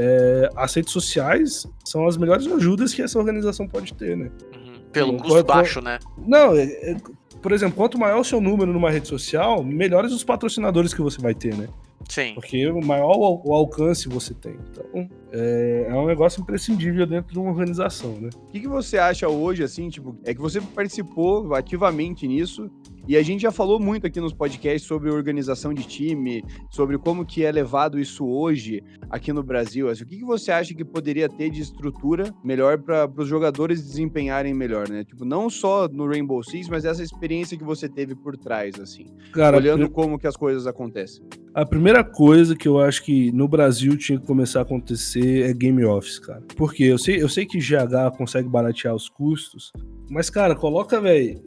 é, 0.00 0.48
as 0.54 0.72
redes 0.74 0.92
sociais 0.92 1.66
são 1.84 2.06
as 2.06 2.16
melhores 2.16 2.46
ajudas 2.46 2.94
que 2.94 3.02
essa 3.02 3.18
organização 3.18 3.66
pode 3.66 3.92
ter, 3.94 4.16
né? 4.16 4.30
Uhum. 4.54 4.74
Pelo 4.92 5.12
então, 5.14 5.26
custo 5.26 5.44
baixo, 5.44 5.80
né? 5.80 5.98
Não, 6.16 6.54
é, 6.54 6.62
é, 6.62 6.96
por 7.42 7.50
exemplo, 7.50 7.74
quanto 7.76 7.98
maior 7.98 8.20
o 8.20 8.24
seu 8.24 8.40
número 8.40 8.72
numa 8.72 8.90
rede 8.90 9.08
social, 9.08 9.64
melhores 9.64 10.12
os 10.12 10.22
patrocinadores 10.22 10.94
que 10.94 11.02
você 11.02 11.20
vai 11.20 11.34
ter, 11.34 11.52
né? 11.56 11.68
Sim. 12.08 12.34
Porque 12.34 12.68
o 12.68 12.80
maior 12.80 13.12
o, 13.44 13.52
alcance 13.52 14.08
você 14.08 14.32
tem. 14.32 14.56
Então, 14.70 15.10
é, 15.32 15.88
é, 15.88 15.94
um 15.94 16.06
negócio 16.06 16.40
imprescindível 16.40 17.04
dentro 17.04 17.32
de 17.32 17.38
uma 17.38 17.50
organização, 17.50 18.12
né? 18.20 18.30
O 18.34 18.52
que, 18.52 18.60
que 18.60 18.68
você 18.68 18.98
acha 18.98 19.28
hoje, 19.28 19.64
assim, 19.64 19.90
tipo, 19.90 20.16
é 20.24 20.32
que 20.32 20.40
você 20.40 20.60
participou 20.60 21.52
ativamente 21.54 22.26
nisso 22.28 22.70
e 23.08 23.16
a 23.16 23.22
gente 23.22 23.40
já 23.40 23.50
falou 23.50 23.80
muito 23.80 24.06
aqui 24.06 24.20
nos 24.20 24.34
podcasts 24.34 24.86
sobre 24.86 25.10
organização 25.10 25.72
de 25.72 25.82
time, 25.82 26.44
sobre 26.70 26.98
como 26.98 27.24
que 27.24 27.42
é 27.42 27.50
levado 27.50 27.98
isso 27.98 28.26
hoje 28.26 28.84
aqui 29.08 29.32
no 29.32 29.42
Brasil. 29.42 29.88
Assim, 29.88 30.04
o 30.04 30.06
que, 30.06 30.18
que 30.18 30.24
você 30.26 30.52
acha 30.52 30.74
que 30.74 30.84
poderia 30.84 31.26
ter 31.26 31.48
de 31.48 31.62
estrutura 31.62 32.34
melhor 32.44 32.76
para 32.76 33.10
os 33.16 33.26
jogadores 33.26 33.82
desempenharem 33.82 34.52
melhor, 34.52 34.90
né? 34.90 35.04
Tipo, 35.04 35.24
não 35.24 35.48
só 35.48 35.88
no 35.88 36.06
Rainbow 36.06 36.42
Six, 36.42 36.68
mas 36.68 36.84
essa 36.84 37.02
experiência 37.02 37.56
que 37.56 37.64
você 37.64 37.88
teve 37.88 38.14
por 38.14 38.36
trás, 38.36 38.78
assim. 38.78 39.06
Cara, 39.32 39.56
olhando 39.56 39.88
como 39.88 40.18
que 40.18 40.26
as 40.26 40.36
coisas 40.36 40.66
acontecem. 40.66 41.24
A 41.54 41.64
primeira 41.64 42.04
coisa 42.04 42.54
que 42.54 42.68
eu 42.68 42.78
acho 42.78 43.02
que 43.02 43.32
no 43.32 43.48
Brasil 43.48 43.96
tinha 43.96 44.20
que 44.20 44.26
começar 44.26 44.58
a 44.58 44.62
acontecer 44.64 45.48
é 45.48 45.54
game 45.54 45.82
office, 45.82 46.18
cara. 46.18 46.44
Porque 46.58 46.84
eu 46.84 46.98
sei, 46.98 47.22
eu 47.22 47.28
sei 47.30 47.46
que 47.46 47.56
GH 47.56 48.14
consegue 48.18 48.50
baratear 48.50 48.94
os 48.94 49.08
custos, 49.08 49.72
mas, 50.10 50.28
cara, 50.28 50.54
coloca, 50.54 51.00
velho 51.00 51.40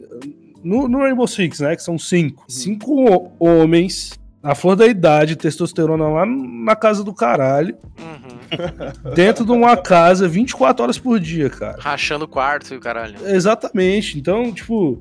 no, 0.62 0.88
no 0.88 0.98
Rainbow 0.98 1.26
Six, 1.26 1.60
né? 1.60 1.76
Que 1.76 1.82
são 1.82 1.98
cinco. 1.98 2.42
Uhum. 2.42 2.48
Cinco 2.48 3.32
homens, 3.38 4.18
a 4.42 4.54
flor 4.54 4.76
da 4.76 4.86
idade, 4.86 5.36
testosterona 5.36 6.08
lá 6.08 6.26
na 6.26 6.74
casa 6.74 7.04
do 7.04 7.14
caralho. 7.14 7.76
Uhum. 7.98 9.12
Dentro 9.14 9.44
de 9.44 9.52
uma 9.52 9.76
casa 9.76 10.28
24 10.28 10.82
horas 10.82 10.98
por 10.98 11.18
dia, 11.18 11.48
cara. 11.48 11.76
Rachando 11.80 12.24
o 12.24 12.28
quarto 12.28 12.74
e 12.74 12.76
o 12.76 12.80
caralho. 12.80 13.16
Exatamente. 13.26 14.18
Então, 14.18 14.52
tipo. 14.52 15.00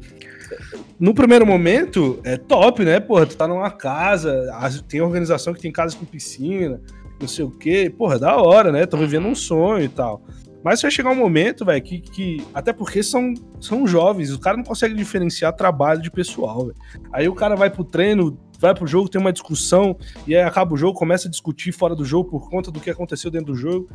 No 0.99 1.13
primeiro 1.13 1.45
momento, 1.45 2.19
é 2.23 2.37
top, 2.37 2.83
né? 2.83 2.99
Porra, 2.99 3.25
tu 3.25 3.35
tá 3.37 3.47
numa 3.47 3.71
casa, 3.71 4.53
tem 4.87 5.01
organização 5.01 5.53
que 5.53 5.61
tem 5.61 5.71
casa 5.71 5.95
com 5.95 6.05
piscina, 6.05 6.79
não 7.19 7.27
sei 7.27 7.45
o 7.45 7.49
quê. 7.49 7.91
Porra, 7.97 8.19
da 8.19 8.35
hora, 8.35 8.71
né? 8.71 8.85
Tô 8.85 8.97
vivendo 8.97 9.27
um 9.27 9.33
sonho 9.33 9.83
e 9.83 9.89
tal. 9.89 10.21
Mas 10.63 10.81
vai 10.81 10.91
chegar 10.91 11.09
um 11.09 11.15
momento, 11.15 11.65
velho, 11.65 11.81
que, 11.81 11.99
que. 11.99 12.45
Até 12.53 12.71
porque 12.71 13.01
são, 13.01 13.33
são 13.59 13.87
jovens, 13.87 14.31
o 14.31 14.39
cara 14.39 14.57
não 14.57 14.63
consegue 14.63 14.93
diferenciar 14.93 15.55
trabalho 15.55 16.01
de 16.01 16.11
pessoal, 16.11 16.67
véio. 16.67 16.75
Aí 17.11 17.27
o 17.27 17.33
cara 17.33 17.55
vai 17.55 17.69
pro 17.69 17.83
treino, 17.83 18.37
vai 18.59 18.75
pro 18.75 18.85
jogo, 18.85 19.09
tem 19.09 19.19
uma 19.19 19.33
discussão, 19.33 19.97
e 20.27 20.35
aí 20.35 20.43
acaba 20.43 20.73
o 20.73 20.77
jogo, 20.77 20.97
começa 20.97 21.27
a 21.27 21.31
discutir 21.31 21.71
fora 21.71 21.95
do 21.95 22.05
jogo 22.05 22.29
por 22.29 22.49
conta 22.49 22.69
do 22.69 22.79
que 22.79 22.91
aconteceu 22.91 23.31
dentro 23.31 23.53
do 23.53 23.55
jogo. 23.55 23.89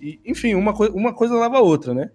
E, 0.00 0.18
enfim, 0.26 0.54
uma, 0.54 0.72
co 0.72 0.86
uma 0.86 1.14
coisa 1.14 1.38
leva 1.38 1.58
a 1.58 1.62
outra, 1.62 1.94
né? 1.94 2.10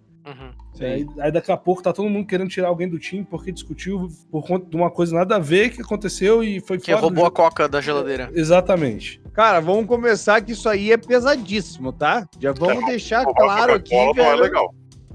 Aí, 0.80 1.06
aí, 1.20 1.30
daqui 1.30 1.52
a 1.52 1.56
pouco 1.56 1.82
tá 1.82 1.92
todo 1.92 2.08
mundo 2.08 2.26
querendo 2.26 2.48
tirar 2.48 2.68
alguém 2.68 2.88
do 2.88 2.98
time 2.98 3.24
porque 3.24 3.52
discutiu 3.52 4.08
por 4.30 4.44
conta 4.46 4.68
de 4.68 4.76
uma 4.76 4.90
coisa 4.90 5.14
nada 5.14 5.36
a 5.36 5.38
ver 5.38 5.70
que 5.70 5.82
aconteceu 5.82 6.42
e 6.42 6.60
foi 6.60 6.78
Que 6.78 6.92
roubou 6.92 7.26
a 7.26 7.30
coca 7.30 7.68
da 7.68 7.80
geladeira. 7.80 8.30
Exatamente. 8.34 9.20
Cara, 9.32 9.60
vamos 9.60 9.86
começar 9.86 10.40
que 10.40 10.52
isso 10.52 10.68
aí 10.68 10.92
é 10.92 10.96
pesadíssimo, 10.96 11.92
tá? 11.92 12.28
Já 12.38 12.52
vamos 12.52 12.84
é, 12.84 12.86
deixar 12.86 13.24
claro 13.24 13.74
aqui. 13.74 13.94
Não 14.14 14.24
é 14.24 14.34
legal. 14.36 14.74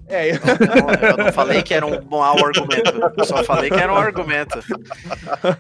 É, 0.10 0.32
eu... 0.32 0.36
Não, 0.36 1.10
eu 1.10 1.17
não 1.17 1.32
falei 1.32 1.62
que 1.62 1.74
era 1.74 1.86
um 1.86 2.04
mau 2.10 2.34
argumento, 2.45 3.13
eu 3.15 3.26
só 3.26 3.43
falei 3.43 3.69
que 3.69 3.80
era 3.80 3.93
um 3.93 3.95
argumento. 3.95 4.60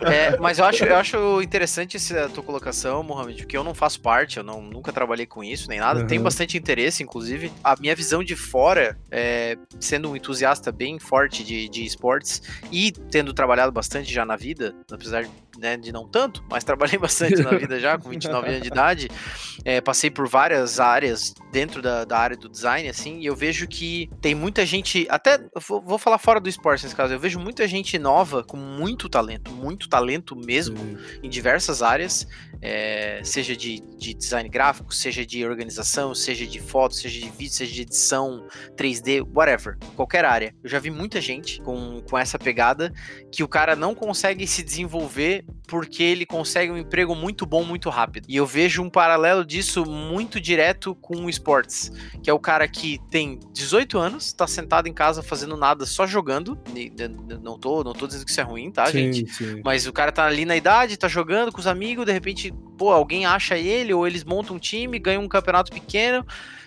É, 0.01 0.37
mas 0.37 0.59
eu 0.59 0.65
acho, 0.65 0.83
eu 0.83 0.95
acho 0.95 1.41
interessante 1.41 1.97
essa 1.97 2.27
tua 2.29 2.43
colocação, 2.43 3.03
Mohamed, 3.03 3.43
porque 3.43 3.55
eu 3.55 3.63
não 3.63 3.73
faço 3.73 4.01
parte, 4.01 4.37
eu 4.37 4.43
não, 4.43 4.61
nunca 4.61 4.91
trabalhei 4.91 5.25
com 5.25 5.43
isso 5.43 5.69
nem 5.69 5.79
nada, 5.79 6.01
uhum. 6.01 6.07
tenho 6.07 6.21
bastante 6.21 6.57
interesse, 6.57 7.03
inclusive. 7.03 7.51
A 7.63 7.75
minha 7.79 7.95
visão 7.95 8.23
de 8.23 8.35
fora, 8.35 8.97
é, 9.11 9.57
sendo 9.79 10.09
um 10.09 10.15
entusiasta 10.15 10.71
bem 10.71 10.99
forte 10.99 11.43
de, 11.43 11.69
de 11.69 11.85
esportes 11.85 12.41
e 12.71 12.91
tendo 12.91 13.33
trabalhado 13.33 13.71
bastante 13.71 14.11
já 14.11 14.25
na 14.25 14.35
vida, 14.35 14.75
apesar 14.91 15.23
de 15.23 15.29
né, 15.59 15.77
de 15.77 15.91
não 15.91 16.07
tanto, 16.07 16.43
mas 16.49 16.63
trabalhei 16.63 16.97
bastante 16.99 17.41
na 17.41 17.51
vida 17.51 17.79
já, 17.79 17.97
com 17.97 18.09
29 18.09 18.47
anos 18.47 18.61
de 18.61 18.67
idade. 18.67 19.07
É, 19.65 19.81
passei 19.81 20.09
por 20.09 20.27
várias 20.27 20.79
áreas 20.79 21.33
dentro 21.51 21.81
da, 21.81 22.05
da, 22.05 22.17
área 22.17 22.37
do 22.37 22.47
design, 22.47 22.87
assim, 22.87 23.19
e 23.19 23.25
eu 23.25 23.35
vejo 23.35 23.67
que 23.67 24.09
tem 24.21 24.33
muita 24.33 24.65
gente, 24.65 25.05
até, 25.09 25.39
vou, 25.67 25.81
vou, 25.81 25.97
falar 25.97 26.17
fora 26.17 26.39
do 26.39 26.47
esporte 26.47 26.83
nesse 26.83 26.95
caso, 26.95 27.13
eu 27.13 27.19
vejo 27.19 27.39
muita 27.39 27.67
gente 27.67 27.97
nova 27.99 28.43
com 28.43 28.57
muito 28.57 29.09
talento, 29.09 29.51
muito 29.51 29.89
talento 29.89 30.35
mesmo, 30.35 30.77
Sim. 30.77 30.97
em 31.23 31.29
diversas 31.29 31.81
áreas, 31.81 32.27
é, 32.61 33.21
seja 33.23 33.55
de, 33.55 33.79
de, 33.97 34.13
design 34.13 34.49
gráfico, 34.49 34.93
seja 34.93 35.25
de 35.25 35.45
organização, 35.45 36.13
seja 36.13 36.45
de 36.45 36.59
foto, 36.59 36.95
seja 36.95 37.19
de 37.19 37.29
vídeo, 37.29 37.53
seja 37.53 37.73
de 37.73 37.81
edição, 37.81 38.45
3D, 38.75 39.25
whatever, 39.33 39.77
qualquer 39.95 40.25
área. 40.25 40.53
Eu 40.63 40.69
já 40.69 40.79
vi 40.79 40.89
muita 40.89 41.21
gente 41.21 41.61
com, 41.61 42.01
com 42.01 42.17
essa 42.17 42.37
pegada 42.37 42.91
que 43.31 43.43
o 43.43 43.47
cara 43.47 43.75
não 43.75 43.95
consegue 43.95 44.45
se 44.45 44.61
desenvolver 44.61 45.45
porque 45.67 46.03
ele 46.03 46.25
consegue 46.25 46.71
um 46.71 46.77
emprego 46.77 47.15
muito 47.15 47.45
bom 47.45 47.63
muito 47.63 47.89
rápido. 47.89 48.25
E 48.27 48.35
eu 48.35 48.45
vejo 48.45 48.81
um 48.81 48.89
paralelo 48.89 49.45
disso 49.45 49.85
muito 49.85 50.39
direto 50.39 50.95
com 50.95 51.25
o 51.25 51.29
esportes, 51.29 51.91
que 52.23 52.29
é 52.29 52.33
o 52.33 52.39
cara 52.39 52.67
que 52.67 52.99
tem 53.09 53.39
18 53.53 53.97
anos, 53.97 54.33
tá 54.33 54.47
sentado 54.47 54.87
em 54.87 54.93
casa 54.93 55.21
fazendo 55.21 55.55
nada, 55.55 55.85
só 55.85 56.07
jogando. 56.07 56.57
Não 57.41 57.57
tô, 57.57 57.83
não 57.83 57.93
tô 57.93 58.07
dizendo 58.07 58.25
que 58.25 58.31
isso 58.31 58.41
é 58.41 58.43
ruim, 58.43 58.71
tá, 58.71 58.87
sim, 58.87 59.13
gente? 59.13 59.31
Sim. 59.31 59.61
Mas 59.63 59.87
o 59.87 59.93
cara 59.93 60.11
tá 60.11 60.25
ali 60.25 60.45
na 60.45 60.55
idade, 60.55 60.97
tá 60.97 61.07
jogando 61.07 61.51
com 61.51 61.59
os 61.59 61.67
amigos, 61.67 62.05
de 62.05 62.11
repente, 62.11 62.53
pô, 62.77 62.91
alguém 62.91 63.25
acha 63.25 63.57
ele 63.57 63.93
ou 63.93 64.07
eles 64.07 64.23
montam 64.23 64.55
um 64.55 64.59
time, 64.59 64.99
ganham 64.99 65.23
um 65.23 65.27
campeonato 65.27 65.71
pequeno 65.71 66.25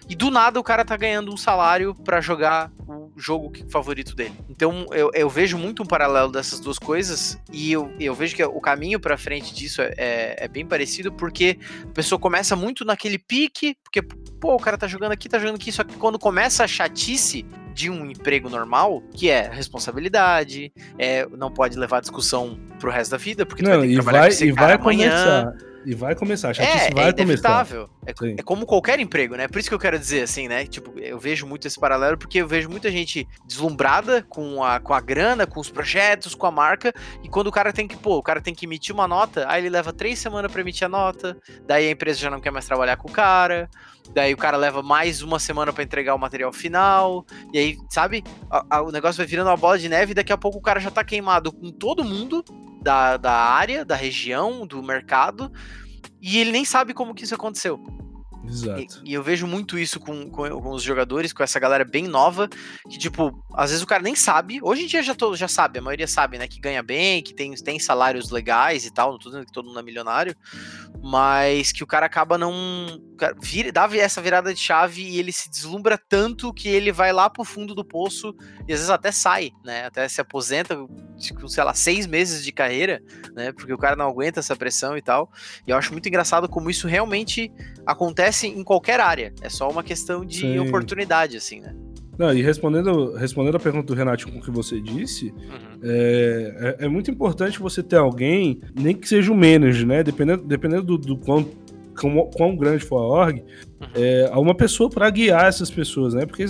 e 0.08 0.14
do 0.14 0.30
nada 0.30 0.58
o 0.58 0.62
cara 0.62 0.84
tá 0.84 0.96
ganhando 0.96 1.32
um 1.32 1.36
salário 1.36 1.94
para 1.94 2.20
jogar 2.20 2.70
o 2.86 3.12
jogo 3.16 3.52
favorito 3.70 4.14
dele. 4.14 4.34
Então 4.48 4.86
eu, 4.92 5.10
eu, 5.14 5.28
vejo 5.28 5.56
muito 5.56 5.82
um 5.82 5.86
paralelo 5.86 6.30
dessas 6.30 6.60
duas 6.60 6.78
coisas 6.78 7.38
e 7.52 7.72
eu, 7.72 7.92
eu 7.98 8.14
vejo 8.14 8.34
que 8.34 8.44
o 8.44 8.60
caminho 8.60 8.98
para 8.98 9.16
frente 9.16 9.54
disso 9.54 9.80
é, 9.80 9.94
é, 9.96 10.36
é, 10.44 10.48
bem 10.48 10.66
parecido 10.66 11.12
porque 11.12 11.58
a 11.84 11.92
pessoa 11.92 12.18
começa 12.18 12.56
muito 12.56 12.84
naquele 12.84 13.18
pique, 13.18 13.76
porque 13.82 14.02
pô, 14.02 14.54
o 14.54 14.58
cara 14.58 14.76
tá 14.76 14.86
jogando 14.86 15.12
aqui, 15.12 15.28
tá 15.28 15.38
jogando 15.38 15.56
aqui, 15.56 15.70
só 15.70 15.84
que 15.84 15.94
quando 15.96 16.18
começa 16.18 16.64
a 16.64 16.68
chatice 16.68 17.46
de 17.72 17.88
um 17.88 18.10
emprego 18.10 18.50
normal, 18.50 19.02
que 19.14 19.30
é 19.30 19.48
responsabilidade, 19.48 20.72
é, 20.98 21.26
não 21.26 21.50
pode 21.50 21.78
levar 21.78 22.00
discussão 22.00 22.58
pro 22.78 22.90
resto 22.90 23.12
da 23.12 23.16
vida, 23.16 23.46
porque 23.46 23.62
tu 23.62 23.70
não, 23.70 23.78
vai 23.78 23.88
ter 23.88 23.88
que 23.88 23.94
trabalhar 23.94 24.18
vai, 24.20 24.28
com 24.28 24.34
esse 24.34 24.46
e 24.46 24.52
vai 24.52 24.72
amanhã. 24.74 25.08
Começar 25.08 25.71
e 25.84 25.94
vai 25.94 26.14
começar, 26.14 26.50
a 26.50 26.54
chatice 26.54 26.86
é, 26.86 26.94
vai 26.94 27.06
é 27.06 27.10
inevitável. 27.10 27.88
começar. 28.04 28.26
É, 28.26 28.40
é, 28.40 28.42
como 28.42 28.66
qualquer 28.66 29.00
emprego, 29.00 29.36
né? 29.36 29.48
Por 29.48 29.58
isso 29.58 29.68
que 29.68 29.74
eu 29.74 29.78
quero 29.78 29.98
dizer 29.98 30.22
assim, 30.22 30.48
né? 30.48 30.66
Tipo, 30.66 30.98
eu 30.98 31.18
vejo 31.18 31.46
muito 31.46 31.66
esse 31.66 31.78
paralelo 31.78 32.16
porque 32.16 32.38
eu 32.38 32.46
vejo 32.46 32.68
muita 32.68 32.90
gente 32.90 33.26
deslumbrada 33.46 34.22
com 34.22 34.62
a, 34.62 34.80
com 34.80 34.94
a 34.94 35.00
grana, 35.00 35.46
com 35.46 35.60
os 35.60 35.70
projetos, 35.70 36.34
com 36.34 36.46
a 36.46 36.50
marca, 36.50 36.92
e 37.22 37.28
quando 37.28 37.48
o 37.48 37.52
cara 37.52 37.72
tem 37.72 37.86
que, 37.86 37.96
pô, 37.96 38.16
o 38.16 38.22
cara 38.22 38.40
tem 38.40 38.54
que 38.54 38.66
emitir 38.66 38.94
uma 38.94 39.08
nota, 39.08 39.44
aí 39.48 39.62
ele 39.62 39.70
leva 39.70 39.92
três 39.92 40.18
semanas 40.18 40.50
para 40.50 40.60
emitir 40.60 40.86
a 40.86 40.88
nota, 40.88 41.36
daí 41.66 41.88
a 41.88 41.90
empresa 41.90 42.18
já 42.18 42.30
não 42.30 42.40
quer 42.40 42.50
mais 42.50 42.66
trabalhar 42.66 42.96
com 42.96 43.08
o 43.08 43.12
cara, 43.12 43.68
daí 44.14 44.32
o 44.32 44.36
cara 44.36 44.56
leva 44.56 44.82
mais 44.82 45.22
uma 45.22 45.38
semana 45.38 45.72
para 45.72 45.84
entregar 45.84 46.14
o 46.14 46.18
material 46.18 46.52
final, 46.52 47.24
e 47.52 47.58
aí, 47.58 47.76
sabe, 47.90 48.22
a, 48.50 48.64
a, 48.76 48.82
o 48.82 48.90
negócio 48.90 49.16
vai 49.16 49.26
virando 49.26 49.48
uma 49.48 49.56
bola 49.56 49.78
de 49.78 49.88
neve 49.88 50.12
e 50.12 50.14
daqui 50.14 50.32
a 50.32 50.38
pouco 50.38 50.58
o 50.58 50.62
cara 50.62 50.80
já 50.80 50.90
tá 50.90 51.04
queimado 51.04 51.52
com 51.52 51.70
todo 51.70 52.04
mundo 52.04 52.44
da, 52.82 53.16
da 53.16 53.32
área, 53.32 53.84
da 53.84 53.94
região, 53.94 54.66
do 54.66 54.82
mercado, 54.82 55.52
e 56.20 56.38
ele 56.38 56.52
nem 56.52 56.64
sabe 56.64 56.92
como 56.92 57.14
que 57.14 57.24
isso 57.24 57.34
aconteceu. 57.34 57.82
Exato. 58.44 59.02
E, 59.04 59.10
e, 59.10 59.14
eu 59.14 59.22
vejo 59.22 59.46
muito 59.46 59.78
isso 59.78 60.00
com, 60.00 60.28
com, 60.28 60.48
com, 60.48 60.70
os 60.70 60.82
jogadores, 60.82 61.32
com 61.32 61.42
essa 61.42 61.60
galera 61.60 61.84
bem 61.84 62.06
nova, 62.08 62.48
que, 62.90 62.98
tipo, 62.98 63.44
às 63.54 63.70
vezes 63.70 63.82
o 63.82 63.86
cara 63.86 64.02
nem 64.02 64.16
sabe. 64.16 64.58
Hoje 64.62 64.82
em 64.82 64.86
dia 64.86 65.02
já, 65.02 65.14
todo, 65.14 65.36
já 65.36 65.48
sabe, 65.48 65.78
a 65.78 65.82
maioria 65.82 66.08
sabe, 66.08 66.38
né? 66.38 66.48
Que 66.48 66.60
ganha 66.60 66.82
bem, 66.82 67.22
que 67.22 67.34
tem, 67.34 67.54
tem 67.54 67.78
salários 67.78 68.30
legais 68.30 68.84
e 68.84 68.90
tal, 68.90 69.12
não 69.12 69.18
tô 69.18 69.28
dizendo 69.28 69.46
que 69.46 69.52
todo 69.52 69.66
mundo 69.66 69.78
é 69.78 69.82
milionário, 69.82 70.34
mas 71.02 71.72
que 71.72 71.84
o 71.84 71.86
cara 71.86 72.06
acaba 72.06 72.36
não. 72.36 73.00
Cara, 73.16 73.36
vira, 73.40 73.70
dá 73.70 73.88
essa 73.96 74.20
virada 74.20 74.52
de 74.52 74.60
chave 74.60 75.02
e 75.02 75.18
ele 75.18 75.32
se 75.32 75.48
deslumbra 75.48 75.96
tanto 75.96 76.52
que 76.52 76.68
ele 76.68 76.90
vai 76.90 77.12
lá 77.12 77.30
pro 77.30 77.44
fundo 77.44 77.74
do 77.74 77.84
poço 77.84 78.34
e 78.66 78.72
às 78.72 78.80
vezes 78.80 78.90
até 78.90 79.12
sai, 79.12 79.52
né? 79.64 79.86
Até 79.86 80.08
se 80.08 80.20
aposenta, 80.20 80.76
tipo, 81.16 81.48
sei 81.48 81.62
lá, 81.62 81.74
seis 81.74 82.06
meses 82.06 82.42
de 82.44 82.50
carreira, 82.50 83.00
né? 83.34 83.52
Porque 83.52 83.72
o 83.72 83.78
cara 83.78 83.94
não 83.94 84.08
aguenta 84.08 84.40
essa 84.40 84.56
pressão 84.56 84.96
e 84.96 85.02
tal. 85.02 85.30
E 85.66 85.70
eu 85.70 85.76
acho 85.76 85.92
muito 85.92 86.08
engraçado 86.08 86.48
como 86.48 86.70
isso 86.70 86.88
realmente 86.88 87.52
acontece 87.86 88.31
em 88.42 88.62
qualquer 88.64 89.00
área. 89.00 89.32
É 89.40 89.48
só 89.48 89.68
uma 89.70 89.82
questão 89.82 90.24
de 90.24 90.40
Sim. 90.40 90.58
oportunidade, 90.58 91.36
assim, 91.36 91.60
né? 91.60 91.74
Não, 92.18 92.32
e 92.32 92.42
respondendo, 92.42 93.14
respondendo 93.14 93.56
a 93.56 93.60
pergunta 93.60 93.86
do 93.86 93.94
Renato 93.94 94.30
com 94.30 94.38
o 94.38 94.42
que 94.42 94.50
você 94.50 94.80
disse, 94.80 95.30
uhum. 95.30 95.80
é, 95.82 96.76
é, 96.80 96.84
é, 96.84 96.88
muito 96.88 97.10
importante 97.10 97.58
você 97.58 97.82
ter 97.82 97.96
alguém, 97.96 98.60
nem 98.78 98.94
que 98.94 99.08
seja 99.08 99.32
um 99.32 99.34
manager, 99.34 99.86
né? 99.86 100.02
Dependendo, 100.02 100.44
dependendo 100.44 100.82
do, 100.82 100.98
do 100.98 101.16
quão, 101.16 101.48
quão, 101.98 102.30
quão 102.30 102.56
grande 102.56 102.84
for 102.84 102.98
a 102.98 103.06
org, 103.06 103.40
uhum. 103.40 103.86
é, 103.94 104.30
uma 104.34 104.54
pessoa 104.54 104.90
para 104.90 105.08
guiar 105.08 105.46
essas 105.46 105.70
pessoas, 105.70 106.12
né? 106.12 106.26
Porque 106.26 106.44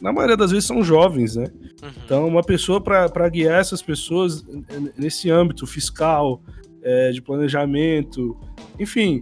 na 0.00 0.12
maioria 0.12 0.36
das 0.36 0.52
vezes 0.52 0.66
são 0.66 0.82
jovens, 0.82 1.34
né? 1.34 1.46
Uhum. 1.82 1.90
Então, 2.04 2.28
uma 2.28 2.42
pessoa 2.42 2.80
para 2.80 3.28
guiar 3.28 3.60
essas 3.60 3.82
pessoas 3.82 4.44
nesse 4.96 5.28
âmbito 5.28 5.66
fiscal, 5.66 6.40
é, 6.82 7.10
de 7.10 7.20
planejamento, 7.20 8.36
enfim, 8.78 9.20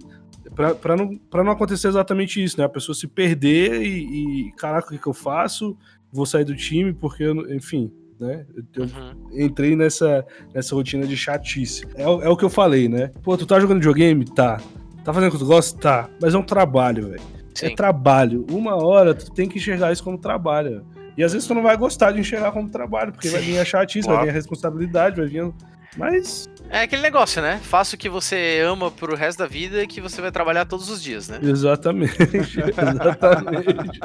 para 0.80 0.96
não, 0.96 1.20
não 1.32 1.52
acontecer 1.52 1.86
exatamente 1.86 2.42
isso, 2.42 2.58
né? 2.58 2.64
A 2.64 2.68
pessoa 2.68 2.94
se 2.94 3.06
perder 3.06 3.80
e, 3.80 4.48
e 4.48 4.52
caraca, 4.52 4.88
o 4.88 4.90
que, 4.90 4.98
que 4.98 5.06
eu 5.06 5.14
faço? 5.14 5.76
Vou 6.12 6.26
sair 6.26 6.44
do 6.44 6.56
time 6.56 6.92
porque, 6.92 7.22
eu, 7.22 7.54
enfim, 7.54 7.92
né? 8.18 8.44
Eu 8.74 8.84
uhum. 8.84 9.28
entrei 9.32 9.76
nessa, 9.76 10.26
nessa 10.52 10.74
rotina 10.74 11.06
de 11.06 11.16
chatice. 11.16 11.86
É, 11.94 12.02
é, 12.02 12.28
o 12.28 12.36
que 12.36 12.44
eu 12.44 12.50
falei, 12.50 12.88
né? 12.88 13.12
Pô, 13.22 13.36
tu 13.36 13.46
tá 13.46 13.60
jogando 13.60 13.78
videogame? 13.78 14.24
Tá. 14.24 14.60
Tá 15.04 15.14
fazendo 15.14 15.28
o 15.28 15.32
que 15.32 15.38
tu 15.38 15.46
gosta? 15.46 15.78
Tá. 15.78 16.10
Mas 16.20 16.34
é 16.34 16.38
um 16.38 16.42
trabalho, 16.42 17.10
velho. 17.10 17.22
É 17.62 17.70
trabalho. 17.70 18.44
Uma 18.50 18.74
hora 18.74 19.14
tu 19.14 19.30
tem 19.32 19.48
que 19.48 19.58
enxergar 19.58 19.92
isso 19.92 20.02
como 20.02 20.18
trabalho. 20.18 20.84
E 21.16 21.22
às 21.22 21.32
vezes 21.32 21.46
tu 21.46 21.54
não 21.54 21.62
vai 21.62 21.76
gostar 21.76 22.12
de 22.12 22.20
enxergar 22.20 22.52
como 22.52 22.68
trabalho, 22.68 23.12
porque 23.12 23.28
vai 23.28 23.40
vir 23.40 23.58
a 23.58 23.64
chatice, 23.64 24.06
claro. 24.06 24.18
vai 24.18 24.26
vir 24.26 24.30
a 24.30 24.34
responsabilidade, 24.34 25.16
vai 25.16 25.26
vir. 25.28 25.52
Mas 25.98 26.48
é 26.70 26.82
aquele 26.82 27.02
negócio, 27.02 27.42
né? 27.42 27.58
Faça 27.60 27.96
o 27.96 27.98
que 27.98 28.08
você 28.08 28.62
ama 28.64 28.88
pro 28.88 29.16
resto 29.16 29.40
da 29.40 29.46
vida 29.48 29.82
e 29.82 29.86
que 29.86 30.00
você 30.00 30.20
vai 30.20 30.30
trabalhar 30.30 30.64
todos 30.64 30.88
os 30.88 31.02
dias, 31.02 31.28
né? 31.28 31.40
Exatamente. 31.42 32.16
exatamente. 32.22 34.00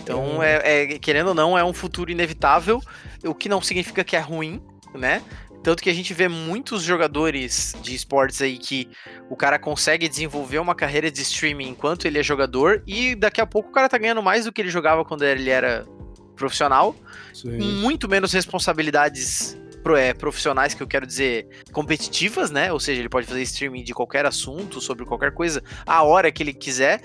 então, 0.00 0.42
é, 0.42 0.94
é, 0.94 0.98
querendo 0.98 1.28
ou 1.28 1.34
não, 1.34 1.58
é 1.58 1.62
um 1.62 1.74
futuro 1.74 2.10
inevitável, 2.10 2.80
o 3.24 3.34
que 3.34 3.46
não 3.46 3.60
significa 3.60 4.02
que 4.02 4.16
é 4.16 4.20
ruim, 4.20 4.62
né? 4.94 5.22
Tanto 5.62 5.82
que 5.82 5.90
a 5.90 5.94
gente 5.94 6.14
vê 6.14 6.28
muitos 6.28 6.82
jogadores 6.82 7.74
de 7.82 7.94
esportes 7.94 8.40
aí 8.40 8.56
que 8.56 8.88
o 9.28 9.36
cara 9.36 9.58
consegue 9.58 10.08
desenvolver 10.08 10.58
uma 10.58 10.74
carreira 10.74 11.10
de 11.10 11.20
streaming 11.22 11.68
enquanto 11.68 12.06
ele 12.06 12.18
é 12.18 12.22
jogador 12.22 12.82
e 12.86 13.14
daqui 13.14 13.40
a 13.40 13.46
pouco 13.46 13.70
o 13.70 13.72
cara 13.72 13.88
tá 13.88 13.98
ganhando 13.98 14.22
mais 14.22 14.44
do 14.44 14.52
que 14.52 14.60
ele 14.60 14.70
jogava 14.70 15.04
quando 15.04 15.24
ele 15.24 15.50
era 15.50 15.86
profissional, 16.36 16.94
Sim. 17.32 17.58
muito 17.80 18.08
menos 18.08 18.32
responsabilidades 18.32 19.58
é, 19.96 20.14
profissionais 20.14 20.74
que 20.74 20.82
eu 20.82 20.86
quero 20.86 21.06
dizer 21.06 21.46
competitivas, 21.72 22.50
né? 22.50 22.72
Ou 22.72 22.80
seja, 22.80 23.00
ele 23.00 23.08
pode 23.08 23.26
fazer 23.26 23.42
streaming 23.42 23.84
de 23.84 23.92
qualquer 23.92 24.24
assunto, 24.26 24.80
sobre 24.80 25.04
qualquer 25.04 25.32
coisa, 25.32 25.62
a 25.86 26.02
hora 26.02 26.32
que 26.32 26.42
ele 26.42 26.52
quiser. 26.52 27.02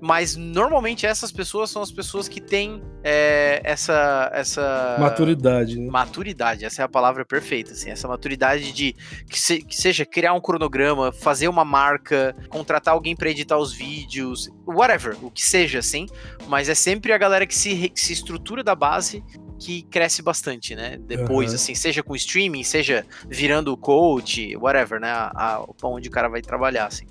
Mas 0.00 0.36
normalmente 0.36 1.06
essas 1.06 1.32
pessoas 1.32 1.70
são 1.70 1.80
as 1.80 1.90
pessoas 1.90 2.28
que 2.28 2.40
têm 2.40 2.82
é, 3.02 3.60
essa, 3.64 4.30
essa. 4.34 4.96
Maturidade, 4.98 5.78
né? 5.78 5.90
Maturidade, 5.90 6.64
essa 6.64 6.82
é 6.82 6.84
a 6.84 6.88
palavra 6.88 7.24
perfeita, 7.24 7.72
assim. 7.72 7.90
Essa 7.90 8.08
maturidade 8.08 8.72
de 8.72 8.94
que, 9.28 9.40
se, 9.40 9.62
que 9.62 9.76
seja 9.76 10.04
criar 10.04 10.34
um 10.34 10.40
cronograma, 10.40 11.12
fazer 11.12 11.48
uma 11.48 11.64
marca, 11.64 12.36
contratar 12.48 12.94
alguém 12.94 13.16
para 13.16 13.30
editar 13.30 13.56
os 13.56 13.72
vídeos, 13.72 14.50
whatever, 14.66 15.16
o 15.24 15.30
que 15.30 15.42
seja, 15.42 15.78
assim. 15.78 16.06
Mas 16.48 16.68
é 16.68 16.74
sempre 16.74 17.12
a 17.12 17.18
galera 17.18 17.46
que 17.46 17.54
se, 17.54 17.88
que 17.88 18.00
se 18.00 18.12
estrutura 18.12 18.62
da 18.62 18.74
base 18.74 19.22
que 19.58 19.82
cresce 19.82 20.20
bastante, 20.20 20.74
né? 20.74 20.98
Depois, 20.98 21.50
uhum. 21.50 21.56
assim, 21.56 21.74
seja 21.74 22.02
com 22.02 22.14
streaming, 22.14 22.62
seja 22.62 23.06
virando 23.28 23.74
coach, 23.76 24.56
whatever, 24.56 25.00
né? 25.00 25.10
A, 25.10 25.32
a, 25.34 25.66
onde 25.84 26.08
o 26.08 26.10
cara 26.10 26.28
vai 26.28 26.42
trabalhar, 26.42 26.86
assim. 26.86 27.06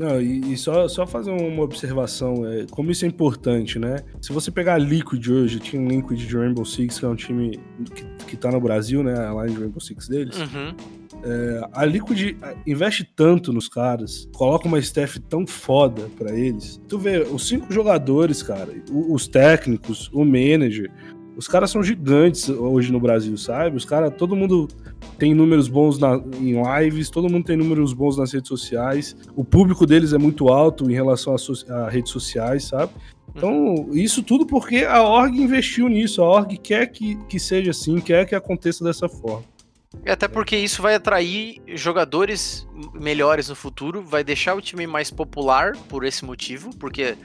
Não, 0.00 0.18
e, 0.18 0.54
e, 0.54 0.56
só, 0.56 0.88
só 0.88 1.06
fazer 1.06 1.30
uma 1.30 1.62
observação, 1.62 2.46
é, 2.46 2.64
como 2.70 2.90
isso 2.90 3.04
é 3.04 3.08
importante, 3.08 3.78
né? 3.78 3.96
Se 4.22 4.32
você 4.32 4.50
pegar 4.50 4.76
a 4.76 4.78
Liquid 4.78 5.28
hoje, 5.28 5.60
tinha 5.60 5.80
um 5.80 5.86
Liquid 5.86 6.18
de 6.18 6.34
Rainbow 6.34 6.64
Six, 6.64 6.98
que 6.98 7.04
é 7.04 7.08
um 7.08 7.14
time 7.14 7.60
que, 7.94 8.04
que 8.28 8.34
tá 8.34 8.50
no 8.50 8.58
Brasil, 8.58 9.02
né? 9.02 9.12
A 9.12 9.44
line 9.44 9.54
de 9.54 9.60
Rainbow 9.60 9.78
Six 9.78 10.08
deles. 10.08 10.38
Uhum. 10.38 10.74
É, 11.22 11.68
a 11.74 11.84
Liquid 11.84 12.34
investe 12.66 13.04
tanto 13.14 13.52
nos 13.52 13.68
caras, 13.68 14.26
coloca 14.34 14.66
uma 14.66 14.78
staff 14.78 15.20
tão 15.20 15.46
foda 15.46 16.08
para 16.16 16.34
eles. 16.34 16.80
Tu 16.88 16.98
vê, 16.98 17.18
os 17.18 17.46
cinco 17.46 17.70
jogadores, 17.70 18.42
cara, 18.42 18.70
os 18.90 19.28
técnicos, 19.28 20.08
o 20.14 20.24
manager, 20.24 20.90
os 21.36 21.46
caras 21.46 21.70
são 21.70 21.82
gigantes 21.82 22.48
hoje 22.48 22.90
no 22.90 22.98
Brasil, 22.98 23.36
sabe? 23.36 23.76
Os 23.76 23.84
caras, 23.84 24.14
todo 24.16 24.34
mundo 24.34 24.66
tem 25.18 25.34
números 25.34 25.68
bons 25.68 25.98
na, 25.98 26.16
em 26.40 26.54
lives, 26.62 27.10
todo 27.10 27.28
mundo 27.28 27.44
tem 27.44 27.56
números 27.56 27.92
bons 27.92 28.16
nas 28.16 28.32
redes 28.32 28.48
sociais. 28.48 29.16
O 29.36 29.44
público 29.44 29.86
deles 29.86 30.12
é 30.12 30.18
muito 30.18 30.48
alto 30.48 30.90
em 30.90 30.94
relação 30.94 31.34
a, 31.34 31.74
a 31.74 31.88
redes 31.88 32.10
sociais, 32.10 32.64
sabe? 32.64 32.92
Então, 33.34 33.88
isso 33.92 34.22
tudo 34.22 34.44
porque 34.44 34.84
a 34.84 35.02
org 35.02 35.40
investiu 35.40 35.88
nisso. 35.88 36.22
A 36.22 36.28
org 36.28 36.56
quer 36.56 36.86
que, 36.86 37.16
que 37.28 37.38
seja 37.38 37.70
assim, 37.70 38.00
quer 38.00 38.26
que 38.26 38.34
aconteça 38.34 38.82
dessa 38.82 39.08
forma. 39.08 39.44
E 40.04 40.10
até 40.10 40.28
porque 40.28 40.56
isso 40.56 40.80
vai 40.80 40.94
atrair 40.94 41.60
jogadores 41.74 42.66
melhores 42.94 43.48
no 43.48 43.56
futuro, 43.56 44.02
vai 44.02 44.22
deixar 44.22 44.54
o 44.54 44.60
time 44.60 44.86
mais 44.86 45.10
popular 45.10 45.76
por 45.88 46.04
esse 46.04 46.24
motivo, 46.24 46.70
porque 46.76 47.16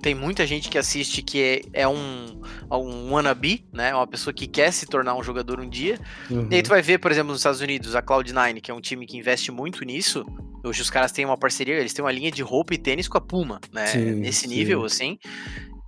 tem 0.00 0.14
muita 0.14 0.46
gente 0.46 0.70
que 0.70 0.78
assiste 0.78 1.20
que 1.20 1.42
é, 1.42 1.82
é 1.82 1.88
um, 1.88 2.40
um 2.70 3.12
wannabe, 3.12 3.66
né? 3.72 3.92
Uma 3.92 4.06
pessoa 4.06 4.32
que 4.32 4.46
quer 4.46 4.72
se 4.72 4.86
tornar 4.86 5.16
um 5.16 5.22
jogador 5.22 5.60
um 5.60 5.68
dia. 5.68 5.98
Uhum. 6.30 6.46
E 6.50 6.54
aí 6.54 6.62
tu 6.62 6.70
vai 6.70 6.80
ver, 6.80 6.98
por 6.98 7.10
exemplo, 7.10 7.32
nos 7.32 7.40
Estados 7.40 7.60
Unidos, 7.60 7.96
a 7.96 8.02
Cloud9, 8.02 8.60
que 8.60 8.70
é 8.70 8.74
um 8.74 8.80
time 8.80 9.04
que 9.04 9.16
investe 9.16 9.50
muito 9.50 9.84
nisso. 9.84 10.24
Hoje 10.64 10.80
os 10.80 10.90
caras 10.90 11.10
têm 11.10 11.24
uma 11.24 11.36
parceria, 11.36 11.74
eles 11.74 11.92
têm 11.92 12.04
uma 12.04 12.12
linha 12.12 12.30
de 12.30 12.40
roupa 12.40 12.72
e 12.72 12.78
tênis 12.78 13.08
com 13.08 13.18
a 13.18 13.20
Puma, 13.20 13.60
né? 13.72 13.86
Sim, 13.86 14.12
Nesse 14.12 14.42
sim. 14.42 14.48
nível, 14.48 14.84
assim. 14.84 15.18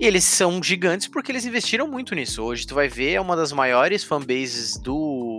E 0.01 0.07
eles 0.07 0.25
são 0.25 0.61
gigantes 0.61 1.07
porque 1.07 1.31
eles 1.31 1.47
investiram 1.47 1.87
muito 1.87 2.15
nisso. 2.15 2.43
Hoje 2.43 2.67
tu 2.67 2.75
vai 2.75 2.89
ver, 2.89 3.13
é 3.13 3.21
uma 3.21 3.37
das 3.37 3.53
maiores 3.53 4.03
fanbases 4.03 4.77
do 4.77 5.34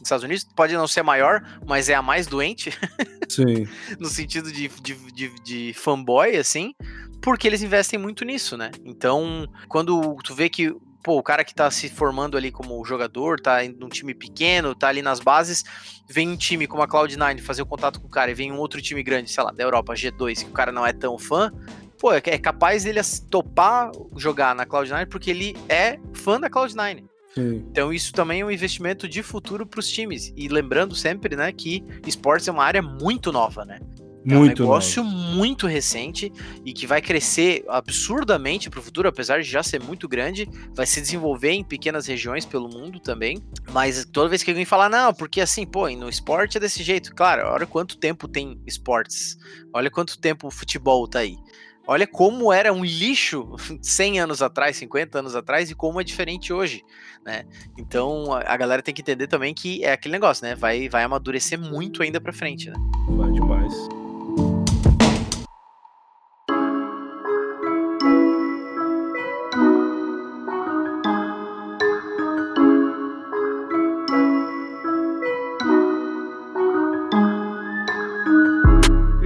nos 0.00 0.06
Estados 0.06 0.24
Unidos, 0.24 0.46
pode 0.56 0.74
não 0.74 0.88
ser 0.88 1.02
maior, 1.02 1.42
mas 1.66 1.88
é 1.88 1.94
a 1.94 2.02
mais 2.02 2.26
doente. 2.26 2.72
Sim. 3.28 3.68
no 4.00 4.08
sentido 4.08 4.50
de, 4.50 4.66
de, 4.68 4.94
de, 5.12 5.34
de, 5.44 5.72
fanboy, 5.74 6.36
assim, 6.36 6.74
porque 7.22 7.46
eles 7.46 7.62
investem 7.62 7.96
muito 7.96 8.24
nisso, 8.24 8.56
né? 8.56 8.72
Então, 8.84 9.48
quando 9.68 10.16
tu 10.24 10.34
vê 10.34 10.48
que 10.48 10.74
pô, 11.02 11.16
o 11.16 11.22
cara 11.22 11.44
que 11.44 11.54
tá 11.54 11.70
se 11.70 11.88
formando 11.88 12.36
ali 12.36 12.50
como 12.50 12.84
jogador, 12.84 13.40
tá 13.40 13.58
num 13.78 13.88
time 13.88 14.14
pequeno, 14.14 14.74
tá 14.74 14.88
ali 14.88 15.00
nas 15.00 15.20
bases, 15.20 15.64
vem 16.08 16.28
um 16.28 16.36
time 16.36 16.66
como 16.66 16.82
a 16.82 16.88
Cloud9 16.88 17.40
fazer 17.40 17.62
o 17.62 17.66
contato 17.66 18.00
com 18.00 18.06
o 18.06 18.10
cara 18.10 18.30
e 18.30 18.34
vem 18.34 18.52
um 18.52 18.58
outro 18.58 18.82
time 18.82 19.02
grande, 19.02 19.30
sei 19.30 19.42
lá, 19.42 19.50
da 19.50 19.62
Europa, 19.62 19.94
G2, 19.94 20.44
que 20.44 20.50
o 20.50 20.52
cara 20.52 20.72
não 20.72 20.84
é 20.84 20.92
tão 20.92 21.18
fã, 21.18 21.52
pô, 21.98 22.12
é, 22.12 22.20
é 22.24 22.38
capaz 22.38 22.84
dele 22.84 23.00
topar 23.30 23.90
jogar 24.16 24.54
na 24.54 24.66
Cloud9 24.66 25.06
porque 25.06 25.30
ele 25.30 25.56
é 25.68 25.98
fã 26.12 26.40
da 26.40 26.50
Cloud9. 26.50 27.04
Sim. 27.34 27.64
Então 27.70 27.92
isso 27.92 28.12
também 28.12 28.40
é 28.40 28.44
um 28.44 28.50
investimento 28.50 29.08
de 29.08 29.22
futuro 29.22 29.66
para 29.66 29.80
os 29.80 29.88
times. 29.88 30.32
E 30.36 30.48
lembrando 30.48 30.94
sempre, 30.94 31.36
né, 31.36 31.52
que 31.52 31.84
esportes 32.06 32.48
é 32.48 32.52
uma 32.52 32.64
área 32.64 32.82
muito 32.82 33.30
nova, 33.30 33.64
né? 33.64 33.78
É 34.26 34.34
muito 34.34 34.62
um 34.62 34.66
negócio 34.66 35.02
novo. 35.02 35.16
muito 35.16 35.66
recente 35.66 36.30
e 36.64 36.74
que 36.74 36.86
vai 36.86 37.00
crescer 37.00 37.64
absurdamente 37.68 38.68
para 38.68 38.78
o 38.78 38.82
futuro, 38.82 39.08
apesar 39.08 39.40
de 39.40 39.48
já 39.48 39.62
ser 39.62 39.82
muito 39.82 40.06
grande, 40.06 40.46
vai 40.74 40.86
se 40.86 41.00
desenvolver 41.00 41.52
em 41.52 41.64
pequenas 41.64 42.06
regiões 42.06 42.44
pelo 42.44 42.68
mundo 42.68 43.00
também. 43.00 43.38
Mas 43.72 44.04
toda 44.04 44.28
vez 44.28 44.42
que 44.42 44.50
alguém 44.50 44.66
falar, 44.66 44.90
não, 44.90 45.14
porque 45.14 45.40
assim, 45.40 45.64
pô, 45.64 45.88
no 45.88 46.08
esporte 46.08 46.58
é 46.58 46.60
desse 46.60 46.82
jeito. 46.82 47.14
Claro, 47.14 47.48
olha 47.48 47.66
quanto 47.66 47.96
tempo 47.96 48.28
tem 48.28 48.60
esportes, 48.66 49.38
olha 49.72 49.90
quanto 49.90 50.18
tempo 50.18 50.48
o 50.48 50.50
futebol 50.50 51.08
tá 51.08 51.20
aí. 51.20 51.36
Olha 51.90 52.06
como 52.06 52.52
era 52.52 52.72
um 52.72 52.84
lixo 52.84 53.56
100 53.82 54.20
anos 54.20 54.40
atrás, 54.40 54.76
50 54.76 55.18
anos 55.18 55.34
atrás 55.34 55.72
e 55.72 55.74
como 55.74 56.00
é 56.00 56.04
diferente 56.04 56.52
hoje, 56.52 56.84
né? 57.26 57.44
Então 57.76 58.32
a 58.32 58.56
galera 58.56 58.80
tem 58.80 58.94
que 58.94 59.02
entender 59.02 59.26
também 59.26 59.52
que 59.52 59.82
é 59.82 59.92
aquele 59.92 60.12
negócio, 60.12 60.46
né? 60.46 60.54
Vai, 60.54 60.88
vai 60.88 61.02
amadurecer 61.02 61.58
muito 61.58 62.00
ainda 62.00 62.20
para 62.20 62.32
frente, 62.32 62.70
né? 62.70 62.76
Vai 63.08 63.32
demais. 63.32 63.99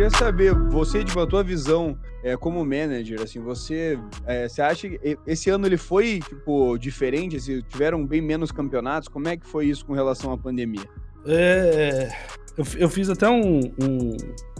Queria 0.05 0.19
saber, 0.19 0.55
você, 0.69 1.03
de 1.03 1.19
a 1.19 1.27
tua 1.27 1.43
visão 1.43 1.99
é, 2.23 2.37
como 2.37 2.63
manager, 2.65 3.23
assim, 3.23 3.41
você, 3.41 3.99
é, 4.27 4.47
você 4.47 4.61
acha 4.61 4.89
que 4.89 5.19
esse 5.27 5.49
ano 5.49 5.67
ele 5.67 5.79
foi, 5.79 6.21
tipo, 6.21 6.77
diferente? 6.77 7.37
Assim, 7.37 7.63
tiveram 7.63 8.05
bem 8.07 8.21
menos 8.21 8.53
campeonatos? 8.53 9.09
Como 9.09 9.29
é 9.29 9.37
que 9.37 9.47
foi 9.47 9.67
isso 9.67 9.87
com 9.87 9.95
relação 9.95 10.31
à 10.31 10.37
pandemia? 10.37 10.85
É, 11.27 12.13
eu, 12.57 12.65
eu 12.77 12.89
fiz 12.91 13.09
até 13.09 13.31
um, 13.31 13.61
um, 13.61 14.17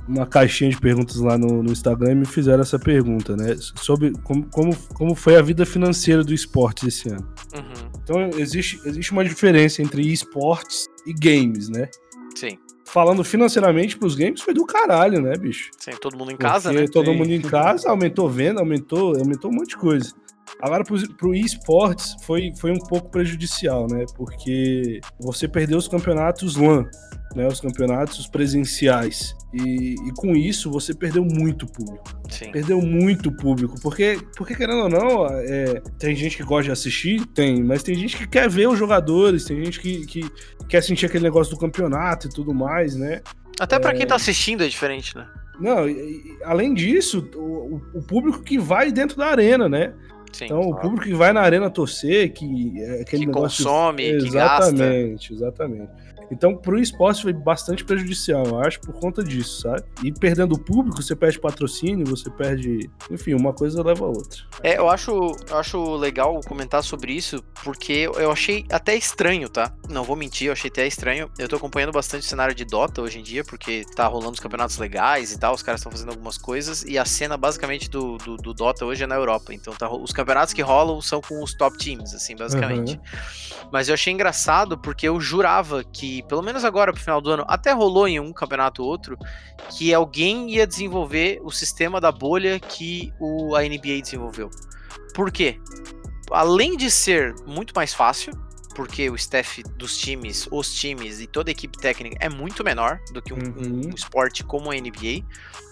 uma 0.09 0.27
caixinha 0.27 0.71
de 0.71 0.81
perguntas 0.81 1.17
lá 1.17 1.37
no, 1.37 1.63
no, 1.63 1.71
Instagram 1.73 2.13
e 2.13 2.15
me 2.15 2.27
fizeram 2.27 2.63
essa 2.63 2.79
pergunta, 2.79 3.37
né? 3.37 3.55
Sobre 3.59 4.13
como, 4.23 4.47
como, 4.47 4.75
como 4.95 5.15
foi 5.15 5.37
a 5.37 5.43
vida 5.43 5.67
financeira 5.67 6.25
do 6.25 6.33
esporte 6.33 6.89
esse 6.89 7.11
ano. 7.11 7.29
Uhum. 7.55 7.91
Então, 8.03 8.31
existe, 8.39 8.81
existe 8.87 9.13
uma 9.13 9.25
diferença 9.25 9.83
entre 9.83 10.11
esportes 10.11 10.87
e 11.07 11.13
games, 11.13 11.69
né? 11.69 11.89
Sim 12.35 12.64
falando 12.85 13.25
financeiramente 13.25 13.97
pros 13.97 14.15
games, 14.15 14.41
foi 14.41 14.55
do 14.55 14.65
caralho, 14.67 15.21
né, 15.21 15.37
bicho? 15.37 15.71
Sim, 15.79 15.93
todo 16.01 16.17
mundo 16.17 16.33
em 16.33 16.37
casa, 16.37 16.71
Porque 16.71 16.83
né? 16.83 16.89
Todo 16.93 17.11
Sim. 17.11 17.17
mundo 17.17 17.33
em 17.33 17.41
casa, 17.41 17.91
aumentou 17.91 18.29
venda, 18.29 18.61
aumentou, 18.61 19.17
aumentou 19.17 19.51
um 19.51 19.55
monte 19.55 19.71
de 19.71 19.77
coisa. 19.77 20.13
Agora, 20.61 20.85
pro, 20.85 21.15
pro 21.17 21.35
esportes, 21.35 22.15
foi, 22.23 22.53
foi 22.57 22.71
um 22.71 22.79
pouco 22.79 23.11
prejudicial, 23.11 23.87
né? 23.91 24.05
Porque 24.17 25.01
você 25.19 25.49
perdeu 25.49 25.79
os 25.79 25.89
campeonatos 25.89 26.57
LAN, 26.57 26.89
né, 27.35 27.47
os 27.47 27.61
campeonatos 27.61 28.27
presenciais. 28.27 29.37
E, 29.53 29.95
e, 29.95 30.13
com 30.17 30.35
isso 30.35 30.71
você 30.71 30.93
perdeu 30.95 31.25
muito 31.25 31.67
público. 31.67 32.05
Sim. 32.29 32.51
Perdeu 32.51 32.81
muito 32.81 33.31
público. 33.31 33.81
Porque, 33.81 34.19
porque 34.37 34.55
querendo 34.55 34.83
ou 34.83 34.89
não, 34.89 35.27
é, 35.27 35.81
tem 35.99 36.15
gente 36.15 36.37
que 36.37 36.43
gosta 36.43 36.65
de 36.65 36.71
assistir, 36.73 37.25
tem, 37.27 37.63
mas 37.63 37.83
tem 37.83 37.95
gente 37.95 38.17
que 38.17 38.27
quer 38.27 38.49
ver 38.49 38.69
os 38.69 38.79
jogadores, 38.79 39.45
tem 39.45 39.65
gente 39.65 39.81
que, 39.81 40.07
que 40.07 40.31
quer 40.69 40.83
sentir 40.83 41.07
aquele 41.07 41.25
negócio 41.25 41.55
do 41.55 41.61
campeonato 41.61 42.27
e 42.27 42.31
tudo 42.31 42.53
mais, 42.53 42.97
né? 42.97 43.23
Até 43.61 43.79
para 43.79 43.93
é... 43.93 43.95
quem 43.95 44.07
tá 44.07 44.17
assistindo 44.17 44.65
é 44.65 44.69
diferente, 44.69 45.17
né? 45.17 45.27
Não, 45.61 45.89
e, 45.89 46.37
além 46.45 46.75
disso, 46.75 47.29
o, 47.37 47.81
o, 47.95 48.03
público 48.03 48.43
que 48.43 48.59
vai 48.59 48.91
dentro 48.91 49.17
da 49.17 49.27
arena, 49.27 49.69
né? 49.69 49.93
Sim, 50.33 50.47
então, 50.47 50.63
claro. 50.63 50.77
o 50.77 50.81
público 50.81 51.07
que 51.07 51.15
vai 51.15 51.33
na 51.33 51.41
arena 51.41 51.71
torcer, 51.71 52.33
que 52.33 52.83
é 52.83 53.03
aquele 53.03 53.23
que 53.23 53.27
negócio. 53.29 53.65
consome, 53.65 54.19
que 54.19 54.31
gasta. 54.31 54.75
Exatamente, 54.75 55.33
exatamente. 55.33 55.93
Então, 56.31 56.57
pro 56.57 56.79
esporte 56.79 57.23
foi 57.23 57.33
bastante 57.33 57.85
prejudicial, 57.85 58.45
eu 58.47 58.61
acho, 58.61 58.81
por 58.81 58.95
conta 58.95 59.23
disso, 59.23 59.63
sabe? 59.63 59.83
E 60.03 60.13
perdendo 60.13 60.55
o 60.55 60.59
público, 60.59 61.03
você 61.03 61.15
perde 61.15 61.39
patrocínio, 61.39 62.07
você 62.07 62.31
perde. 62.31 62.91
Enfim, 63.11 63.35
uma 63.35 63.53
coisa 63.53 63.83
leva 63.83 64.05
a 64.05 64.09
outra. 64.09 64.43
É, 64.63 64.79
eu 64.79 64.89
acho, 64.89 65.13
eu 65.49 65.57
acho 65.59 65.97
legal 65.97 66.41
comentar 66.47 66.83
sobre 66.83 67.13
isso, 67.13 67.43
porque 67.63 68.09
eu 68.17 68.31
achei 68.31 68.65
até 68.71 68.95
estranho, 68.95 69.49
tá? 69.49 69.73
Não 69.89 70.05
vou 70.05 70.17
mentir, 70.17 70.49
eu 70.49 70.53
achei 70.53 70.71
até 70.71 70.87
estranho. 70.87 71.31
Eu 71.39 71.49
tô 71.49 71.57
acompanhando 71.57 71.93
bastante 71.93 72.23
o 72.23 72.27
cenário 72.27 72.55
de 72.55 72.65
Dota 72.65 73.03
hoje 73.03 73.19
em 73.19 73.23
dia, 73.23 73.45
porque 73.45 73.85
tá 73.95 74.07
rolando 74.07 74.33
os 74.33 74.41
campeonatos 74.41 74.79
legais 74.79 75.33
e 75.33 75.39
tal, 75.39 75.55
os 75.55 75.63
caras 75.63 75.81
estão 75.81 75.93
fazendo 75.93 76.11
algumas 76.11 76.39
coisas, 76.39 76.85
e 76.85 76.99
a 76.99 77.05
cena 77.05 77.37
basicamente 77.37 77.89
do, 77.89 78.17
do, 78.19 78.37
do, 78.37 78.55
Dota 78.55 78.85
hoje 78.85 79.05
é 79.05 79.07
na 79.07 79.15
Europa. 79.15 79.53
Então, 79.53 79.75
tá, 79.75 79.91
os 79.91 80.13
campeonatos 80.13 80.55
que 80.55 80.63
rolam 80.63 81.01
são 81.01 81.21
com 81.21 81.43
os 81.43 81.55
top 81.55 81.77
teams, 81.79 82.15
assim, 82.15 82.37
basicamente. 82.37 82.95
Uhum. 82.95 83.69
Mas 83.73 83.89
eu 83.89 83.95
achei 83.95 84.13
engraçado 84.13 84.79
porque 84.79 85.09
eu 85.09 85.21
jurava 85.21 85.83
que 85.85 86.14
pelo 86.23 86.43
menos 86.43 86.65
agora 86.65 86.93
pro 86.93 87.03
final 87.03 87.21
do 87.21 87.31
ano, 87.31 87.45
até 87.49 87.73
rolou 87.73 88.09
em 88.09 88.21
um 88.21 88.33
campeonato 88.33 88.83
ou 88.83 88.89
outro, 88.89 89.19
que 89.71 89.93
alguém 89.93 90.51
ia 90.51 90.67
desenvolver 90.67 91.41
o 91.43 91.51
sistema 91.51 92.01
da 92.01 92.13
bolha 92.13 92.59
que 92.59 93.13
o, 93.19 93.55
a 93.55 93.63
NBA 93.63 94.01
desenvolveu. 94.03 94.51
Por 95.15 95.31
quê? 95.31 95.61
Além 96.31 96.77
de 96.77 96.91
ser 96.91 97.35
muito 97.47 97.73
mais 97.75 97.93
fácil, 97.93 98.33
porque 98.75 99.09
o 99.09 99.15
staff 99.15 99.63
dos 99.77 99.97
times, 99.97 100.49
os 100.51 100.75
times 100.75 101.21
e 101.21 101.27
toda 101.27 101.51
a 101.51 101.53
equipe 101.53 101.79
técnica 101.79 102.17
é 102.21 102.29
muito 102.29 102.65
menor 102.65 103.01
do 103.13 103.23
que 103.23 103.33
um, 103.33 103.39
uhum. 103.39 103.83
um, 103.87 103.91
esporte 103.91 104.43
como 104.43 104.71
a 104.71 104.75
NBA, 104.75 105.25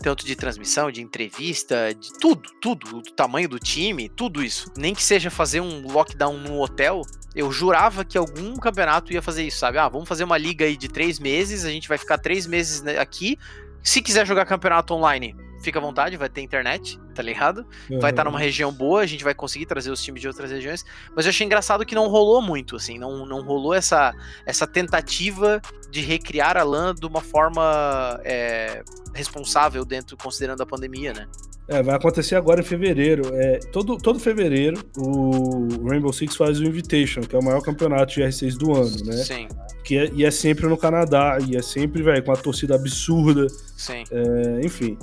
tanto 0.03 0.25
de 0.25 0.37
transmissão, 0.37 0.91
de 0.91 1.03
entrevista, 1.03 1.93
de 1.95 2.13
tudo, 2.19 2.51
tudo, 2.61 2.99
o 2.99 3.03
tamanho 3.03 3.49
do 3.49 3.59
time, 3.59 4.09
tudo 4.09 4.43
isso. 4.43 4.71
Nem 4.77 4.95
que 4.95 5.03
seja 5.03 5.31
fazer 5.31 5.61
um 5.61 5.87
lockdown 5.91 6.39
no 6.39 6.61
hotel, 6.61 7.03
eu 7.35 7.51
jurava 7.51 8.05
que 8.05 8.17
algum 8.17 8.55
campeonato 8.57 9.13
ia 9.13 9.23
fazer 9.23 9.45
isso, 9.45 9.59
sabe? 9.59 9.79
Ah, 9.79 9.89
vamos 9.89 10.09
fazer 10.09 10.25
uma 10.25 10.39
liga 10.39 10.65
aí 10.65 10.77
de 10.77 10.89
três 10.89 11.19
meses, 11.19 11.65
a 11.65 11.71
gente 11.71 11.89
vai 11.89 11.99
ficar 11.99 12.19
três 12.19 12.47
meses 12.47 12.83
né, 12.83 12.99
aqui. 12.99 13.39
Se 13.83 14.01
quiser 14.01 14.27
jogar 14.27 14.47
campeonato 14.47 14.95
online, 14.95 15.35
fica 15.63 15.79
à 15.79 15.83
vontade, 15.83 16.17
vai 16.17 16.29
ter 16.29 16.41
internet, 16.41 16.99
tá 17.15 17.23
ligado? 17.23 17.67
Uhum. 17.91 18.01
Vai 18.01 18.11
estar 18.11 18.25
numa 18.25 18.39
região 18.39 18.73
boa, 18.73 19.01
a 19.01 19.07
gente 19.07 19.25
vai 19.25 19.35
conseguir 19.35 19.67
trazer 19.67 19.91
os 19.91 20.03
times 20.03 20.21
de 20.21 20.29
outras 20.29 20.51
regiões. 20.51 20.85
Mas 21.15 21.25
eu 21.25 21.31
achei 21.31 21.47
engraçado 21.47 21.87
que 21.87 21.95
não 21.95 22.09
rolou 22.09 22.43
muito, 22.43 22.77
assim, 22.77 22.99
não, 22.99 23.25
não 23.25 23.43
rolou 23.43 23.75
essa, 23.75 24.15
essa 24.45 24.67
tentativa 24.67 25.61
de 25.91 26.01
recriar 26.01 26.57
a 26.57 26.63
LAN 26.63 26.95
de 26.95 27.07
uma 27.07 27.21
forma 27.21 28.21
é, 28.25 28.83
responsável 29.15 29.85
dentro, 29.85 30.17
considerando 30.17 30.63
a 30.63 30.67
pandemia, 30.67 31.13
né? 31.13 31.29
É, 31.69 31.83
vai 31.83 31.95
acontecer 31.95 32.35
agora 32.35 32.61
em 32.61 32.65
fevereiro. 32.65 33.35
É, 33.35 33.59
todo, 33.71 33.97
todo 33.97 34.19
fevereiro, 34.19 34.83
o 34.97 35.89
Rainbow 35.89 36.13
Six 36.13 36.37
faz 36.37 36.61
o 36.61 36.65
Invitation, 36.65 37.21
que 37.21 37.37
é 37.37 37.39
o 37.39 37.43
maior 37.43 37.63
campeonato 37.63 38.15
de 38.15 38.21
R6 38.21 38.57
do 38.57 38.75
ano, 38.75 39.05
né? 39.05 39.17
Sim. 39.17 39.49
Que 39.85 39.99
é, 39.99 40.11
e 40.13 40.25
é 40.25 40.31
sempre 40.31 40.67
no 40.67 40.77
Canadá, 40.77 41.39
e 41.47 41.57
é 41.57 41.63
sempre, 41.63 42.03
velho, 42.03 42.23
com 42.25 42.31
uma 42.31 42.37
torcida 42.37 42.75
absurda. 42.75 43.47
Sim. 43.77 44.05
É, 44.11 44.67
enfim. 44.67 44.99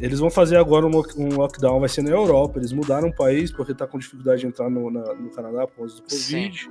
Eles 0.00 0.18
vão 0.18 0.30
fazer 0.30 0.56
agora 0.56 0.86
um, 0.86 0.90
lockdown, 1.36 1.80
vai 1.80 1.88
ser 1.88 2.02
na 2.02 2.10
Europa. 2.10 2.58
Eles 2.58 2.72
mudaram 2.72 3.08
o 3.08 3.14
país 3.14 3.52
porque 3.52 3.74
tá 3.74 3.86
com 3.86 3.98
dificuldade 3.98 4.40
de 4.40 4.46
entrar 4.46 4.68
no, 4.68 4.90
na, 4.90 5.14
no 5.14 5.30
Canadá 5.30 5.66
por 5.66 5.76
causa 5.76 5.96
do 5.96 6.02
Covid. 6.02 6.70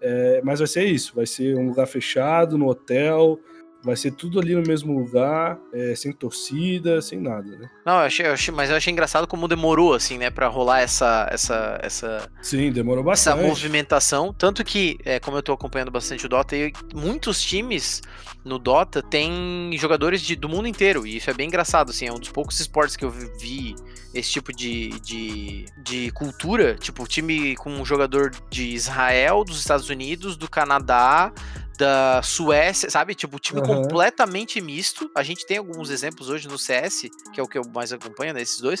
É, 0.00 0.40
mas 0.42 0.58
vai 0.58 0.66
ser 0.66 0.84
isso, 0.84 1.14
vai 1.14 1.26
ser 1.26 1.56
um 1.56 1.68
lugar 1.68 1.86
fechado, 1.86 2.58
no 2.58 2.68
hotel, 2.68 3.38
Vai 3.82 3.96
ser 3.96 4.12
tudo 4.12 4.38
ali 4.38 4.54
no 4.54 4.62
mesmo 4.62 4.96
lugar, 4.96 5.58
é, 5.72 5.94
sem 5.96 6.12
torcida, 6.12 7.02
sem 7.02 7.20
nada, 7.20 7.56
né? 7.56 7.68
Não, 7.84 7.94
eu 7.94 8.00
achei, 8.00 8.26
eu 8.26 8.32
achei, 8.32 8.54
mas 8.54 8.70
eu 8.70 8.76
achei 8.76 8.92
engraçado 8.92 9.26
como 9.26 9.48
demorou, 9.48 9.92
assim, 9.94 10.16
né, 10.18 10.30
pra 10.30 10.46
rolar 10.46 10.80
essa. 10.80 11.28
essa, 11.32 11.80
essa 11.82 12.30
Sim, 12.40 12.70
demorou 12.70 13.02
bastante. 13.02 13.38
Essa 13.38 13.48
movimentação. 13.48 14.32
Tanto 14.32 14.64
que, 14.64 14.98
é, 15.04 15.18
como 15.18 15.36
eu 15.36 15.42
tô 15.42 15.52
acompanhando 15.52 15.90
bastante 15.90 16.26
o 16.26 16.28
Dota, 16.28 16.56
e 16.56 16.72
muitos 16.94 17.42
times 17.42 18.02
no 18.44 18.58
Dota 18.58 19.02
têm 19.02 19.70
jogadores 19.76 20.20
de, 20.22 20.36
do 20.36 20.48
mundo 20.48 20.68
inteiro. 20.68 21.06
E 21.06 21.16
isso 21.16 21.28
é 21.28 21.34
bem 21.34 21.48
engraçado, 21.48 21.90
assim, 21.90 22.06
é 22.06 22.12
um 22.12 22.18
dos 22.18 22.30
poucos 22.30 22.60
esportes 22.60 22.96
que 22.96 23.04
eu 23.04 23.10
vi 23.10 23.74
esse 24.14 24.30
tipo 24.30 24.52
de, 24.52 24.90
de, 25.00 25.66
de 25.78 26.10
cultura. 26.12 26.76
Tipo, 26.76 27.06
time 27.06 27.56
com 27.56 27.70
um 27.70 27.84
jogador 27.84 28.30
de 28.50 28.68
Israel, 28.68 29.44
dos 29.44 29.58
Estados 29.58 29.88
Unidos, 29.88 30.36
do 30.36 30.48
Canadá 30.48 31.32
da 31.82 32.22
Suécia, 32.22 32.88
sabe? 32.88 33.12
Tipo, 33.12 33.40
time 33.40 33.60
uhum. 33.60 33.66
completamente 33.66 34.60
misto. 34.60 35.10
A 35.16 35.22
gente 35.24 35.44
tem 35.44 35.58
alguns 35.58 35.90
exemplos 35.90 36.28
hoje 36.28 36.46
no 36.46 36.56
CS, 36.56 37.08
que 37.32 37.40
é 37.40 37.42
o 37.42 37.48
que 37.48 37.58
eu 37.58 37.64
mais 37.74 37.92
acompanho, 37.92 38.32
né? 38.32 38.40
Esses 38.40 38.60
dois. 38.60 38.80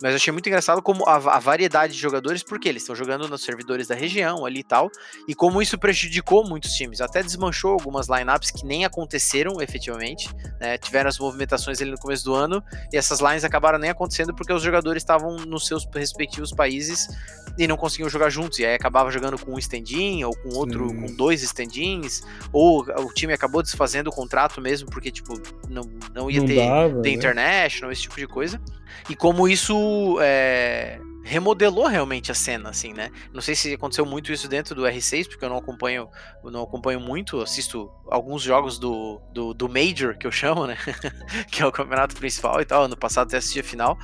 Mas 0.00 0.12
eu 0.12 0.16
achei 0.16 0.32
muito 0.32 0.48
engraçado 0.48 0.80
como 0.80 1.06
a, 1.06 1.16
a 1.16 1.38
variedade 1.38 1.92
de 1.92 1.98
jogadores, 1.98 2.42
porque 2.42 2.66
eles 2.66 2.82
estão 2.82 2.96
jogando 2.96 3.28
nos 3.28 3.42
servidores 3.42 3.86
da 3.86 3.94
região 3.94 4.46
ali 4.46 4.60
e 4.60 4.64
tal. 4.64 4.90
E 5.28 5.34
como 5.34 5.60
isso 5.60 5.76
prejudicou 5.76 6.42
muitos 6.48 6.72
times. 6.72 7.02
Até 7.02 7.22
desmanchou 7.22 7.72
algumas 7.72 8.08
lineups 8.08 8.50
que 8.50 8.64
nem 8.64 8.86
aconteceram 8.86 9.60
efetivamente. 9.60 10.34
Né? 10.58 10.78
Tiveram 10.78 11.10
as 11.10 11.18
movimentações 11.18 11.82
ali 11.82 11.90
no 11.90 11.98
começo 11.98 12.24
do 12.24 12.34
ano. 12.34 12.64
E 12.90 12.96
essas 12.96 13.20
lines 13.20 13.44
acabaram 13.44 13.78
nem 13.78 13.90
acontecendo 13.90 14.34
porque 14.34 14.54
os 14.54 14.62
jogadores 14.62 15.02
estavam 15.02 15.36
nos 15.36 15.66
seus 15.66 15.86
respectivos 15.94 16.50
países 16.50 17.08
e 17.58 17.66
não 17.66 17.76
conseguiam 17.76 18.08
jogar 18.08 18.30
juntos. 18.30 18.58
E 18.58 18.64
aí 18.64 18.74
acabava 18.74 19.10
jogando 19.10 19.38
com 19.38 19.52
um 19.52 19.58
stand-in 19.58 20.24
ou 20.24 20.34
com 20.34 20.48
outro, 20.54 20.88
Sim. 20.88 20.96
com 20.96 21.14
dois 21.14 21.42
stand-ins 21.42 22.22
ou 22.52 22.82
o 22.82 23.12
time 23.12 23.32
acabou 23.32 23.62
desfazendo 23.62 24.08
o 24.08 24.12
contrato 24.12 24.60
mesmo, 24.60 24.88
porque, 24.90 25.10
tipo, 25.10 25.40
não, 25.68 25.82
não 26.14 26.30
ia 26.30 26.40
não 26.40 26.46
ter, 26.46 26.56
dava, 26.56 27.02
ter 27.02 27.10
né? 27.10 27.14
international, 27.14 27.92
esse 27.92 28.02
tipo 28.02 28.16
de 28.16 28.26
coisa. 28.26 28.60
E 29.08 29.16
como 29.16 29.48
isso 29.48 30.18
é, 30.20 31.00
remodelou 31.28 31.86
realmente 31.86 32.32
a 32.32 32.34
cena, 32.34 32.70
assim, 32.70 32.94
né? 32.94 33.10
Não 33.34 33.42
sei 33.42 33.54
se 33.54 33.74
aconteceu 33.74 34.06
muito 34.06 34.32
isso 34.32 34.48
dentro 34.48 34.74
do 34.74 34.82
R6, 34.82 35.28
porque 35.28 35.44
eu 35.44 35.50
não 35.50 35.58
acompanho, 35.58 36.08
eu 36.42 36.50
não 36.50 36.62
acompanho 36.62 36.98
muito, 36.98 37.40
assisto 37.42 37.90
alguns 38.10 38.42
jogos 38.42 38.78
do, 38.78 39.20
do, 39.32 39.52
do 39.52 39.68
Major, 39.68 40.16
que 40.16 40.26
eu 40.26 40.32
chamo, 40.32 40.66
né? 40.66 40.78
que 41.52 41.62
é 41.62 41.66
o 41.66 41.72
campeonato 41.72 42.16
principal 42.16 42.60
e 42.62 42.64
tal. 42.64 42.84
Ano 42.84 42.96
passado 42.96 43.26
até 43.26 43.36
assisti 43.36 43.60
a 43.60 43.64
final. 43.64 43.98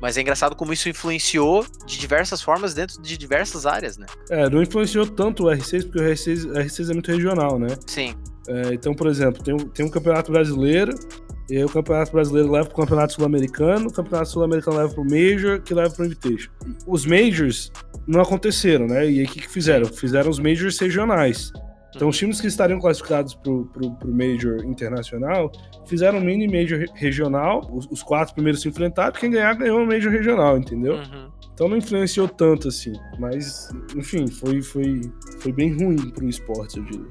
Mas 0.00 0.16
é 0.16 0.20
engraçado 0.20 0.54
como 0.54 0.72
isso 0.72 0.88
influenciou 0.88 1.64
de 1.86 1.98
diversas 1.98 2.42
formas 2.42 2.74
dentro 2.74 3.00
de 3.00 3.16
diversas 3.16 3.66
áreas, 3.66 3.96
né? 3.96 4.06
É, 4.30 4.48
não 4.48 4.62
influenciou 4.62 5.06
tanto 5.06 5.44
o 5.44 5.46
R6, 5.46 5.84
porque 5.84 5.98
o 5.98 6.02
R6, 6.02 6.52
R6 6.52 6.90
é 6.90 6.92
muito 6.92 7.10
regional, 7.10 7.58
né? 7.58 7.68
Sim. 7.86 8.14
É, 8.48 8.74
então, 8.74 8.94
por 8.94 9.06
exemplo, 9.08 9.42
tem, 9.42 9.56
tem 9.56 9.86
um 9.86 9.90
campeonato 9.90 10.30
brasileiro, 10.30 10.94
e 11.48 11.56
aí 11.56 11.64
o 11.64 11.68
campeonato 11.68 12.12
brasileiro 12.12 12.50
leva 12.50 12.66
pro 12.66 12.76
campeonato 12.76 13.14
sul-americano, 13.14 13.88
o 13.88 13.92
campeonato 13.92 14.30
sul-americano 14.30 14.78
leva 14.78 14.94
pro 14.94 15.04
Major, 15.04 15.60
que 15.60 15.72
leva 15.72 15.90
pro 15.94 16.04
Invitation. 16.04 16.50
Os 16.86 17.06
Majors 17.06 17.72
não 18.06 18.20
aconteceram, 18.20 18.86
né? 18.86 19.08
E 19.08 19.20
aí 19.20 19.24
o 19.24 19.28
que, 19.28 19.40
que 19.40 19.48
fizeram? 19.48 19.86
Fizeram 19.86 20.30
os 20.30 20.38
Majors 20.38 20.78
regionais. 20.78 21.52
Então, 21.96 22.08
os 22.10 22.16
times 22.16 22.40
que 22.40 22.46
estariam 22.46 22.78
classificados 22.78 23.34
para 23.34 23.50
o 23.50 23.96
Major 24.06 24.62
internacional 24.64 25.50
fizeram 25.86 26.18
um 26.18 26.20
mini 26.20 26.46
Major 26.46 26.84
regional. 26.94 27.66
Os, 27.72 27.88
os, 27.90 28.02
quatro 28.02 28.34
primeiros 28.34 28.60
se 28.60 28.68
enfrentaram. 28.68 29.12
Quem 29.12 29.30
ganhar, 29.30 29.54
ganhou 29.54 29.82
o 29.82 29.86
Major 29.86 30.12
regional, 30.12 30.58
entendeu? 30.58 30.96
Uhum. 30.96 31.30
Então, 31.54 31.68
não 31.68 31.76
influenciou 31.78 32.28
tanto 32.28 32.68
assim. 32.68 32.92
Mas, 33.18 33.70
enfim, 33.96 34.26
foi, 34.28 34.60
foi, 34.60 35.00
foi 35.40 35.52
bem 35.52 35.74
ruim 35.74 36.10
para 36.10 36.24
o 36.24 36.28
esporte, 36.28 36.76
eu 36.76 36.84
diria. 36.84 37.06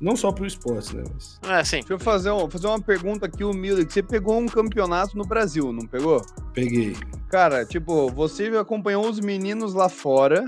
Não 0.00 0.14
só 0.14 0.30
pro 0.30 0.46
esporte, 0.46 0.94
né? 0.94 1.02
Mas... 1.12 1.40
É, 1.42 1.64
sim. 1.64 1.78
Deixa 1.78 1.94
eu 1.94 1.98
fazer, 1.98 2.30
um, 2.30 2.48
fazer 2.48 2.68
uma 2.68 2.80
pergunta 2.80 3.26
aqui 3.26 3.42
humilde. 3.42 3.92
Você 3.92 4.02
pegou 4.02 4.38
um 4.38 4.46
campeonato 4.46 5.18
no 5.18 5.24
Brasil, 5.24 5.72
não 5.72 5.84
pegou? 5.86 6.22
Peguei. 6.54 6.94
Cara, 7.28 7.66
tipo, 7.66 8.08
você 8.10 8.46
acompanhou 8.56 9.08
os 9.08 9.18
meninos 9.18 9.74
lá 9.74 9.88
fora 9.88 10.44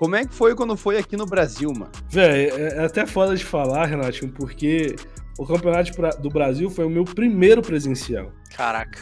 como 0.00 0.16
é 0.16 0.24
que 0.24 0.34
foi 0.34 0.54
quando 0.54 0.78
foi 0.78 0.96
aqui 0.96 1.14
no 1.14 1.26
Brasil, 1.26 1.70
mano? 1.74 1.92
Véi, 2.08 2.48
é, 2.48 2.78
é 2.78 2.84
até 2.86 3.04
foda 3.04 3.36
de 3.36 3.44
falar, 3.44 3.84
Renatinho, 3.84 4.32
porque 4.32 4.96
o 5.38 5.44
campeonato 5.44 5.92
do 6.22 6.30
Brasil 6.30 6.70
foi 6.70 6.86
o 6.86 6.88
meu 6.88 7.04
primeiro 7.04 7.60
presencial. 7.60 8.32
Caraca. 8.56 8.98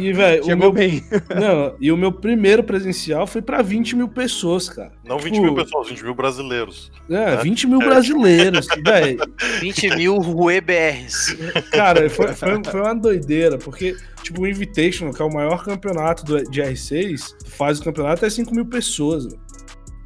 E, 0.00 0.10
velho, 0.14 0.44
o 0.50 0.56
meu 0.56 0.72
bem. 0.72 1.04
Não, 1.28 1.76
e 1.78 1.92
o 1.92 1.96
meu 1.96 2.10
primeiro 2.10 2.64
presencial 2.64 3.26
foi 3.26 3.42
pra 3.42 3.60
20 3.60 3.96
mil 3.96 4.08
pessoas, 4.08 4.70
cara. 4.70 4.92
Não 5.04 5.18
20 5.18 5.34
tipo... 5.34 5.44
mil 5.44 5.54
pessoas, 5.54 5.90
20 5.90 6.04
mil 6.04 6.14
brasileiros. 6.14 6.90
É, 7.10 7.12
né? 7.12 7.36
20 7.42 7.66
mil 7.66 7.78
brasileiros, 7.80 8.66
velho. 8.82 9.20
20 9.60 9.96
mil 9.96 10.16
UEBRs. 10.16 11.36
Cara, 11.70 12.08
foi, 12.08 12.28
foi, 12.28 12.64
foi, 12.64 12.80
uma 12.80 12.94
doideira, 12.94 13.58
porque, 13.58 13.94
tipo, 14.22 14.40
o 14.40 14.46
Invitational, 14.46 15.12
que 15.12 15.20
é 15.20 15.24
o 15.26 15.32
maior 15.32 15.62
campeonato 15.62 16.24
do, 16.24 16.42
de 16.44 16.62
R6, 16.62 17.34
faz 17.46 17.78
o 17.78 17.84
campeonato 17.84 18.24
até 18.24 18.30
5 18.30 18.54
mil 18.54 18.64
pessoas, 18.64 19.28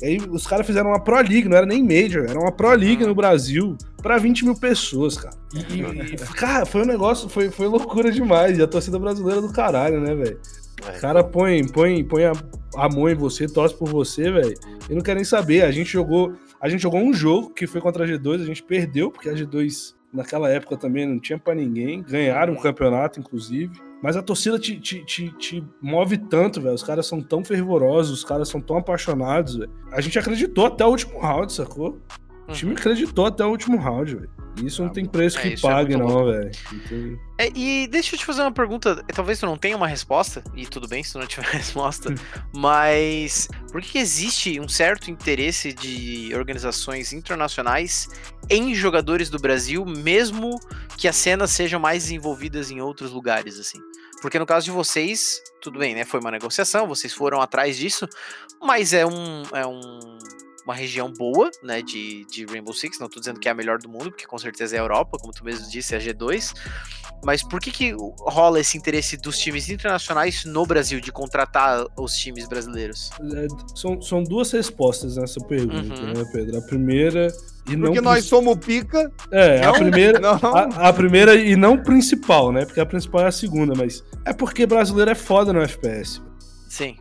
Aí 0.02 0.18
os 0.30 0.46
caras 0.46 0.66
fizeram 0.66 0.90
uma 0.90 1.00
Pro 1.00 1.16
League, 1.16 1.48
não 1.48 1.56
era 1.56 1.66
nem 1.66 1.82
Major, 1.82 2.26
era 2.28 2.38
uma 2.38 2.52
Pro 2.52 2.74
League 2.74 3.06
no 3.06 3.14
Brasil 3.14 3.76
pra 4.02 4.18
20 4.18 4.44
mil 4.44 4.54
pessoas, 4.54 5.16
cara. 5.16 5.34
E, 5.54 5.80
e, 5.80 6.16
cara, 6.34 6.66
foi 6.66 6.82
um 6.82 6.86
negócio, 6.86 7.28
foi, 7.28 7.50
foi 7.50 7.66
loucura 7.66 8.10
demais. 8.10 8.58
E 8.58 8.62
a 8.62 8.66
torcida 8.66 8.98
brasileira 8.98 9.40
do 9.40 9.52
caralho, 9.52 10.00
né, 10.00 10.14
velho? 10.14 10.38
O 10.82 11.00
cara 11.00 11.24
põe, 11.24 11.66
põe, 11.66 12.04
põe 12.04 12.24
a, 12.24 12.32
a 12.76 12.88
mão 12.88 13.08
em 13.08 13.14
você, 13.14 13.46
torce 13.46 13.74
por 13.74 13.88
você, 13.88 14.30
velho. 14.30 14.54
E 14.90 14.94
não 14.94 15.00
quer 15.00 15.14
nem 15.14 15.24
saber. 15.24 15.62
A 15.62 15.70
gente 15.70 15.90
jogou. 15.90 16.34
A 16.60 16.68
gente 16.68 16.82
jogou 16.82 17.00
um 17.00 17.12
jogo 17.12 17.50
que 17.50 17.66
foi 17.66 17.80
contra 17.80 18.04
a 18.04 18.06
G2, 18.06 18.42
a 18.42 18.46
gente 18.46 18.62
perdeu, 18.62 19.10
porque 19.10 19.28
a 19.28 19.34
G2 19.34 19.94
naquela 20.14 20.48
época 20.48 20.76
também 20.76 21.04
não 21.06 21.18
tinha 21.18 21.38
para 21.38 21.54
ninguém. 21.54 22.02
Ganharam 22.02 22.54
o 22.54 22.60
campeonato, 22.60 23.18
inclusive. 23.18 23.78
Mas 24.02 24.16
a 24.16 24.22
torcida 24.22 24.58
te, 24.58 24.78
te, 24.78 25.04
te, 25.04 25.30
te 25.38 25.64
move 25.80 26.16
tanto, 26.16 26.60
velho. 26.60 26.74
Os 26.74 26.82
caras 26.82 27.06
são 27.06 27.20
tão 27.20 27.44
fervorosos, 27.44 28.18
os 28.18 28.24
caras 28.24 28.48
são 28.48 28.60
tão 28.60 28.76
apaixonados, 28.76 29.56
velho. 29.56 29.70
A 29.90 30.00
gente 30.00 30.18
acreditou 30.18 30.66
até 30.66 30.84
o 30.84 30.90
último 30.90 31.18
round, 31.18 31.52
sacou? 31.52 31.98
O 32.48 32.52
time 32.52 32.72
uhum. 32.72 32.78
acreditou 32.78 33.26
até 33.26 33.44
o 33.44 33.48
último 33.48 33.76
round, 33.78 34.14
velho. 34.14 34.30
Isso 34.62 34.82
não 34.82 34.90
ah, 34.90 34.92
tem 34.92 35.04
preço 35.04 35.38
é, 35.38 35.42
que 35.42 35.48
é 35.54 35.56
pague, 35.56 35.94
é 35.94 35.96
não, 35.96 36.26
velho. 36.26 36.50
Tem... 36.88 37.20
É, 37.38 37.50
e 37.54 37.88
deixa 37.88 38.14
eu 38.14 38.18
te 38.18 38.24
fazer 38.24 38.42
uma 38.42 38.52
pergunta. 38.52 39.02
Talvez 39.14 39.40
tu 39.40 39.46
não 39.46 39.58
tenha 39.58 39.76
uma 39.76 39.88
resposta, 39.88 40.44
e 40.54 40.66
tudo 40.66 40.86
bem 40.86 41.02
se 41.02 41.12
tu 41.12 41.18
não 41.18 41.26
tiver 41.26 41.46
resposta, 41.50 42.14
mas 42.54 43.48
por 43.72 43.82
que 43.82 43.98
existe 43.98 44.60
um 44.60 44.68
certo 44.68 45.10
interesse 45.10 45.72
de 45.72 46.32
organizações 46.34 47.12
internacionais 47.12 48.08
em 48.48 48.74
jogadores 48.74 49.28
do 49.28 49.38
Brasil, 49.38 49.84
mesmo 49.84 50.60
que 50.96 51.08
as 51.08 51.16
cenas 51.16 51.50
sejam 51.50 51.80
mais 51.80 52.04
desenvolvidas 52.04 52.70
em 52.70 52.80
outros 52.80 53.10
lugares, 53.10 53.58
assim? 53.58 53.78
Porque 54.22 54.38
no 54.38 54.46
caso 54.46 54.64
de 54.64 54.70
vocês, 54.70 55.42
tudo 55.60 55.78
bem, 55.78 55.94
né? 55.94 56.04
Foi 56.04 56.18
uma 56.18 56.30
negociação, 56.30 56.86
vocês 56.86 57.12
foram 57.12 57.42
atrás 57.42 57.76
disso, 57.76 58.08
mas 58.62 58.92
é 58.92 59.04
um. 59.04 59.42
É 59.52 59.66
um 59.66 59.98
uma 60.64 60.74
região 60.74 61.12
boa, 61.12 61.50
né, 61.62 61.82
de, 61.82 62.24
de 62.26 62.44
Rainbow 62.46 62.72
Six, 62.72 62.98
não 62.98 63.08
tô 63.08 63.20
dizendo 63.20 63.38
que 63.38 63.48
é 63.48 63.52
a 63.52 63.54
melhor 63.54 63.78
do 63.78 63.88
mundo, 63.88 64.10
porque 64.10 64.26
com 64.26 64.38
certeza 64.38 64.76
é 64.76 64.78
a 64.78 64.82
Europa, 64.82 65.18
como 65.18 65.32
tu 65.32 65.44
mesmo 65.44 65.68
disse, 65.68 65.94
é 65.94 65.98
a 65.98 66.00
G2, 66.00 66.54
mas 67.24 67.42
por 67.42 67.60
que 67.60 67.70
que 67.70 67.94
rola 68.20 68.60
esse 68.60 68.76
interesse 68.76 69.16
dos 69.16 69.38
times 69.38 69.68
internacionais 69.68 70.44
no 70.44 70.64
Brasil, 70.64 71.00
de 71.00 71.12
contratar 71.12 71.84
os 71.98 72.14
times 72.16 72.48
brasileiros? 72.48 73.10
É, 73.34 73.46
são, 73.74 74.00
são 74.00 74.22
duas 74.22 74.50
respostas 74.52 75.16
nessa 75.16 75.40
pergunta, 75.40 76.00
uhum. 76.00 76.12
né, 76.12 76.24
Pedro? 76.32 76.58
A 76.58 76.62
primeira 76.62 77.28
e 77.68 77.76
Porque 77.76 78.00
nós 78.00 78.26
somos 78.26 78.58
pica. 78.58 79.10
É, 79.30 79.62
não, 79.62 79.70
a 79.70 79.72
primeira, 79.72 80.30
a, 80.30 80.88
a, 80.88 80.92
primeira 80.92 81.34
e 81.34 81.56
não 81.56 81.82
principal, 81.82 82.52
né? 82.52 82.66
Porque 82.66 82.80
a 82.80 82.84
principal 82.84 83.22
é 83.22 83.28
a 83.28 83.32
segunda, 83.32 83.72
mas 83.74 84.04
é 84.26 84.34
porque 84.34 84.66
brasileiro 84.66 85.10
é 85.10 85.14
foda 85.14 85.52
no 85.52 85.62
FPS. 85.62 86.20
Sim. 86.68 86.96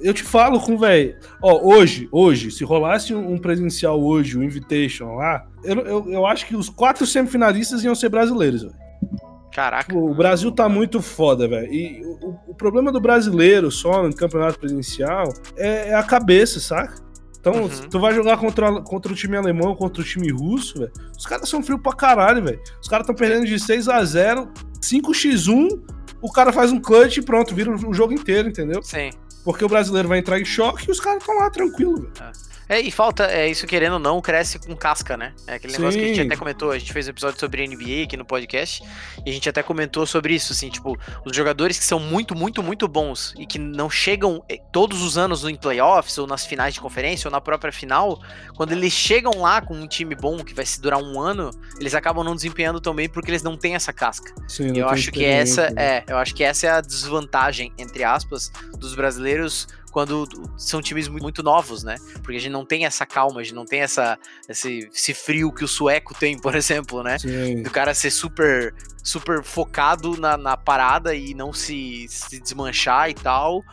Eu 0.00 0.12
te 0.12 0.22
falo 0.22 0.60
com, 0.60 0.76
velho. 0.76 1.16
Ó, 1.42 1.74
hoje, 1.74 2.08
hoje, 2.12 2.50
se 2.50 2.64
rolasse 2.64 3.14
um 3.14 3.38
presencial 3.38 4.00
hoje, 4.02 4.36
o 4.36 4.40
um 4.40 4.42
Invitation 4.42 5.14
lá, 5.14 5.46
eu, 5.64 5.76
eu, 5.80 6.12
eu 6.12 6.26
acho 6.26 6.46
que 6.46 6.54
os 6.54 6.68
quatro 6.68 7.06
semifinalistas 7.06 7.82
iam 7.82 7.94
ser 7.94 8.08
brasileiros, 8.08 8.62
velho. 8.62 8.74
Caraca. 9.52 9.96
O 9.96 10.14
Brasil 10.14 10.52
tá 10.52 10.68
muito 10.68 11.00
foda, 11.00 11.48
velho. 11.48 11.72
E 11.72 12.02
o, 12.04 12.36
o, 12.48 12.54
problema 12.54 12.92
do 12.92 13.00
brasileiro 13.00 13.70
só 13.70 14.02
no 14.02 14.14
campeonato 14.14 14.58
presencial 14.58 15.32
é, 15.56 15.88
é 15.88 15.94
a 15.94 16.02
cabeça, 16.02 16.60
saca? 16.60 17.02
Então, 17.40 17.62
uhum. 17.62 17.68
tu 17.88 17.98
vai 17.98 18.12
jogar 18.12 18.36
contra, 18.36 18.82
contra 18.82 19.12
o 19.12 19.14
time 19.14 19.36
alemão, 19.36 19.74
contra 19.74 20.02
o 20.02 20.04
time 20.04 20.30
russo, 20.30 20.80
velho. 20.80 20.92
Os 21.16 21.24
caras 21.24 21.48
são 21.48 21.62
frios 21.62 21.80
pra 21.80 21.92
caralho, 21.94 22.44
velho. 22.44 22.60
Os 22.82 22.88
caras 22.88 23.04
estão 23.04 23.14
perdendo 23.14 23.46
de 23.46 23.58
6 23.58 23.88
a 23.88 24.04
0 24.04 24.52
5x1 24.80 25.68
o 26.20 26.32
cara 26.32 26.52
faz 26.52 26.72
um 26.72 26.80
clutch 26.80 27.18
e 27.18 27.22
pronto, 27.22 27.54
vira 27.54 27.70
o 27.70 27.94
jogo 27.94 28.12
inteiro, 28.12 28.48
entendeu? 28.48 28.82
Sim. 28.82 29.10
Porque 29.46 29.64
o 29.64 29.68
brasileiro 29.68 30.08
vai 30.08 30.18
entrar 30.18 30.40
em 30.40 30.44
choque 30.44 30.88
e 30.88 30.90
os 30.90 30.98
caras 30.98 31.22
estão 31.22 31.36
lá 31.38 31.48
tranquilo. 31.48 32.10
É, 32.68 32.80
e 32.80 32.90
falta, 32.90 33.26
é 33.26 33.48
isso 33.48 33.66
querendo 33.66 33.94
ou 33.94 33.98
não, 33.98 34.20
cresce 34.20 34.58
com 34.58 34.74
casca, 34.74 35.16
né? 35.16 35.32
É 35.46 35.54
aquele 35.54 35.72
Sim. 35.72 35.78
negócio 35.78 36.00
que 36.00 36.04
a 36.04 36.08
gente 36.08 36.20
até 36.20 36.36
comentou, 36.36 36.70
a 36.72 36.78
gente 36.78 36.92
fez 36.92 37.06
um 37.06 37.10
episódio 37.10 37.38
sobre 37.38 37.66
NBA 37.66 38.04
aqui 38.04 38.16
no 38.16 38.24
podcast, 38.24 38.82
e 39.24 39.30
a 39.30 39.32
gente 39.32 39.48
até 39.48 39.62
comentou 39.62 40.04
sobre 40.06 40.34
isso, 40.34 40.52
assim, 40.52 40.68
tipo, 40.68 40.96
os 41.24 41.36
jogadores 41.36 41.78
que 41.78 41.84
são 41.84 42.00
muito, 42.00 42.34
muito, 42.34 42.62
muito 42.62 42.88
bons 42.88 43.34
e 43.38 43.46
que 43.46 43.58
não 43.58 43.88
chegam 43.88 44.42
eh, 44.48 44.58
todos 44.72 45.02
os 45.02 45.16
anos 45.16 45.44
em 45.44 45.54
playoffs, 45.54 46.18
ou 46.18 46.26
nas 46.26 46.44
finais 46.44 46.74
de 46.74 46.80
conferência, 46.80 47.28
ou 47.28 47.32
na 47.32 47.40
própria 47.40 47.72
final, 47.72 48.20
quando 48.56 48.72
eles 48.72 48.92
chegam 48.92 49.40
lá 49.40 49.60
com 49.60 49.74
um 49.74 49.86
time 49.86 50.14
bom 50.14 50.38
que 50.38 50.54
vai 50.54 50.66
se 50.66 50.80
durar 50.80 51.00
um 51.00 51.20
ano, 51.20 51.50
eles 51.78 51.94
acabam 51.94 52.24
não 52.24 52.34
desempenhando 52.34 52.80
tão 52.80 52.94
bem 52.94 53.08
porque 53.08 53.30
eles 53.30 53.42
não 53.42 53.56
têm 53.56 53.74
essa 53.74 53.92
casca. 53.92 54.32
Sim, 54.48 54.76
eu 54.76 54.88
acho 54.88 55.12
que 55.12 55.24
essa 55.24 55.70
né? 55.70 55.98
é, 55.98 56.04
eu 56.08 56.16
acho 56.16 56.34
que 56.34 56.42
essa 56.42 56.66
é 56.66 56.70
a 56.70 56.80
desvantagem, 56.80 57.72
entre 57.78 58.02
aspas, 58.02 58.50
dos 58.78 58.94
brasileiros 58.94 59.68
quando 59.96 60.28
são 60.58 60.82
times 60.82 61.08
muito 61.08 61.42
novos, 61.42 61.82
né? 61.82 61.96
Porque 62.16 62.36
a 62.36 62.38
gente 62.38 62.52
não 62.52 62.66
tem 62.66 62.84
essa 62.84 63.06
calma, 63.06 63.40
a 63.40 63.42
gente 63.42 63.54
não 63.54 63.64
tem 63.64 63.80
essa, 63.80 64.18
esse, 64.46 64.90
esse 64.92 65.14
frio 65.14 65.50
que 65.50 65.64
o 65.64 65.68
sueco 65.68 66.14
tem, 66.14 66.38
por 66.38 66.52
exemplo, 66.54 67.02
né? 67.02 67.18
Sim. 67.18 67.62
Do 67.62 67.70
cara 67.70 67.94
ser 67.94 68.10
super 68.10 68.74
super 69.02 69.42
focado 69.42 70.20
na, 70.20 70.36
na 70.36 70.54
parada 70.54 71.14
e 71.14 71.32
não 71.32 71.50
se, 71.50 72.04
se 72.10 72.38
desmanchar 72.38 73.08
e 73.08 73.14
tal, 73.14 73.64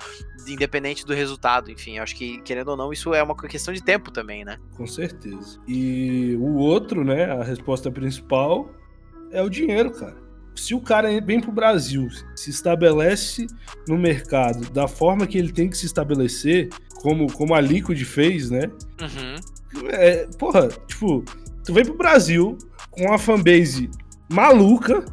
independente 0.47 1.05
do 1.05 1.13
resultado. 1.13 1.69
Enfim, 1.69 1.99
acho 1.99 2.15
que, 2.15 2.41
querendo 2.43 2.69
ou 2.69 2.78
não, 2.78 2.93
isso 2.93 3.13
é 3.13 3.21
uma 3.21 3.36
questão 3.36 3.74
de 3.74 3.84
tempo 3.84 4.09
também, 4.09 4.45
né? 4.45 4.57
Com 4.78 4.88
certeza. 4.88 5.59
E 5.67 6.38
o 6.39 6.55
outro, 6.55 7.03
né? 7.03 7.26
A 7.34 7.43
resposta 7.43 7.91
principal 7.91 8.74
é 9.30 9.41
o 9.41 9.49
dinheiro, 9.49 9.91
cara 9.91 10.22
se 10.56 10.74
o 10.74 10.82
cara 10.82 11.10
vem 11.22 11.39
pro 11.39 11.51
Brasil, 11.51 12.08
se 12.36 12.49
estabelece 12.49 13.47
no 13.88 13.97
mercado 13.97 14.70
da 14.72 14.88
forma 14.88 15.28
que 15.28 15.38
ele 15.38 15.51
tem 15.51 15.70
que 15.70 15.78
se 15.78 15.86
estabelecer, 15.86 16.70
como, 17.01 17.32
como 17.32 17.54
a 17.54 17.62
Liquid 17.62 18.01
fez, 18.04 18.49
né? 18.49 18.70
Uhum. 19.01 19.89
É, 19.89 20.28
porra, 20.38 20.70
tipo, 20.88 21.24
tu 21.66 21.74
vem 21.74 21.84
pro 21.84 21.97
Brasil 21.97 22.58
com 22.91 23.06
uma 23.06 23.18
fanbase 23.18 23.89
maluca, 24.30 25.04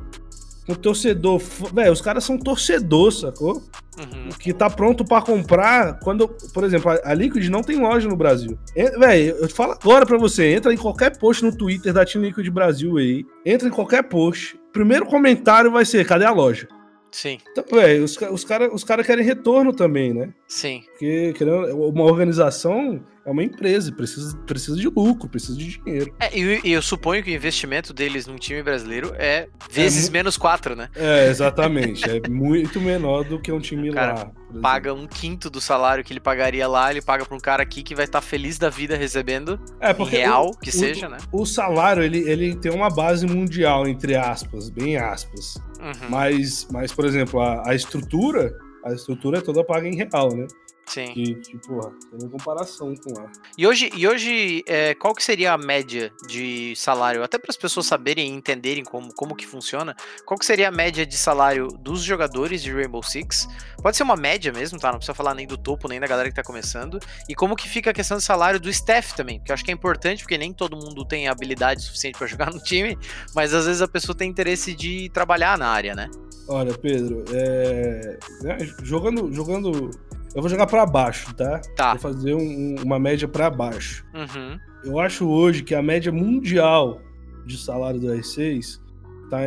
com 0.67 0.75
torcedor. 0.75 1.41
Velho, 1.73 1.93
os 1.93 2.01
caras 2.01 2.25
são 2.25 2.39
torcedor, 2.39 3.11
sacou? 3.13 3.63
Uhum. 3.99 4.29
Que 4.39 4.53
tá 4.53 4.71
pronto 4.71 5.05
para 5.05 5.23
comprar. 5.23 5.99
Quando, 6.01 6.29
por 6.55 6.65
exemplo, 6.65 6.93
a 7.03 7.15
Liquid 7.15 7.49
não 7.49 7.63
tem 7.63 7.81
loja 7.81 8.09
no 8.09 8.17
Brasil. 8.17 8.59
Velho, 8.75 9.37
eu 9.37 9.49
falo 9.49 9.73
agora 9.73 10.07
pra 10.07 10.17
você: 10.17 10.55
entra 10.55 10.73
em 10.73 10.77
qualquer 10.77 11.19
post 11.19 11.45
no 11.45 11.55
Twitter 11.55 11.93
da 11.93 12.05
Team 12.05 12.25
Liquid 12.25 12.49
Brasil 12.49 12.97
aí. 12.99 13.25
Entra 13.45 13.69
em 13.69 13.73
qualquer 13.73 14.05
post 14.05 14.60
primeiro 14.73 15.07
comentário 15.07 15.71
vai 15.71 15.85
ser: 15.85 16.07
cadê 16.07 16.25
a 16.25 16.33
loja? 16.33 16.69
Sim. 17.11 17.39
Então, 17.51 17.65
velho, 17.71 18.05
os, 18.05 18.17
os 18.17 18.45
caras 18.45 18.71
os 18.73 18.85
cara 18.85 19.03
querem 19.03 19.25
retorno 19.25 19.73
também, 19.73 20.15
né? 20.15 20.33
Sim. 20.47 20.85
Porque 20.91 21.33
querendo, 21.37 21.77
uma 21.77 22.05
organização 22.05 23.01
é 23.25 23.31
uma 23.31 23.45
empresa, 23.45 23.93
precisa, 23.93 24.37
precisa 24.47 24.77
de 24.77 24.89
lucro, 24.89 25.29
precisa 25.29 25.57
de 25.57 25.79
dinheiro. 25.79 26.15
É, 26.19 26.37
e, 26.37 26.61
e 26.65 26.73
eu 26.73 26.81
suponho 26.81 27.23
que 27.23 27.31
o 27.31 27.35
investimento 27.35 27.93
deles 27.93 28.27
num 28.27 28.37
time 28.37 28.63
brasileiro 28.63 29.13
é 29.17 29.49
vezes 29.71 30.09
é 30.09 30.11
menos 30.11 30.37
quatro, 30.37 30.75
né? 30.75 30.89
É, 30.95 31.29
exatamente. 31.29 32.05
é 32.09 32.29
muito 32.29 32.81
menor 32.81 33.25
do 33.25 33.41
que 33.41 33.53
um 33.53 33.61
time 33.61 33.93
cara, 33.93 34.15
lá. 34.15 34.61
Paga 34.61 34.95
um 34.95 35.07
quinto 35.07 35.51
do 35.51 35.61
salário 35.61 36.03
que 36.03 36.13
ele 36.13 36.21
pagaria 36.21 36.67
lá, 36.67 36.91
ele 36.91 37.03
paga 37.03 37.25
pra 37.27 37.37
um 37.37 37.41
cara 37.41 37.63
aqui 37.63 37.83
que 37.83 37.95
vai 37.95 38.07
estar 38.07 38.21
tá 38.21 38.27
feliz 38.27 38.59
da 38.59 38.71
vida 38.71 38.97
recebendo. 38.97 39.61
É, 39.81 39.93
porque 39.93 40.17
real, 40.17 40.49
o, 40.49 40.59
que 40.59 40.71
o, 40.71 40.73
seja, 40.73 41.09
né? 41.09 41.19
O 41.31 41.45
salário, 41.45 42.03
ele, 42.03 42.19
ele 42.29 42.57
tem 42.57 42.73
uma 42.73 42.89
base 42.89 43.27
mundial, 43.27 43.87
entre 43.87 44.17
aspas, 44.17 44.71
bem 44.71 44.97
aspas. 44.97 45.57
Uhum. 45.79 46.09
Mas, 46.09 46.67
mas, 46.71 46.93
por 46.93 47.05
exemplo, 47.05 47.41
a, 47.41 47.69
a 47.69 47.75
estrutura, 47.75 48.55
a 48.85 48.93
estrutura 48.93 49.39
é 49.39 49.41
toda 49.41 49.63
paga 49.63 49.87
em 49.87 49.95
real, 49.95 50.35
né? 50.35 50.47
Sim. 50.91 51.13
Que, 51.13 51.35
tipo, 51.37 51.81
tem 52.19 52.29
comparação 52.29 52.93
com 52.97 53.15
lá. 53.15 53.31
E 53.57 53.65
hoje, 53.65 53.91
e 53.95 54.09
hoje 54.09 54.65
é, 54.67 54.93
qual 54.93 55.15
que 55.15 55.23
seria 55.23 55.53
a 55.53 55.59
média 55.59 56.13
de 56.27 56.75
salário? 56.75 57.23
Até 57.23 57.39
para 57.39 57.51
as 57.51 57.57
pessoas 57.57 57.87
saberem 57.87 58.33
e 58.33 58.37
entenderem 58.37 58.83
como, 58.83 59.15
como 59.15 59.37
que 59.37 59.47
funciona. 59.47 59.95
Qual 60.27 60.37
que 60.37 60.45
seria 60.45 60.67
a 60.67 60.73
média 60.73 61.07
de 61.07 61.17
salário 61.17 61.69
dos 61.69 62.03
jogadores 62.03 62.61
de 62.61 62.73
Rainbow 62.73 63.05
Six? 63.05 63.47
Pode 63.81 63.97
ser 63.97 64.03
uma 64.03 64.17
média 64.17 64.53
mesmo, 64.53 64.81
tá? 64.81 64.91
Não 64.91 64.99
precisa 64.99 65.15
falar 65.15 65.33
nem 65.33 65.47
do 65.47 65.57
topo, 65.57 65.87
nem 65.87 66.01
da 66.01 66.09
galera 66.09 66.29
que 66.29 66.35
tá 66.35 66.43
começando. 66.43 66.99
E 67.29 67.37
como 67.37 67.55
que 67.55 67.69
fica 67.69 67.91
a 67.91 67.95
questão 67.95 68.17
de 68.17 68.25
salário 68.25 68.59
do 68.59 68.69
staff 68.69 69.15
também? 69.15 69.41
Que 69.45 69.53
eu 69.53 69.55
acho 69.55 69.65
que 69.65 69.71
é 69.71 69.75
importante, 69.75 70.25
porque 70.25 70.37
nem 70.37 70.53
todo 70.53 70.77
mundo 70.77 71.05
tem 71.05 71.29
habilidade 71.29 71.83
suficiente 71.83 72.19
para 72.19 72.27
jogar 72.29 72.53
no 72.53 72.59
time, 72.59 72.99
mas 73.33 73.55
às 73.55 73.67
vezes 73.67 73.81
a 73.81 73.87
pessoa 73.87 74.17
tem 74.17 74.29
interesse 74.29 74.75
de 74.75 75.09
trabalhar 75.11 75.57
na 75.57 75.69
área, 75.69 75.95
né? 75.95 76.11
Olha, 76.49 76.77
Pedro, 76.77 77.25
é... 77.33 78.19
Né, 78.43 78.59
jogando, 78.83 79.33
jogando 79.33 79.91
eu 80.35 80.41
vou 80.41 80.49
jogar 80.49 80.67
para 80.67 80.87
baixo, 80.87 81.35
tá? 81.35 81.61
Tá. 81.77 81.91
Vou 81.91 82.13
fazer 82.13 82.35
um, 82.35 82.77
uma 82.83 82.99
média 82.99 83.27
para 83.27 83.51
baixo. 83.51 84.05
Uhum. 84.15 84.59
Eu 84.85 84.99
acho 84.99 85.29
hoje 85.29 85.63
que 85.63 85.75
a 85.75 85.83
média 85.83 86.13
mundial 86.13 87.01
de 87.47 87.59
salário 87.59 88.01
do 88.01 88.07
R6 88.09 88.81
tá 89.29 89.39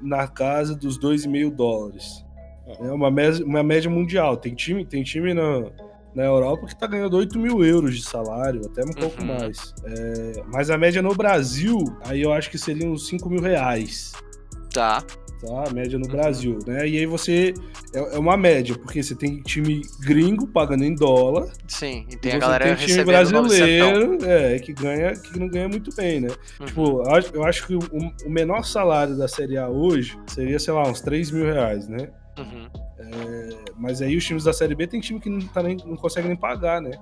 na 0.00 0.26
casa 0.26 0.74
dos 0.74 0.98
2,5 0.98 1.54
dólares. 1.54 2.24
É 2.80 2.90
uma 2.90 3.10
média, 3.10 3.44
uma 3.44 3.62
média 3.62 3.90
mundial. 3.90 4.36
Tem 4.36 4.54
time, 4.54 4.84
tem 4.84 5.02
time 5.02 5.34
na, 5.34 5.70
na 6.14 6.24
Europa 6.24 6.66
que 6.66 6.78
tá 6.78 6.86
ganhando 6.86 7.16
8 7.16 7.38
mil 7.38 7.64
euros 7.64 7.96
de 7.96 8.02
salário, 8.02 8.62
até 8.64 8.82
um 8.82 8.92
pouco 8.92 9.20
uhum. 9.20 9.26
mais. 9.26 9.74
É, 9.84 10.42
mas 10.52 10.70
a 10.70 10.78
média 10.78 11.02
no 11.02 11.14
Brasil, 11.14 11.78
aí 12.04 12.22
eu 12.22 12.32
acho 12.32 12.50
que 12.50 12.58
seria 12.58 12.88
uns 12.88 13.08
5 13.08 13.28
mil 13.28 13.42
reais. 13.42 14.12
Tá. 14.72 15.02
Tá? 15.40 15.68
A 15.68 15.72
média 15.72 15.98
no 15.98 16.06
uhum. 16.06 16.12
Brasil, 16.12 16.58
né? 16.66 16.88
E 16.88 16.98
aí 16.98 17.06
você 17.06 17.54
é, 17.94 18.16
é, 18.16 18.18
uma 18.18 18.36
média, 18.36 18.76
porque 18.76 19.02
você 19.02 19.14
tem 19.14 19.40
time 19.40 19.82
gringo 20.00 20.46
pagando 20.46 20.84
em 20.84 20.94
dólar. 20.94 21.48
Sim, 21.66 22.06
e 22.10 22.16
tem 22.16 22.32
e 22.32 22.34
a 22.36 22.38
galera 22.38 22.76
tem 22.76 22.86
time 22.86 23.04
brasileiro, 23.04 24.18
é, 24.24 24.58
que 24.58 24.72
ganha, 24.72 25.12
que 25.12 25.38
não 25.38 25.48
ganha 25.48 25.68
muito 25.68 25.94
bem, 25.94 26.20
né? 26.20 26.28
Uhum. 26.60 26.66
Tipo, 26.66 27.02
eu 27.32 27.44
acho 27.44 27.66
que 27.66 27.74
o, 27.74 27.80
o, 28.24 28.30
menor 28.30 28.64
salário 28.64 29.16
da 29.16 29.28
Série 29.28 29.56
A 29.56 29.68
hoje 29.68 30.18
seria, 30.26 30.58
sei 30.58 30.72
lá, 30.74 30.82
uns 30.82 31.00
3 31.00 31.30
mil 31.30 31.44
reais, 31.44 31.88
né? 31.88 32.08
Uhum. 32.42 32.68
É, 32.98 33.72
mas 33.76 34.02
aí 34.02 34.16
os 34.16 34.24
times 34.24 34.44
da 34.44 34.52
Série 34.52 34.74
B 34.74 34.86
tem 34.86 35.00
time 35.00 35.20
que 35.20 35.28
não, 35.28 35.40
tá 35.48 35.62
nem, 35.62 35.76
não 35.84 35.96
consegue 35.96 36.28
nem 36.28 36.36
pagar, 36.36 36.80
né? 36.80 36.92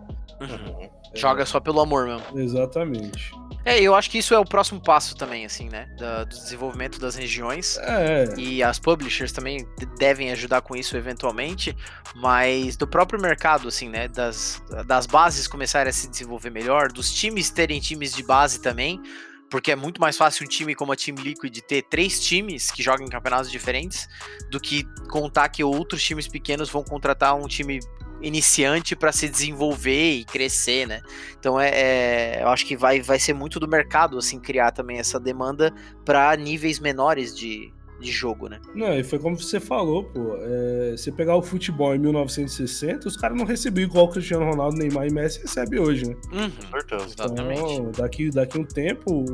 Uhum. 0.40 0.88
Joga 1.14 1.44
só 1.44 1.58
pelo 1.58 1.80
amor 1.80 2.06
mesmo. 2.06 2.38
Exatamente. 2.38 3.32
É, 3.64 3.80
eu 3.80 3.94
acho 3.94 4.10
que 4.10 4.18
isso 4.18 4.32
é 4.32 4.38
o 4.38 4.44
próximo 4.44 4.80
passo 4.80 5.16
também, 5.16 5.44
assim, 5.44 5.68
né? 5.68 5.88
Da, 5.98 6.24
do 6.24 6.30
desenvolvimento 6.30 6.98
das 7.00 7.16
regiões. 7.16 7.76
É. 7.78 8.24
E 8.38 8.62
as 8.62 8.78
publishers 8.78 9.32
também 9.32 9.66
devem 9.98 10.30
ajudar 10.30 10.60
com 10.60 10.76
isso 10.76 10.96
eventualmente, 10.96 11.76
mas 12.14 12.76
do 12.76 12.86
próprio 12.86 13.20
mercado, 13.20 13.68
assim, 13.68 13.88
né? 13.88 14.08
Das, 14.08 14.62
das 14.86 15.06
bases 15.06 15.46
começarem 15.46 15.90
a 15.90 15.92
se 15.92 16.08
desenvolver 16.08 16.50
melhor, 16.50 16.92
dos 16.92 17.12
times 17.12 17.50
terem 17.50 17.80
times 17.80 18.14
de 18.14 18.22
base 18.22 18.60
também, 18.62 19.02
porque 19.50 19.72
é 19.72 19.76
muito 19.76 20.00
mais 20.00 20.16
fácil 20.16 20.44
um 20.44 20.48
time 20.48 20.74
como 20.74 20.92
a 20.92 20.96
Team 20.96 21.16
Liquid 21.16 21.58
ter 21.60 21.82
três 21.82 22.20
times 22.20 22.70
que 22.70 22.82
jogam 22.82 23.06
em 23.06 23.10
campeonatos 23.10 23.50
diferentes 23.50 24.08
do 24.50 24.60
que 24.60 24.84
contar 25.10 25.48
que 25.48 25.64
outros 25.64 26.02
times 26.02 26.28
pequenos 26.28 26.68
vão 26.68 26.82
contratar 26.82 27.34
um 27.34 27.46
time 27.46 27.80
iniciante 28.20 28.96
para 28.96 29.12
se 29.12 29.28
desenvolver 29.28 30.12
e 30.12 30.24
crescer, 30.24 30.86
né? 30.86 31.00
Então 31.38 31.58
é, 31.58 31.70
é, 31.70 32.42
eu 32.42 32.48
acho 32.48 32.66
que 32.66 32.76
vai, 32.76 33.00
vai 33.00 33.18
ser 33.18 33.32
muito 33.32 33.60
do 33.60 33.68
mercado 33.68 34.18
assim 34.18 34.40
criar 34.40 34.72
também 34.72 34.98
essa 34.98 35.20
demanda 35.20 35.72
para 36.04 36.34
níveis 36.36 36.80
menores 36.80 37.34
de, 37.36 37.72
de 38.00 38.12
jogo, 38.12 38.48
né? 38.48 38.60
Não, 38.74 38.92
e 38.94 39.02
foi 39.02 39.18
como 39.18 39.36
você 39.38 39.58
falou, 39.58 40.04
pô. 40.04 40.36
É, 40.40 40.96
você 40.96 41.10
pegar 41.10 41.36
o 41.36 41.42
futebol 41.42 41.94
em 41.94 41.98
1960, 41.98 43.08
os 43.08 43.16
caras 43.16 43.36
não 43.36 43.44
recebiam 43.44 43.84
igual 43.84 44.06
o 44.06 44.08
Cristiano 44.08 44.44
Ronaldo, 44.44 44.76
Neymar 44.76 45.06
e 45.06 45.12
Messi 45.12 45.40
recebe 45.40 45.78
hoje, 45.78 46.08
né? 46.08 46.14
Uhum. 46.32 46.50
Então, 46.76 46.98
exatamente. 46.98 47.98
daqui, 47.98 48.30
daqui 48.30 48.58
um 48.58 48.64
tempo, 48.64 49.12
o, 49.12 49.24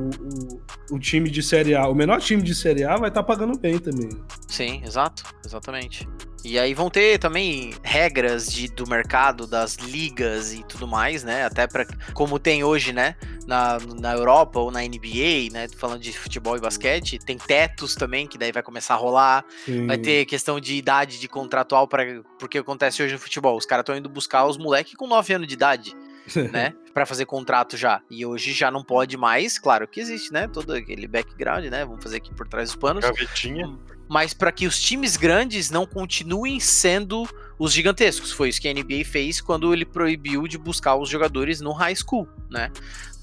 o, 0.92 0.96
o, 0.96 0.98
time 0.98 1.30
de 1.30 1.42
Série 1.42 1.74
A, 1.74 1.86
o 1.88 1.94
menor 1.94 2.20
time 2.20 2.42
de 2.42 2.54
Série 2.54 2.84
A 2.84 2.96
vai 2.96 3.08
estar 3.08 3.22
tá 3.22 3.26
pagando 3.26 3.58
bem 3.58 3.78
também. 3.78 4.08
Sim, 4.48 4.82
exato, 4.84 5.24
exatamente. 5.44 6.08
E 6.44 6.58
aí 6.58 6.74
vão 6.74 6.90
ter 6.90 7.18
também 7.18 7.72
regras 7.82 8.52
de, 8.52 8.68
do 8.68 8.86
mercado, 8.86 9.46
das 9.46 9.76
ligas 9.76 10.52
e 10.52 10.62
tudo 10.62 10.86
mais, 10.86 11.24
né? 11.24 11.46
Até 11.46 11.66
para 11.66 11.86
como 12.12 12.38
tem 12.38 12.62
hoje, 12.62 12.92
né? 12.92 13.16
Na, 13.46 13.78
na 13.98 14.12
Europa 14.12 14.60
ou 14.60 14.70
na 14.70 14.80
NBA, 14.80 15.50
né? 15.50 15.66
Falando 15.78 16.02
de 16.02 16.12
futebol 16.12 16.54
e 16.56 16.60
basquete, 16.60 17.18
tem 17.18 17.38
tetos 17.38 17.94
também, 17.94 18.26
que 18.26 18.36
daí 18.36 18.52
vai 18.52 18.62
começar 18.62 18.92
a 18.92 18.98
rolar. 18.98 19.42
Sim. 19.64 19.86
Vai 19.86 19.96
ter 19.96 20.26
questão 20.26 20.60
de 20.60 20.74
idade 20.74 21.18
de 21.18 21.28
contratual, 21.28 21.88
para 21.88 22.22
porque 22.38 22.58
acontece 22.58 23.02
hoje 23.02 23.14
no 23.14 23.18
futebol. 23.18 23.56
Os 23.56 23.64
caras 23.64 23.82
estão 23.82 23.96
indo 23.96 24.08
buscar 24.10 24.44
os 24.44 24.58
moleques 24.58 24.94
com 24.94 25.06
9 25.06 25.32
anos 25.32 25.48
de 25.48 25.54
idade. 25.54 25.96
né? 26.52 26.74
Para 26.92 27.04
fazer 27.06 27.26
contrato 27.26 27.76
já. 27.76 28.00
E 28.10 28.24
hoje 28.24 28.52
já 28.52 28.70
não 28.70 28.82
pode 28.82 29.16
mais, 29.16 29.58
claro 29.58 29.86
que 29.86 30.00
existe, 30.00 30.32
né? 30.32 30.48
Todo 30.48 30.72
aquele 30.72 31.06
background, 31.06 31.64
né? 31.66 31.84
Vamos 31.84 32.02
fazer 32.02 32.18
aqui 32.18 32.34
por 32.34 32.46
trás 32.48 32.70
dos 32.70 32.76
panos. 32.76 33.04
Gavetinha 33.04 33.66
mas 34.08 34.34
para 34.34 34.52
que 34.52 34.66
os 34.66 34.80
times 34.80 35.16
grandes 35.16 35.70
não 35.70 35.86
continuem 35.86 36.60
sendo 36.60 37.28
os 37.58 37.72
gigantescos. 37.72 38.32
Foi 38.32 38.48
isso 38.48 38.60
que 38.60 38.68
a 38.68 38.72
NBA 38.72 39.04
fez 39.04 39.40
quando 39.40 39.72
ele 39.72 39.84
proibiu 39.84 40.46
de 40.46 40.58
buscar 40.58 40.96
os 40.96 41.08
jogadores 41.08 41.60
no 41.60 41.72
high 41.72 41.94
school, 41.94 42.28
né? 42.50 42.70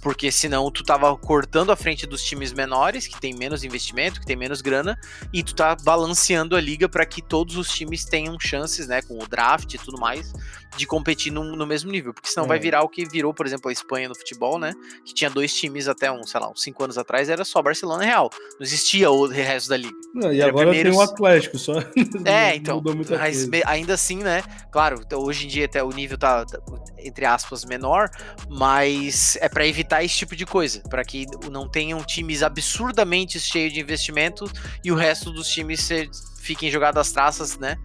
Porque 0.02 0.32
senão 0.32 0.70
tu 0.72 0.84
tava 0.84 1.16
cortando 1.16 1.72
a 1.72 1.76
frente 1.76 2.08
dos 2.08 2.24
times 2.24 2.52
menores, 2.54 3.08
que 3.08 3.20
tem 3.20 3.34
menos 3.34 3.64
investimento, 3.64 4.20
que 4.20 4.26
tem 4.26 4.36
menos 4.36 4.62
grana, 4.62 5.00
e 5.32 5.44
tu 5.44 5.54
tá 5.54 5.76
balanceando 5.76 6.56
a 6.56 6.62
liga 6.62 6.90
para 6.90 7.06
que 7.06 7.22
todos 7.22 7.56
os 7.56 7.70
times 7.70 8.06
tenham 8.06 8.38
chances, 8.40 8.88
né, 8.88 9.02
com 9.02 9.18
o 9.22 9.28
draft 9.28 9.74
e 9.74 9.78
tudo 9.78 10.00
mais, 10.00 10.34
de 10.78 10.86
competir 10.86 11.32
no, 11.32 11.56
no 11.56 11.68
mesmo 11.68 11.92
nível, 11.92 12.14
porque 12.14 12.30
senão 12.30 12.46
é. 12.46 12.48
vai 12.48 12.60
virar 12.60 12.82
o 12.82 12.90
que 12.90 13.06
virou, 13.06 13.34
por 13.34 13.46
exemplo, 13.46 13.70
a 13.70 13.74
Espanha 13.74 14.08
no 14.08 14.16
futebol, 14.16 14.58
né? 14.58 14.74
Que 15.06 15.14
tinha 15.14 15.30
dois 15.30 15.54
times 15.54 15.88
até 15.88 16.12
um, 16.12 16.24
sei 16.24 16.40
lá, 16.40 16.50
uns 16.50 16.62
cinco 16.62 16.84
anos 16.84 16.98
atrás, 16.98 17.30
era 17.30 17.44
só 17.44 17.62
Barcelona 17.62 18.04
e 18.04 18.08
Real. 18.08 18.30
Não 18.60 18.66
existia 18.66 19.12
o 19.12 19.28
resto 19.28 19.70
da 19.70 19.78
liga. 19.78 19.96
Não, 20.14 20.32
e 20.32 20.42
agora 20.42 20.70
primeiros... 20.70 20.96
tem 20.96 21.00
o 21.00 21.04
Atlético 21.04 21.58
só. 21.58 21.74
É, 22.26 22.56
então. 22.56 22.82
Mas 23.20 23.50
ainda 23.66 23.94
assim, 23.94 24.18
né? 24.18 24.44
Claro, 24.72 25.02
hoje 25.14 25.46
em 25.46 25.50
dia 25.50 25.66
até 25.66 25.84
o 25.84 25.90
nível 25.90 26.18
tá, 26.18 26.46
tá 26.46 26.60
entre 27.00 27.26
aspas, 27.26 27.66
menor, 27.66 28.10
mas 28.50 29.38
é 29.42 29.50
para 29.50 29.66
evitar 29.66 29.91
esse 30.00 30.16
tipo 30.16 30.36
de 30.36 30.46
coisa, 30.46 30.82
para 30.90 31.04
que 31.04 31.26
não 31.50 31.68
tenham 31.68 32.04
times 32.04 32.44
absurdamente 32.44 33.40
cheios 33.40 33.74
de 33.74 33.80
investimento 33.80 34.50
e 34.84 34.92
o 34.92 34.96
resto 34.96 35.32
dos 35.32 35.48
times 35.48 35.82
ser, 35.82 36.10
fiquem 36.40 36.72
jogados 36.72 37.00
às 37.00 37.12
traças, 37.12 37.58
né? 37.58 37.78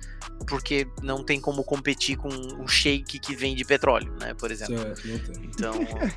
porque 0.48 0.86
não 1.02 1.24
tem 1.24 1.40
como 1.40 1.64
competir 1.64 2.16
com 2.16 2.28
um 2.28 2.68
shake 2.68 3.18
que 3.18 3.34
vem 3.34 3.54
de 3.54 3.64
petróleo, 3.64 4.14
né, 4.20 4.34
por 4.34 4.50
exemplo. 4.50 4.78
Certo, 4.78 5.32
então, 5.42 5.72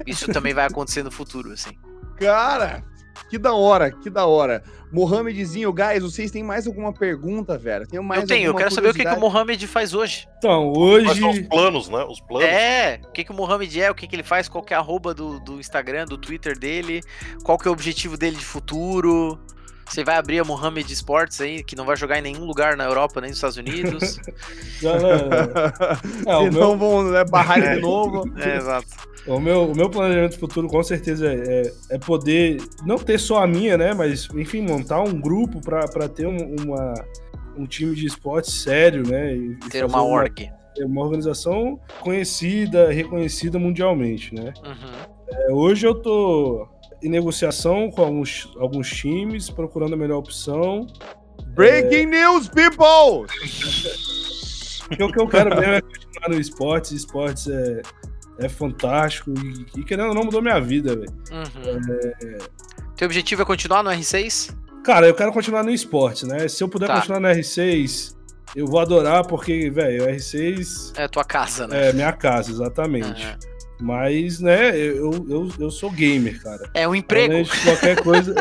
isso 0.05 0.31
também 0.31 0.53
vai 0.53 0.65
acontecer 0.65 1.03
no 1.03 1.11
futuro, 1.11 1.51
assim. 1.51 1.77
Cara, 2.17 2.83
que 3.29 3.37
da 3.37 3.53
hora, 3.53 3.91
que 3.91 4.09
da 4.09 4.25
hora. 4.25 4.63
Mohamedzinho, 4.91 5.71
guys, 5.71 6.01
vocês 6.01 6.31
têm 6.31 6.43
mais 6.43 6.65
alguma 6.65 6.91
pergunta, 6.91 7.57
velho? 7.57 7.87
Tenho 7.87 8.03
mais 8.03 8.21
eu 8.21 8.27
tenho, 8.27 8.47
eu 8.47 8.55
quero 8.55 8.73
saber 8.73 8.89
o 8.89 8.93
que, 8.93 9.05
que 9.05 9.13
o 9.13 9.19
Mohamed 9.19 9.67
faz 9.67 9.93
hoje. 9.93 10.27
Então, 10.39 10.73
hoje. 10.75 11.23
os 11.23 11.39
planos, 11.47 11.89
né? 11.89 12.03
Os 12.05 12.19
planos. 12.19 12.49
É, 12.49 12.99
o 13.07 13.11
que, 13.11 13.23
que 13.23 13.31
o 13.31 13.35
Mohamed 13.35 13.81
é, 13.81 13.91
o 13.91 13.95
que, 13.95 14.07
que 14.07 14.15
ele 14.15 14.23
faz, 14.23 14.49
qual 14.49 14.63
que 14.63 14.73
é 14.73 14.77
a 14.77 14.79
arroba 14.79 15.13
do, 15.13 15.39
do 15.39 15.59
Instagram, 15.59 16.05
do 16.05 16.17
Twitter 16.17 16.57
dele, 16.57 17.01
qual 17.43 17.57
que 17.57 17.67
é 17.67 17.69
o 17.69 17.73
objetivo 17.73 18.17
dele 18.17 18.35
de 18.35 18.45
futuro. 18.45 19.39
Você 19.89 20.03
vai 20.03 20.17
abrir 20.17 20.39
a 20.39 20.43
Mohamed 20.43 20.93
Sports 20.93 21.41
aí, 21.41 21.63
que 21.63 21.75
não 21.75 21.83
vai 21.83 21.97
jogar 21.97 22.19
em 22.19 22.21
nenhum 22.21 22.45
lugar 22.45 22.77
na 22.77 22.83
Europa, 22.83 23.19
nem 23.19 23.31
nos 23.31 23.37
Estados 23.37 23.57
Unidos. 23.57 24.19
é, 26.25 26.35
o 26.37 26.51
meu... 26.51 26.77
vão 26.77 27.11
né, 27.11 27.25
barrar 27.25 27.59
de 27.59 27.67
é. 27.67 27.79
novo. 27.79 28.23
É, 28.37 28.57
exato. 28.57 28.87
O 29.25 29.39
meu, 29.39 29.71
o 29.71 29.75
meu 29.75 29.89
planejamento 29.89 30.37
futuro, 30.39 30.67
com 30.67 30.83
certeza, 30.83 31.27
é, 31.27 31.33
é, 31.35 31.95
é 31.95 31.97
poder 31.97 32.61
não 32.85 32.97
ter 32.97 33.19
só 33.19 33.43
a 33.43 33.47
minha, 33.47 33.77
né? 33.77 33.93
Mas, 33.93 34.29
enfim, 34.35 34.61
montar 34.61 35.01
um 35.01 35.19
grupo 35.19 35.59
para 35.59 36.07
ter 36.07 36.27
um, 36.27 36.55
uma, 36.63 36.93
um 37.57 37.65
time 37.65 37.95
de 37.95 38.05
esporte 38.05 38.51
sério, 38.51 39.07
né? 39.07 39.35
E 39.35 39.55
ter 39.71 39.83
uma 39.85 40.03
org. 40.03 40.51
Uma, 40.77 40.85
uma 40.85 41.01
organização 41.01 41.79
conhecida, 41.99 42.91
reconhecida 42.91 43.57
mundialmente, 43.57 44.35
né? 44.35 44.53
Uhum. 44.63 45.17
É, 45.31 45.51
hoje 45.51 45.85
eu 45.85 45.95
tô 45.95 46.67
em 47.01 47.09
negociação 47.09 47.89
com 47.89 48.01
alguns, 48.01 48.51
alguns 48.57 48.89
times, 48.89 49.49
procurando 49.49 49.93
a 49.93 49.97
melhor 49.97 50.17
opção. 50.17 50.87
Breaking 51.53 52.03
é... 52.03 52.05
news, 52.05 52.47
people! 52.47 53.27
o 54.91 55.11
que 55.11 55.21
eu 55.21 55.27
quero 55.27 55.49
mesmo 55.49 55.73
é 55.73 55.81
continuar 55.81 56.29
no 56.29 56.39
esportes. 56.39 56.91
Esportes 56.91 57.47
é, 57.47 57.81
é 58.39 58.49
fantástico 58.49 59.33
e, 59.37 59.79
e 59.79 59.83
querendo 59.83 60.09
ou 60.09 60.15
não 60.15 60.23
mudou 60.23 60.41
minha 60.41 60.59
vida, 60.59 60.95
velho. 60.95 61.13
Uhum. 61.31 61.79
É... 62.21 62.37
Teu 62.95 63.05
objetivo 63.05 63.41
é 63.41 63.45
continuar 63.45 63.83
no 63.83 63.89
R6? 63.89 64.55
Cara, 64.83 65.07
eu 65.07 65.13
quero 65.13 65.31
continuar 65.31 65.63
no 65.63 65.71
esporte, 65.71 66.25
né? 66.25 66.47
Se 66.47 66.63
eu 66.63 66.69
puder 66.69 66.87
tá. 66.87 66.95
continuar 66.95 67.19
no 67.19 67.27
R6, 67.27 68.15
eu 68.55 68.65
vou 68.65 68.79
adorar, 68.79 69.25
porque, 69.25 69.69
velho, 69.69 70.05
o 70.05 70.07
R6. 70.07 70.93
É 70.97 71.07
tua 71.07 71.23
casa, 71.23 71.67
né? 71.67 71.89
É 71.89 71.93
minha 71.93 72.11
casa, 72.11 72.51
exatamente. 72.51 73.25
Uhum. 73.25 73.58
Mas, 73.81 74.39
né, 74.41 74.77
eu, 74.77 75.11
eu, 75.29 75.49
eu 75.57 75.71
sou 75.71 75.89
gamer, 75.89 76.41
cara. 76.41 76.69
É 76.73 76.87
um 76.87 76.93
emprego. 76.93 77.33
Além 77.33 77.43
de 77.43 77.63
qualquer 77.63 78.03
coisa. 78.03 78.35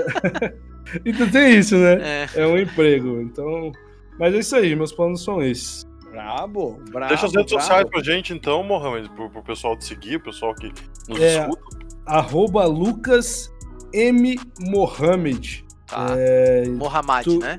então 1.04 1.30
tem 1.30 1.58
isso, 1.58 1.76
né? 1.76 2.26
É. 2.34 2.42
é 2.42 2.46
um 2.46 2.58
emprego. 2.58 3.20
Então. 3.20 3.72
Mas 4.18 4.34
é 4.34 4.38
isso 4.38 4.56
aí, 4.56 4.74
meus 4.74 4.92
planos 4.92 5.22
são 5.22 5.40
esses. 5.40 5.86
Brabo, 6.10 6.80
brabo. 6.90 7.08
Deixa 7.08 7.26
as 7.26 7.32
redes 7.32 7.52
brabo. 7.52 7.62
sociais 7.62 7.88
pra 7.88 8.02
gente, 8.02 8.32
então, 8.32 8.64
Mohamed, 8.64 9.08
pro, 9.10 9.30
pro 9.30 9.42
pessoal 9.42 9.76
te 9.76 9.84
seguir, 9.84 10.16
o 10.16 10.20
pessoal 10.20 10.54
que 10.54 10.72
nos 11.08 11.20
é, 11.20 11.40
escuta. 11.40 11.78
Arroba 12.04 12.64
Lucas 12.64 13.52
M. 13.92 14.38
Mohamed. 14.58 15.64
Tá. 15.86 16.06
É, 16.18 16.68
Mohamed, 16.68 17.24
tu... 17.24 17.38
né? 17.38 17.58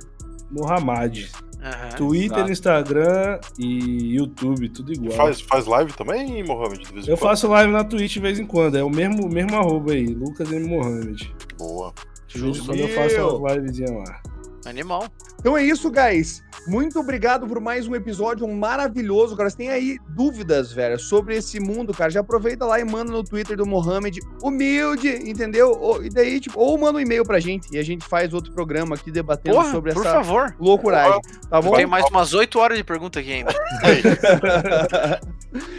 Mohamed. 0.51 1.31
Uhum, 1.61 1.97
Twitter, 1.97 2.37
exato. 2.37 2.51
Instagram 2.51 3.39
e 3.57 4.15
YouTube, 4.15 4.69
tudo 4.69 4.93
igual. 4.93 5.11
Faz, 5.11 5.41
faz 5.41 5.65
live 5.65 5.91
também, 5.93 6.41
Mohamed? 6.43 6.87
Eu 7.07 7.17
faço 7.17 7.49
live 7.49 7.71
na 7.71 7.83
Twitch 7.83 8.13
de 8.13 8.19
vez 8.19 8.39
em 8.39 8.45
quando, 8.45 8.77
é 8.77 8.83
o 8.83 8.89
mesmo, 8.89 9.27
mesmo 9.27 9.55
arroba 9.57 9.91
aí, 9.91 10.07
Lucas 10.07 10.51
M. 10.51 10.67
Mohamed. 10.67 11.33
Boa. 11.57 11.93
De 12.27 12.39
vez 12.39 12.57
em 12.57 12.65
quando 12.65 12.79
eu 12.79 12.89
faço 12.89 13.37
uma 13.37 13.53
livezinha 13.53 13.91
lá. 13.91 14.21
Animal. 14.69 15.07
Então 15.39 15.57
é 15.57 15.63
isso, 15.63 15.89
guys. 15.89 16.43
Muito 16.67 16.99
obrigado 16.99 17.47
por 17.47 17.59
mais 17.59 17.87
um 17.87 17.95
episódio 17.95 18.47
maravilhoso, 18.47 19.35
cara. 19.35 19.49
Você 19.49 19.57
tem 19.57 19.69
aí 19.69 19.97
dúvidas, 20.09 20.71
velho, 20.71 20.99
sobre 20.99 21.35
esse 21.35 21.59
mundo, 21.59 21.93
cara. 21.93 22.09
Já 22.09 22.19
aproveita 22.19 22.65
lá 22.65 22.79
e 22.79 22.83
manda 22.83 23.11
no 23.11 23.23
Twitter 23.23 23.55
do 23.55 23.65
Mohamed, 23.65 24.19
humilde, 24.43 25.07
entendeu? 25.29 25.71
Ou, 25.79 26.03
e 26.03 26.09
daí, 26.09 26.39
tipo, 26.39 26.59
ou 26.59 26.77
manda 26.77 26.99
um 26.99 27.01
e-mail 27.01 27.23
pra 27.23 27.39
gente 27.39 27.67
e 27.71 27.79
a 27.79 27.83
gente 27.83 28.05
faz 28.05 28.33
outro 28.33 28.51
programa 28.51 28.95
aqui 28.95 29.09
debatendo 29.11 29.55
Porra, 29.55 29.71
sobre 29.71 29.91
essa 29.91 30.03
favor. 30.03 30.55
loucuragem. 30.59 31.21
Tá 31.49 31.61
bom? 31.61 31.75
Tem 31.75 31.85
mais 31.85 32.05
umas 32.05 32.33
8 32.33 32.59
horas 32.59 32.77
de 32.77 32.83
pergunta 32.83 33.19
aqui 33.19 33.31
ainda. 33.33 33.53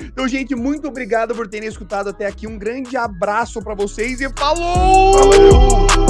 então, 0.02 0.26
gente, 0.26 0.54
muito 0.56 0.88
obrigado 0.88 1.34
por 1.34 1.46
terem 1.46 1.68
escutado 1.68 2.08
até 2.08 2.26
aqui. 2.26 2.46
Um 2.46 2.58
grande 2.58 2.96
abraço 2.96 3.62
para 3.62 3.74
vocês 3.74 4.20
e 4.20 4.28
falou! 4.36 5.12
Valeu! 5.12 6.00